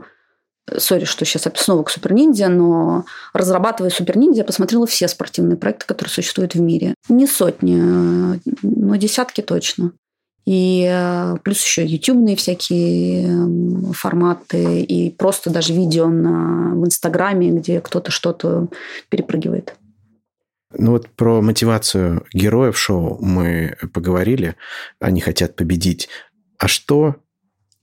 сори, 0.77 1.05
что 1.05 1.25
сейчас 1.25 1.47
снова 1.55 1.83
к 1.83 1.89
Супер 1.89 2.13
Ниндзя, 2.13 2.49
но 2.49 3.05
разрабатывая 3.33 3.91
Супер 3.91 4.17
Ниндзя, 4.17 4.39
я 4.41 4.45
посмотрела 4.45 4.87
все 4.87 5.07
спортивные 5.07 5.57
проекты, 5.57 5.85
которые 5.85 6.11
существуют 6.11 6.55
в 6.55 6.61
мире. 6.61 6.95
Не 7.09 7.27
сотни, 7.27 8.35
э, 8.35 8.39
но 8.61 8.95
десятки 8.95 9.41
точно. 9.41 9.91
И 10.45 10.87
э, 10.91 11.37
плюс 11.43 11.63
еще 11.63 11.85
ютубные 11.85 12.35
всякие 12.35 13.27
эм, 13.27 13.93
форматы, 13.93 14.81
и 14.81 15.11
просто 15.11 15.49
даже 15.49 15.73
видео 15.73 16.07
на, 16.07 16.73
в 16.75 16.85
Инстаграме, 16.85 17.51
где 17.51 17.79
кто-то 17.79 18.11
что-то 18.11 18.67
перепрыгивает. 19.09 19.75
Ну 20.73 20.91
вот 20.91 21.09
про 21.09 21.41
мотивацию 21.41 22.25
героев 22.33 22.77
шоу 22.77 23.17
мы 23.21 23.77
поговорили. 23.93 24.55
Они 24.99 25.19
хотят 25.19 25.55
победить. 25.55 26.09
А 26.57 26.67
что, 26.67 27.17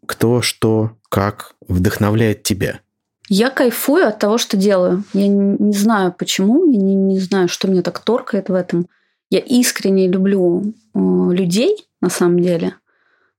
кто, 0.08 0.40
что, 0.40 0.92
как 1.10 1.54
вдохновляет 1.68 2.42
тебя? 2.42 2.80
Я 3.28 3.50
кайфую 3.50 4.08
от 4.08 4.18
того, 4.18 4.38
что 4.38 4.56
делаю. 4.56 5.04
Я 5.12 5.28
не 5.28 5.72
знаю 5.74 6.14
почему, 6.18 6.70
я 6.72 6.78
не, 6.78 6.94
не 6.94 7.20
знаю, 7.20 7.48
что 7.48 7.68
меня 7.68 7.82
так 7.82 7.98
торкает 7.98 8.48
в 8.48 8.54
этом. 8.54 8.88
Я 9.28 9.40
искренне 9.40 10.08
люблю 10.08 10.62
э, 10.94 10.98
людей, 10.98 11.86
на 12.00 12.08
самом 12.08 12.40
деле. 12.40 12.76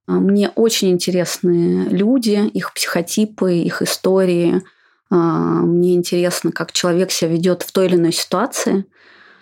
А, 0.05 0.11
мне 0.11 0.49
очень 0.49 0.91
интересны 0.91 1.87
люди, 1.89 2.47
их 2.53 2.71
психотипы, 2.75 3.55
их 3.55 3.81
истории. 3.81 4.61
А, 5.09 5.15
мне 5.15 5.95
интересно, 5.95 6.51
как 6.51 6.71
человек 6.71 7.09
себя 7.09 7.31
ведет 7.31 7.63
в 7.63 7.71
той 7.71 7.87
или 7.87 7.95
иной 7.95 8.13
ситуации. 8.13 8.85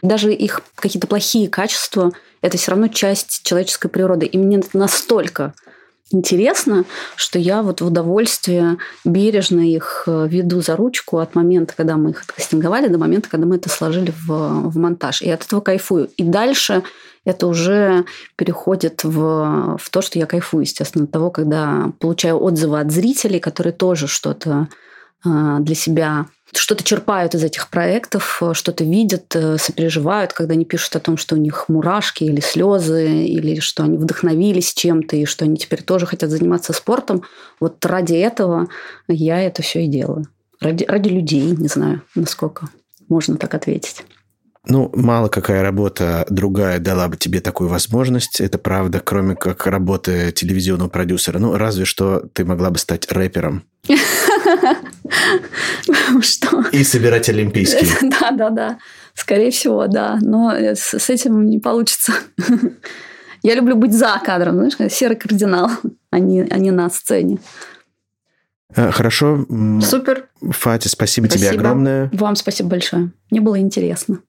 Даже 0.01 0.34
их 0.34 0.61
какие-то 0.75 1.07
плохие 1.07 1.49
качества– 1.49 2.13
это 2.41 2.57
все 2.57 2.71
равно 2.71 2.88
часть 2.88 3.43
человеческой 3.43 3.89
природы. 3.89 4.25
И 4.25 4.38
мне 4.38 4.61
настолько 4.71 5.53
интересно, 6.11 6.85
что 7.15 7.39
я 7.39 7.61
вот 7.61 7.81
в 7.81 7.85
удовольствие 7.85 8.77
бережно 9.03 9.59
их 9.59 10.03
э, 10.07 10.27
веду 10.29 10.61
за 10.61 10.75
ручку 10.75 11.19
от 11.19 11.35
момента, 11.35 11.73
когда 11.75 11.97
мы 11.97 12.11
их 12.11 12.21
откастинговали, 12.21 12.87
до 12.87 12.97
момента, 12.97 13.29
когда 13.29 13.45
мы 13.45 13.57
это 13.57 13.69
сложили 13.69 14.13
в, 14.25 14.69
в 14.69 14.77
монтаж. 14.77 15.21
И 15.21 15.29
от 15.29 15.43
этого 15.45 15.61
кайфую. 15.61 16.09
И 16.17 16.23
дальше 16.23 16.83
это 17.25 17.47
уже 17.47 18.05
переходит 18.37 19.03
в, 19.03 19.77
в 19.77 19.89
то, 19.89 20.01
что 20.01 20.17
я 20.17 20.25
кайфую, 20.25 20.61
естественно, 20.61 21.05
от 21.05 21.11
того, 21.11 21.29
когда 21.29 21.91
получаю 21.99 22.41
отзывы 22.41 22.79
от 22.79 22.91
зрителей, 22.91 23.39
которые 23.39 23.73
тоже 23.73 24.07
что-то 24.07 24.69
э, 25.25 25.57
для 25.59 25.75
себя 25.75 26.27
что-то 26.57 26.83
черпают 26.83 27.35
из 27.35 27.43
этих 27.43 27.69
проектов, 27.69 28.39
э, 28.41 28.53
что-то 28.53 28.83
видят, 28.83 29.35
э, 29.35 29.57
сопереживают, 29.57 30.33
когда 30.33 30.53
они 30.53 30.65
пишут 30.65 30.95
о 30.95 30.99
том, 30.99 31.17
что 31.17 31.35
у 31.35 31.37
них 31.37 31.65
мурашки 31.69 32.23
или 32.23 32.39
слезы, 32.39 33.25
или 33.25 33.59
что 33.59 33.83
они 33.83 33.97
вдохновились 33.97 34.73
чем-то, 34.73 35.15
и 35.15 35.25
что 35.25 35.45
они 35.45 35.57
теперь 35.57 35.83
тоже 35.83 36.05
хотят 36.05 36.29
заниматься 36.29 36.73
спортом. 36.73 37.23
Вот 37.59 37.85
ради 37.85 38.15
этого 38.15 38.67
я 39.07 39.41
это 39.41 39.61
все 39.61 39.85
и 39.85 39.87
делаю. 39.87 40.25
Ради, 40.59 40.85
ради 40.85 41.09
людей, 41.09 41.55
не 41.55 41.67
знаю, 41.67 42.01
насколько 42.15 42.69
можно 43.09 43.37
так 43.37 43.53
ответить. 43.53 44.03
Ну, 44.69 44.91
мало 44.93 45.29
какая 45.29 45.61
работа 45.61 46.25
другая 46.29 46.79
дала 46.79 47.07
бы 47.07 47.15
тебе 47.15 47.39
такую 47.39 47.69
возможность. 47.69 48.41
Это 48.41 48.57
правда, 48.57 48.99
кроме 48.99 49.35
как 49.35 49.65
работы 49.65 50.33
телевизионного 50.33 50.89
продюсера. 50.89 51.39
Ну, 51.39 51.55
разве 51.55 51.85
что 51.85 52.23
ты 52.33 52.43
могла 52.43 52.69
бы 52.69 52.77
стать 52.77 53.09
рэпером. 53.11 53.63
Что? 56.21 56.61
И 56.71 56.83
собирать 56.83 57.29
олимпийские. 57.29 57.87
Да, 58.19 58.31
да, 58.31 58.49
да. 58.49 58.77
Скорее 59.13 59.51
всего, 59.51 59.87
да. 59.87 60.17
Но 60.21 60.51
с 60.51 61.09
этим 61.09 61.45
не 61.45 61.59
получится. 61.59 62.13
Я 63.43 63.55
люблю 63.55 63.75
быть 63.75 63.93
за 63.93 64.19
кадром, 64.23 64.69
знаешь, 64.69 64.93
серый 64.93 65.15
кардинал, 65.15 65.69
а 66.11 66.19
не, 66.19 66.41
а 66.41 66.57
не 66.57 66.71
на 66.71 66.89
сцене. 66.89 67.39
Э, 68.75 68.91
хорошо. 68.91 69.45
Супер. 69.81 70.27
Фати, 70.41 70.87
спасибо, 70.87 71.27
спасибо 71.27 71.49
тебе 71.51 71.59
огромное. 71.59 72.09
Вам 72.13 72.35
спасибо 72.35 72.69
большое. 72.69 73.11
Мне 73.31 73.41
было 73.41 73.59
интересно. 73.59 74.19